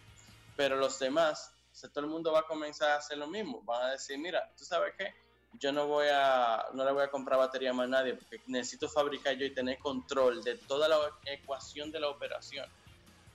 [0.57, 3.63] pero los demás, o sea, todo el mundo va a comenzar a hacer lo mismo.
[3.65, 5.13] Van a decir, mira, ¿tú sabes qué?
[5.61, 8.89] Yo no voy a, no le voy a comprar batería más a nadie porque necesito
[8.89, 12.65] fabricar yo y tener control de toda la ecuación de la operación,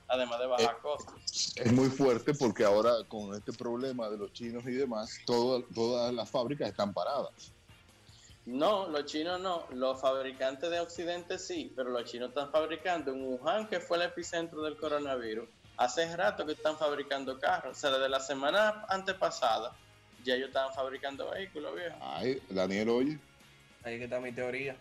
[0.08, 1.14] además de bajar Eh, costos.
[1.56, 6.14] Es muy fuerte porque ahora con este problema de los chinos y demás, todo- todas
[6.14, 7.52] las fábricas están paradas.
[8.48, 13.22] No, los chinos no, los fabricantes de Occidente sí, pero los chinos están fabricando en
[13.22, 15.46] Wuhan, que fue el epicentro del coronavirus.
[15.76, 19.76] Hace rato que están fabricando carros, o sea, desde la semana antepasada
[20.24, 21.96] ya ellos estaban fabricando vehículos, viejo.
[22.00, 23.18] Ay, Daniel, oye,
[23.84, 24.76] Ahí que está mi teoría.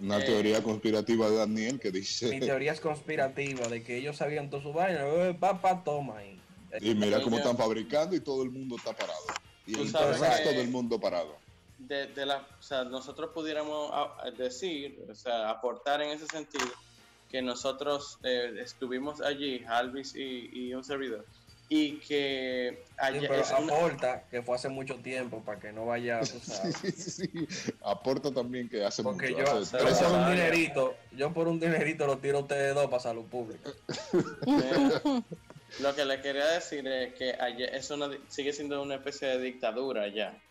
[0.00, 4.16] Una Eh, teoría conspirativa de Daniel que dice, Mi teoría es conspirativa de que ellos
[4.16, 5.06] sabían todo su vaina.
[5.06, 6.40] Eh, Papá, toma ahí.
[6.80, 9.20] y mira cómo están fabricando y todo el mundo está parado.
[9.66, 11.36] Y el resto que- del mundo parado.
[11.78, 16.26] De, de la, o sea, nosotros pudiéramos a- a decir, o sea, aportar en ese
[16.26, 16.66] sentido,
[17.28, 21.26] que nosotros eh, estuvimos allí, Alvis y, y un servidor,
[21.68, 25.72] y que Sí, ayer, pero es una- aporta que fue hace mucho tiempo para que
[25.72, 26.76] no vaya, tú sabes.
[26.76, 27.72] Sí, sí, sí.
[27.82, 29.44] Aporta también que hace Porque mucho.
[29.44, 32.74] yo, hace yo tres por un dinerito, yo por un dinerito lo tiro a ustedes
[32.74, 33.70] dos para salud pública.
[35.78, 39.38] Lo que le quería decir es que allá es una, sigue siendo una especie de
[39.40, 40.42] dictadura allá.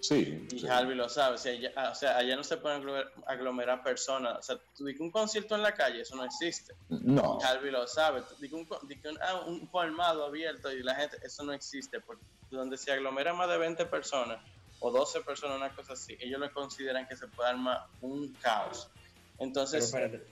[0.00, 0.66] Sí, Y sí.
[0.68, 1.34] Harvey lo sabe.
[1.34, 4.38] O sea, allá, ah, o sea, allá no se pueden aglomer- aglomerar personas.
[4.38, 6.74] O sea, tú dices un concierto en la calle, eso no existe.
[6.88, 7.38] No.
[7.40, 8.22] Y Harvey lo sabe.
[8.22, 12.00] Tú dices un, un, ah, un colmado abierto y la gente, eso no existe.
[12.00, 14.38] Porque donde se aglomeran más de 20 personas
[14.80, 18.88] o 12 personas, una cosa así, ellos lo consideran que se puede armar un caos.
[18.94, 20.22] Pero Entonces, espérate,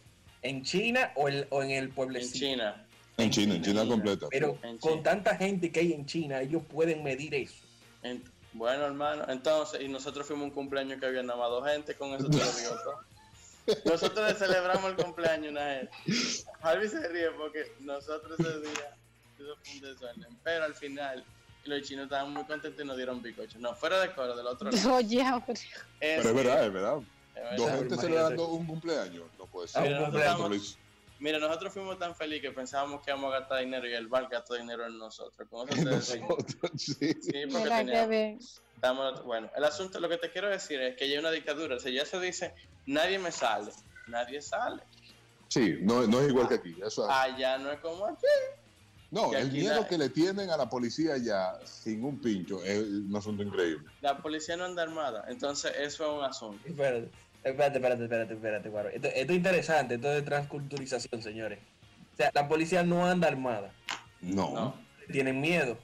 [0.42, 2.38] ¿en China o, el- o en el en pueblecito?
[2.38, 2.86] China,
[3.18, 4.26] En China, en China completa.
[4.30, 5.02] Pero En con China.
[5.02, 7.64] tanta gente que hay en China, ellos pueden medir eso.
[8.02, 8.22] En-
[8.56, 12.14] bueno, hermano, entonces, y nosotros fuimos un cumpleaños que había nada más dos gente, con
[12.14, 13.00] eso te lo digo todo.
[13.84, 15.90] Nosotros le celebramos el cumpleaños una gente.
[16.60, 18.96] Harvey se ríe porque nosotros ese día
[19.36, 20.38] todo fue un desorden.
[20.44, 21.24] Pero al final,
[21.64, 23.58] los chinos estaban muy contentos y nos dieron bizcocho.
[23.58, 24.94] No, fuera de coro, del otro lado.
[24.94, 25.24] Oye.
[25.98, 26.98] Pero es verdad, es verdad.
[27.34, 29.24] Es Dos gente celebrando un cumpleaños.
[29.36, 29.82] No puede ser.
[29.82, 30.78] Mira, nosotros
[31.18, 34.28] Mira, nosotros fuimos tan felices que pensábamos que íbamos a gastar dinero y el bar
[34.30, 35.34] gastó dinero en nosotros.
[35.38, 36.28] Te decimos.
[36.28, 36.94] Nosotros, sí.
[37.22, 38.62] Sí, porque teníamos-.
[38.74, 41.76] Estamos- bueno, el asunto, lo que te quiero decir es que ya hay una dictadura.
[41.76, 43.72] O sea, ya se dice, nadie me sale.
[44.08, 44.82] Nadie sale.
[45.48, 46.76] Sí, no, no es igual que aquí.
[46.84, 48.26] Eso es- Allá no es como aquí.
[49.10, 52.78] no, el miedo la- que le tienen a la policía ya sin un pincho es
[52.82, 53.88] un asunto increíble.
[54.02, 55.24] La policía no anda armada.
[55.28, 56.68] Entonces, eso es un asunto.
[56.68, 57.10] Espérate,
[57.50, 58.88] espérate, espérate, espérate, espérate, Guaro.
[58.90, 61.58] Esto, esto es interesante, esto es de transculturización, señores.
[62.12, 63.72] O sea, la policía no anda armada,
[64.20, 64.74] No.
[65.12, 65.78] tienen miedo.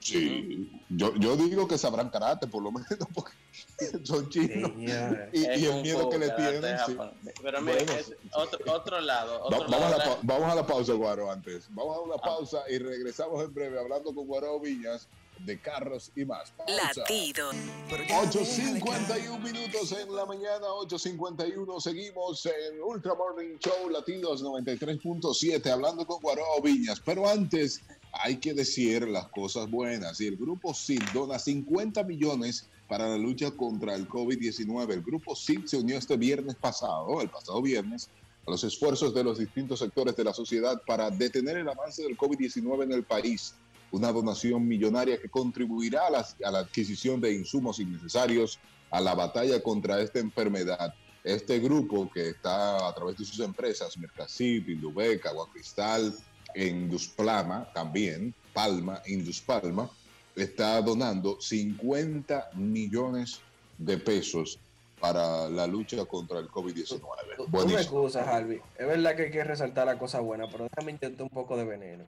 [0.00, 0.70] Sí.
[0.88, 3.32] Yo, yo digo que sabrán karate, por lo menos, porque
[4.04, 4.70] son chinos.
[4.72, 5.30] Señores.
[5.32, 6.76] Y, y el miedo que le tienen.
[6.86, 6.96] sí.
[7.42, 9.40] Pero mira, Bueno, es otro, otro lado.
[9.40, 11.66] Va- Otro vamos, a lado la, la- vamos a la pausa, Guaro, antes.
[11.70, 15.08] Vamos a una pausa y regresamos en breve hablando con Guaro Viñas
[15.40, 16.50] de carros y más.
[16.52, 16.74] Pausa.
[16.96, 17.50] Latido.
[17.90, 21.80] 8.51 minutos en la mañana, 8.51.
[21.80, 27.00] Seguimos en Ultra Morning Show Latidos 93.7, hablando con Guaro Viñas.
[27.00, 27.82] Pero antes
[28.12, 30.20] hay que decir las cosas buenas.
[30.20, 34.92] Y el grupo SID dona 50 millones para la lucha contra el COVID-19.
[34.92, 38.08] El grupo SID se unió este viernes pasado, el pasado viernes,
[38.46, 42.16] a los esfuerzos de los distintos sectores de la sociedad para detener el avance del
[42.16, 43.54] COVID-19 en el país.
[43.96, 48.58] Una donación millonaria que contribuirá a la, a la adquisición de insumos innecesarios
[48.90, 50.94] a la batalla contra esta enfermedad.
[51.24, 56.14] Este grupo que está a través de sus empresas, Mercasit, Indubeca, Agua Cristal,
[56.54, 59.90] Indusplama también, Palma, Induspalma,
[60.34, 63.40] está donando 50 millones
[63.78, 64.58] de pesos
[65.00, 67.00] para la lucha contra el COVID-19.
[67.36, 68.60] Tú me excusas, Harvey.
[68.78, 71.64] Es verdad que hay que resaltar la cosa buena, pero déjame intentar un poco de
[71.64, 72.04] veneno.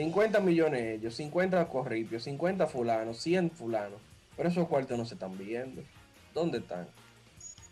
[0.00, 3.98] 50 millones ellos, 50 corripios, 50 fulanos, 100 fulanos.
[4.36, 5.80] Pero esos cuartos no se están viendo.
[6.34, 6.86] ¿Dónde están?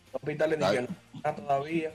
[0.07, 1.93] Los hospitales dicen no está todavía,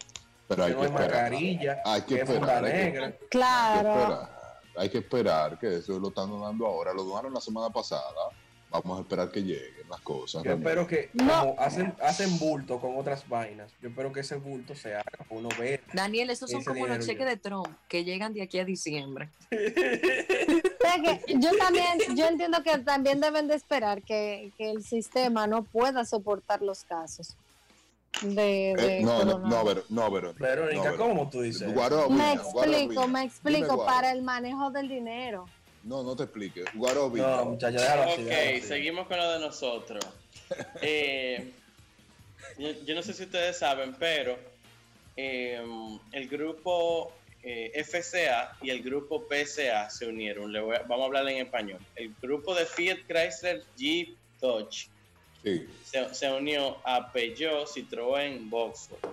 [0.47, 1.21] Pero hay que no que hay esperar.
[1.31, 2.63] mascarilla, Hay que que esperar.
[2.65, 3.05] hay que- negra.
[3.07, 3.89] Hay que Claro.
[3.89, 4.39] esperar.
[4.77, 6.93] Hay que esperar que eso lo están donando ahora.
[6.93, 8.29] Lo donaron la semana pasada.
[8.69, 10.43] Vamos a esperar que lleguen las cosas.
[10.43, 11.39] Yo espero que, No.
[11.41, 15.25] como hacen, hacen bulto con otras vainas, yo espero que ese bulto se haga, para
[15.29, 15.81] uno ver.
[15.93, 17.29] Daniel, esos son como los cheques yo.
[17.29, 19.29] de Trump que llegan de aquí a diciembre.
[20.81, 21.85] O sea que yo también,
[22.15, 26.83] yo entiendo que también deben de esperar que, que el sistema no pueda soportar los
[26.85, 27.35] casos
[28.21, 29.49] de, de Eh, no, no, corona.
[29.49, 30.43] no, Ver- no, Verónica.
[30.45, 31.67] Verónica, no, ¿cómo tú dices?
[32.09, 35.45] Me explico, me explico, para el manejo del dinero.
[35.89, 36.65] No, no te expliques.
[36.75, 37.27] Guaro Viñas.
[37.37, 38.21] No, muchacha, déjalo así.
[38.21, 38.67] Ok, déjalo así.
[38.67, 40.05] seguimos con lo de nosotros.
[40.81, 41.51] Eh,
[42.57, 44.37] yo, yo no sé si ustedes saben, pero
[45.15, 45.61] eh,
[46.11, 47.13] el grupo
[47.43, 50.51] eh, FCA y el grupo PCA se unieron.
[50.51, 51.79] Le voy a- vamos a hablar en español.
[51.95, 54.87] El grupo de Fiat Chrysler Jeep Dodge
[55.43, 55.67] Sí.
[55.85, 59.09] se, se unió a Peugeot, Citroën, Volkswagen.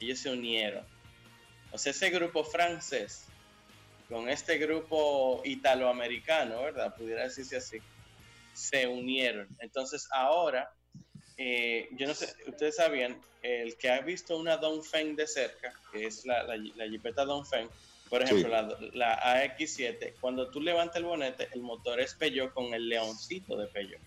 [0.00, 0.84] Ellos se unieron.
[1.72, 3.25] O sea, ese grupo francés
[4.08, 6.94] con este grupo italoamericano, ¿verdad?
[6.96, 7.78] Pudiera decirse así,
[8.54, 9.48] se unieron.
[9.60, 10.70] Entonces ahora,
[11.36, 16.06] eh, yo no sé, ustedes sabían, el que ha visto una Dongfeng de cerca, que
[16.06, 17.68] es la, la, la Jeepeta Dongfeng,
[18.08, 18.50] por ejemplo, Sí.
[18.50, 23.56] la, la AX7, cuando tú levantas el bonete, el motor es Peugeot con el leoncito
[23.56, 24.00] de Peugeot.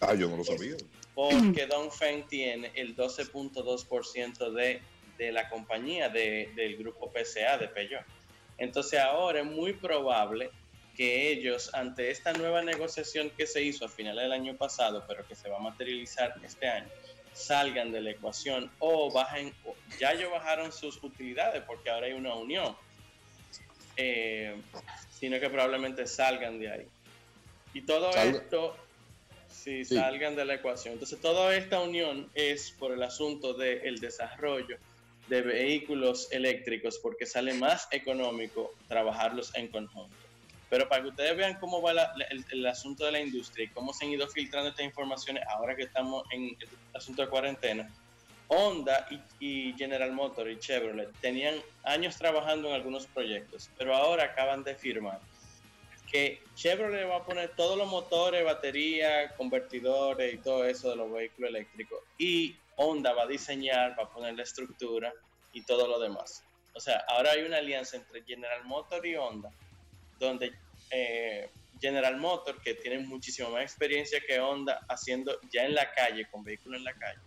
[0.00, 0.74] Ah, yo no lo sabía.
[1.14, 4.80] Porque Dongfeng tiene el 12.2% de,
[5.18, 8.02] de la compañía de- del grupo PCA de Peugeot.
[8.58, 10.50] Entonces ahora es muy probable
[10.94, 15.26] que ellos, ante esta nueva negociación que se hizo a finales del año pasado, pero
[15.26, 16.90] que se va a materializar este año,
[17.32, 19.54] salgan de la ecuación o bajen,
[19.98, 22.76] ya ellos bajaron sus utilidades porque ahora hay una unión,
[23.96, 24.62] Eh,
[25.10, 26.88] sino que probablemente salgan de ahí.
[27.74, 28.76] Y todo esto,
[29.46, 29.94] si Sí.
[29.94, 30.94] salgan de la ecuación.
[30.94, 34.78] Entonces, toda esta unión es por el asunto del desarrollo
[35.28, 40.16] de vehículos eléctricos, porque sale más económico trabajarlos en conjunto.
[40.68, 41.92] Pero para que ustedes vean cómo va
[42.50, 45.82] el, asunto de la industria y cómo se han ido filtrando estas informaciones ahora que
[45.82, 47.90] estamos en el asunto de cuarentena,
[48.48, 49.06] Honda
[49.38, 54.64] y, y General Motors y Chevrolet tenían años trabajando en algunos proyectos, pero ahora acaban
[54.64, 55.20] de firmar
[56.12, 61.10] que Chevrolet va a poner todos los motores, batería, convertidores y todo eso de los
[61.10, 62.00] vehículos eléctricos.
[62.18, 65.12] Y Honda va a diseñar, va a poner la estructura
[65.52, 66.42] y todo lo demás.
[66.74, 69.50] O sea, ahora hay una alianza entre General Motors y Honda,
[70.18, 70.52] donde
[70.90, 71.50] eh,
[71.80, 76.44] General Motors, que tiene muchísima más experiencia que Honda haciendo ya en la calle, con
[76.44, 77.20] vehículos en la calle.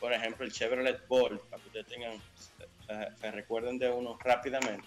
[0.00, 4.86] Por ejemplo, el Chevrolet Bolt, para que ustedes tengan, se, se recuerden de uno rápidamente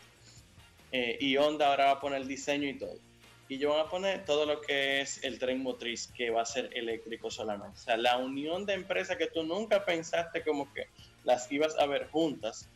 [0.92, 2.96] eh, y Honda ahora va a poner el diseño y todo.
[3.52, 6.46] Y ellos van a poner todo lo que es el tren motriz, que va a
[6.46, 7.78] ser eléctrico solamente.
[7.78, 10.88] O sea, la unión de empresas que tú nunca pensaste como que
[11.26, 12.70] las ibas a ver juntas,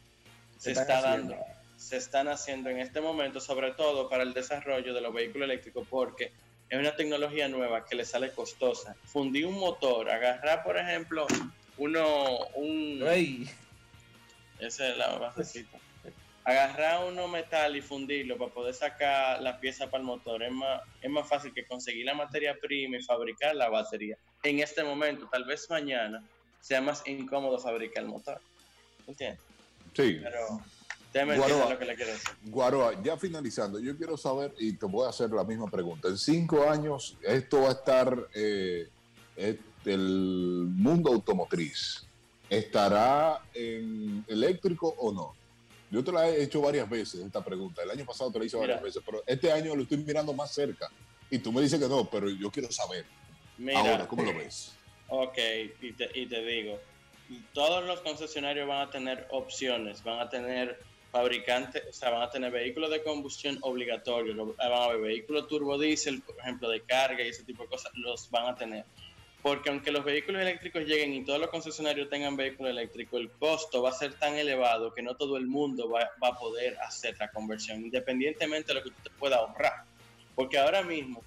[0.58, 1.36] se está haciendo.
[1.36, 1.46] dando,
[1.78, 5.88] se están haciendo en este momento, sobre todo para el desarrollo de los vehículos eléctricos,
[5.90, 6.34] porque
[6.70, 8.98] es una tecnología nueva que le sale costosa.
[9.06, 11.26] Fundir un motor, agarrar, por ejemplo,
[11.78, 13.02] uno, un...
[14.60, 15.78] Esa es la basecita.
[16.46, 20.82] Agarrar uno metal y fundirlo para poder sacar la pieza para el motor es más,
[21.02, 24.16] es más fácil que conseguir la materia prima y fabricar la batería.
[24.44, 26.24] En este momento, tal vez mañana,
[26.62, 28.40] sea más incómodo fabricar el motor.
[29.08, 29.40] ¿Entiendes?
[29.94, 30.20] Sí.
[30.22, 30.62] Pero
[31.24, 31.70] Guaroa.
[31.70, 32.30] lo que le quiero decir.
[32.44, 36.10] Guaroa, ya finalizando, yo quiero saber, y te voy a hacer la misma pregunta.
[36.10, 38.90] En cinco años, esto va a estar, eh,
[39.86, 42.06] el mundo automotriz,
[42.50, 45.36] ¿estará en eléctrico o no?
[45.90, 47.84] Yo te la he hecho varias veces esta pregunta.
[47.84, 48.86] El año pasado te la hice varias Mira.
[48.86, 50.90] veces, pero este año lo estoy mirando más cerca.
[51.30, 53.06] Y tú me dices que no, pero yo quiero saber.
[53.58, 54.78] Mira, Ahora, ¿cómo lo ves?
[55.08, 55.38] Ok,
[55.82, 56.82] y te, y te digo,
[57.54, 60.78] todos los concesionarios van a tener opciones, van a tener
[61.12, 65.48] fabricantes, o sea, van a tener vehículos de combustión obligatorios, lo- van a haber vehículos
[65.48, 68.86] turbodiesel, por ejemplo, de carga y ese tipo de cosas, los van a tener.
[69.46, 73.84] Porque aunque los vehículos eléctricos lleguen y todos los concesionarios tengan vehículo eléctrico, el costo
[73.84, 77.16] va a ser tan elevado que no todo el mundo va, va a poder hacer
[77.20, 79.84] la conversión, independientemente de lo que tú te puedas ahorrar.
[80.34, 81.22] Porque ahora mismo,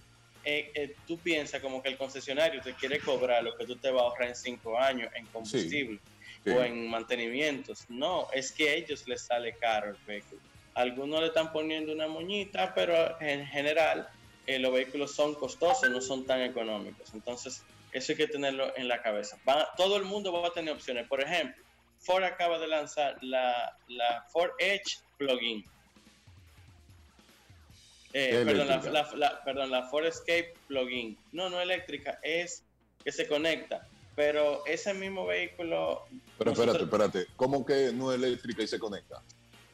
[0.45, 3.89] eh, eh, tú piensas como que el concesionario te quiere cobrar lo que tú te
[3.89, 6.01] vas a ahorrar en cinco años en combustible
[6.43, 6.51] sí.
[6.51, 7.85] o en mantenimientos.
[7.89, 10.41] No, es que a ellos les sale caro el vehículo.
[10.75, 14.09] Algunos le están poniendo una moñita, pero en general
[14.49, 17.15] eh, los vehículos son costosos, no son tan económicos.
[17.15, 17.63] Entonces,
[17.93, 19.39] eso hay que tenerlo en la cabeza.
[19.49, 21.07] Va- todo el mundo va a tener opciones.
[21.09, 21.63] Por ejemplo,
[22.01, 25.65] Ford acaba de lanzar la, la Ford Edge Plug-in.
[28.13, 28.93] Eh, perdón, la, eléctrica.
[28.93, 31.19] la- la- perdón, la Ford Escape Plug-in.
[31.33, 32.63] No, no eléctrica, es
[33.05, 33.87] que se conecta.
[34.17, 36.05] Pero ese mismo vehículo
[36.39, 37.37] Pero nosotros- espérate, espérate.
[37.37, 39.23] ¿Cómo que no es eléctrica y se conecta?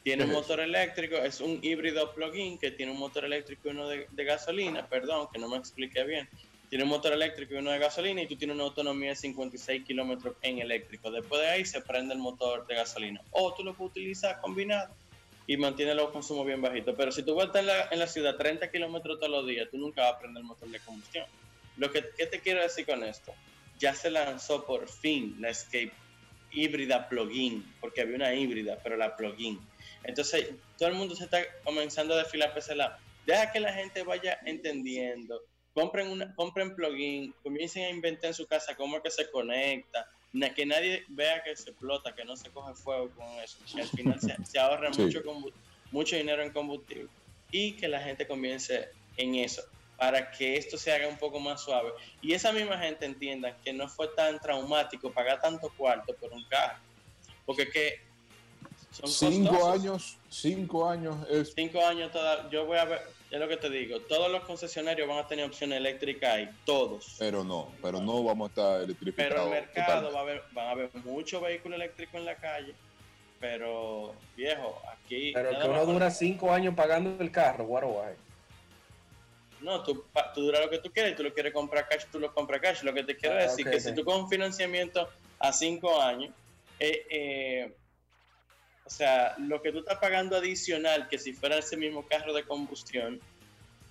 [0.03, 3.69] tiene un ¿Qué es motor eléctrico, es un híbrido plug-in que tiene un motor eléctrico
[3.69, 6.29] y uno de, de gasolina, perdón, que no me expliqué bien.
[6.69, 9.83] Tiene un motor eléctrico y uno de gasolina y tú tienes una autonomía de 56
[9.85, 11.11] kilómetros en eléctrico.
[11.11, 13.21] Después de ahí se prende el motor de gasolina.
[13.31, 14.93] O tú lo puedes utilizar combinado
[15.47, 16.95] y mantiene los consumos bien bajitos.
[16.97, 19.67] Pero si tú vas a en la, en la ciudad 30 kilómetros todos los días,
[19.69, 21.25] tú nunca vas a prender el motor de combustión.
[21.77, 23.33] Lo que ¿qué te quiero decir con esto?
[23.79, 25.91] Ya se lanzó por fin la Escape
[26.55, 29.59] híbrida plug-in, porque había una híbrida, pero la plug-in.
[30.03, 32.95] Entonces, todo el mundo se está comenzando a desfilar por ese lado.
[33.25, 35.41] Deja que la gente vaya entendiendo.
[35.75, 40.09] Compren, una, compren plugin, comiencen a inventar en su casa cómo es que se conecta,
[40.55, 43.57] que nadie vea que se explota, que no se coge fuego con eso.
[43.75, 45.01] Y al final se, se ahorra Sí.
[45.01, 45.21] mucho,
[45.91, 47.09] mucho dinero en combustible.
[47.51, 49.61] Y que la gente comience en eso,
[49.97, 51.91] para que esto se haga un poco más suave.
[52.21, 56.43] Y esa misma gente entienda que no fue tan traumático pagar tanto cuarto por un
[56.45, 56.79] carro.
[57.45, 57.99] Porque que
[58.91, 59.73] son Cinco costosos.
[59.81, 63.01] años, cinco años es Cinco años, toda, yo voy a ver,
[63.35, 67.15] es lo que te digo, todos los concesionarios van a tener opción eléctrica ahí, todos.
[67.19, 69.33] Pero no, pero no vamos a estar electrificados.
[69.33, 72.73] Pero el mercado va a haber, van a haber muchos vehículos eléctricos en la calle,
[73.39, 75.31] pero viejo, aquí...
[75.33, 78.15] Pero que uno dura cinco años pagando el carro, guaroguay.
[79.61, 82.33] No, tú, tú duras lo que tú quieres, tú lo quieres comprar cash, tú lo
[82.33, 82.83] compras cash.
[82.83, 85.09] Lo que te quiero Ah, decir ok, que si tú con un financiamiento
[85.39, 86.31] a cinco años,
[86.79, 87.73] eh, eh,
[88.85, 92.43] o sea, lo que tú estás pagando adicional, que si fuera ese mismo carro de
[92.43, 93.19] combustión,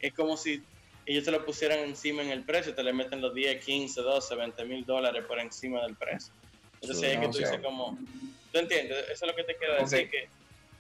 [0.01, 0.63] es como si
[1.05, 4.35] ellos te lo pusieran encima en el precio, te le meten los 10, 15, 12,
[4.37, 6.33] 20 mil dólares por encima del precio.
[6.81, 7.99] Entonces Sí, es que tú dices como,
[8.53, 9.05] ¿tú entiendes?
[9.11, 10.29] Eso es lo que te quiero decir, que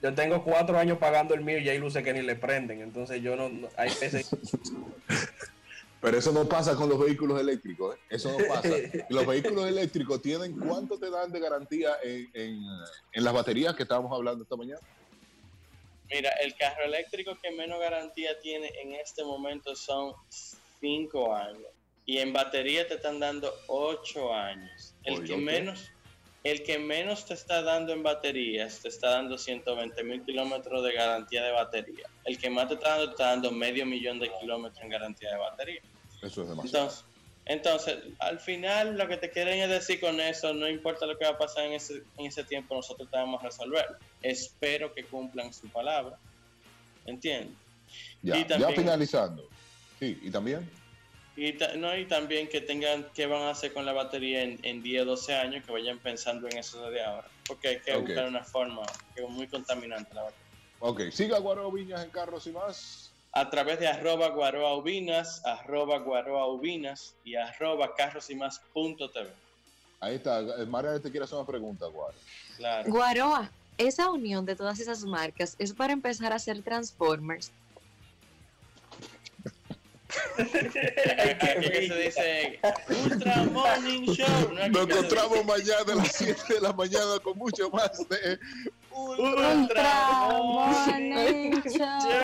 [0.02, 2.80] Yo tengo cuatro años pagando el mío y hay luces que ni le prenden.
[2.82, 4.30] Entonces yo no, no- hay veces
[6.04, 7.98] Pero eso no pasa con los vehículos eléctricos, ¿eh?
[8.10, 8.68] Eso no pasa.
[9.08, 12.62] los vehículos eléctricos tienen cuánto te dan de garantía en, en-
[13.12, 14.80] en las baterías que estábamos hablando esta mañana.
[16.10, 21.68] Mira, el carro eléctrico que menos garantía tiene en este momento son 5 años.
[22.04, 24.94] Y en batería te están dando 8 años.
[25.04, 25.90] El Oye, que menos
[26.42, 30.92] el que menos te está dando en baterías te está dando 120 mil kilómetros de
[30.92, 32.06] garantía de batería.
[32.26, 35.30] El que más te está dando te está dando medio millón de kilómetros en garantía
[35.30, 35.80] de batería.
[36.24, 36.84] Eso es demasiado.
[36.86, 37.04] Entonces,
[37.46, 41.24] entonces, al final lo que te quieren es decir con eso, no importa lo que
[41.26, 43.84] va a pasar en ese, en ese tiempo, nosotros te vamos a resolver.
[44.22, 46.18] Espero que cumplan su palabra.
[47.06, 47.54] ¿Entiendes?
[48.22, 49.48] ya, y ya también- finalizando.
[50.00, 50.68] Sí, y también.
[51.36, 54.58] Y, ta- no, y también que tengan qué van a hacer con la batería en,
[54.62, 57.26] en 10, 12 años, que vayan pensando en eso desde ahora.
[57.46, 58.82] Porque hay que buscar una forma
[59.14, 60.44] que es muy contaminante la batería.
[60.80, 63.03] Ok, siga Guaro Viñas en carros y más.
[63.36, 69.10] A través de arroba guaroa ubinas, arroba guaroa ubinas y arroba carros y más punto
[69.10, 69.28] TV.
[70.00, 70.40] Ahí está.
[70.40, 72.14] Eh, María te quiere hacer una pregunta, Guaro.
[72.56, 72.90] Claro.
[72.90, 77.50] Guaroa, esa unión de todas esas marcas es para empezar a hacer Transformers.
[80.38, 82.60] Aquí que se dice
[83.04, 84.52] Ultra Morning Show.
[84.52, 84.68] ¿no?
[84.68, 88.38] Nos encontramos mañana a las 7 de la mañana con mucho más de
[88.92, 92.14] Ultra Morning Morning Show.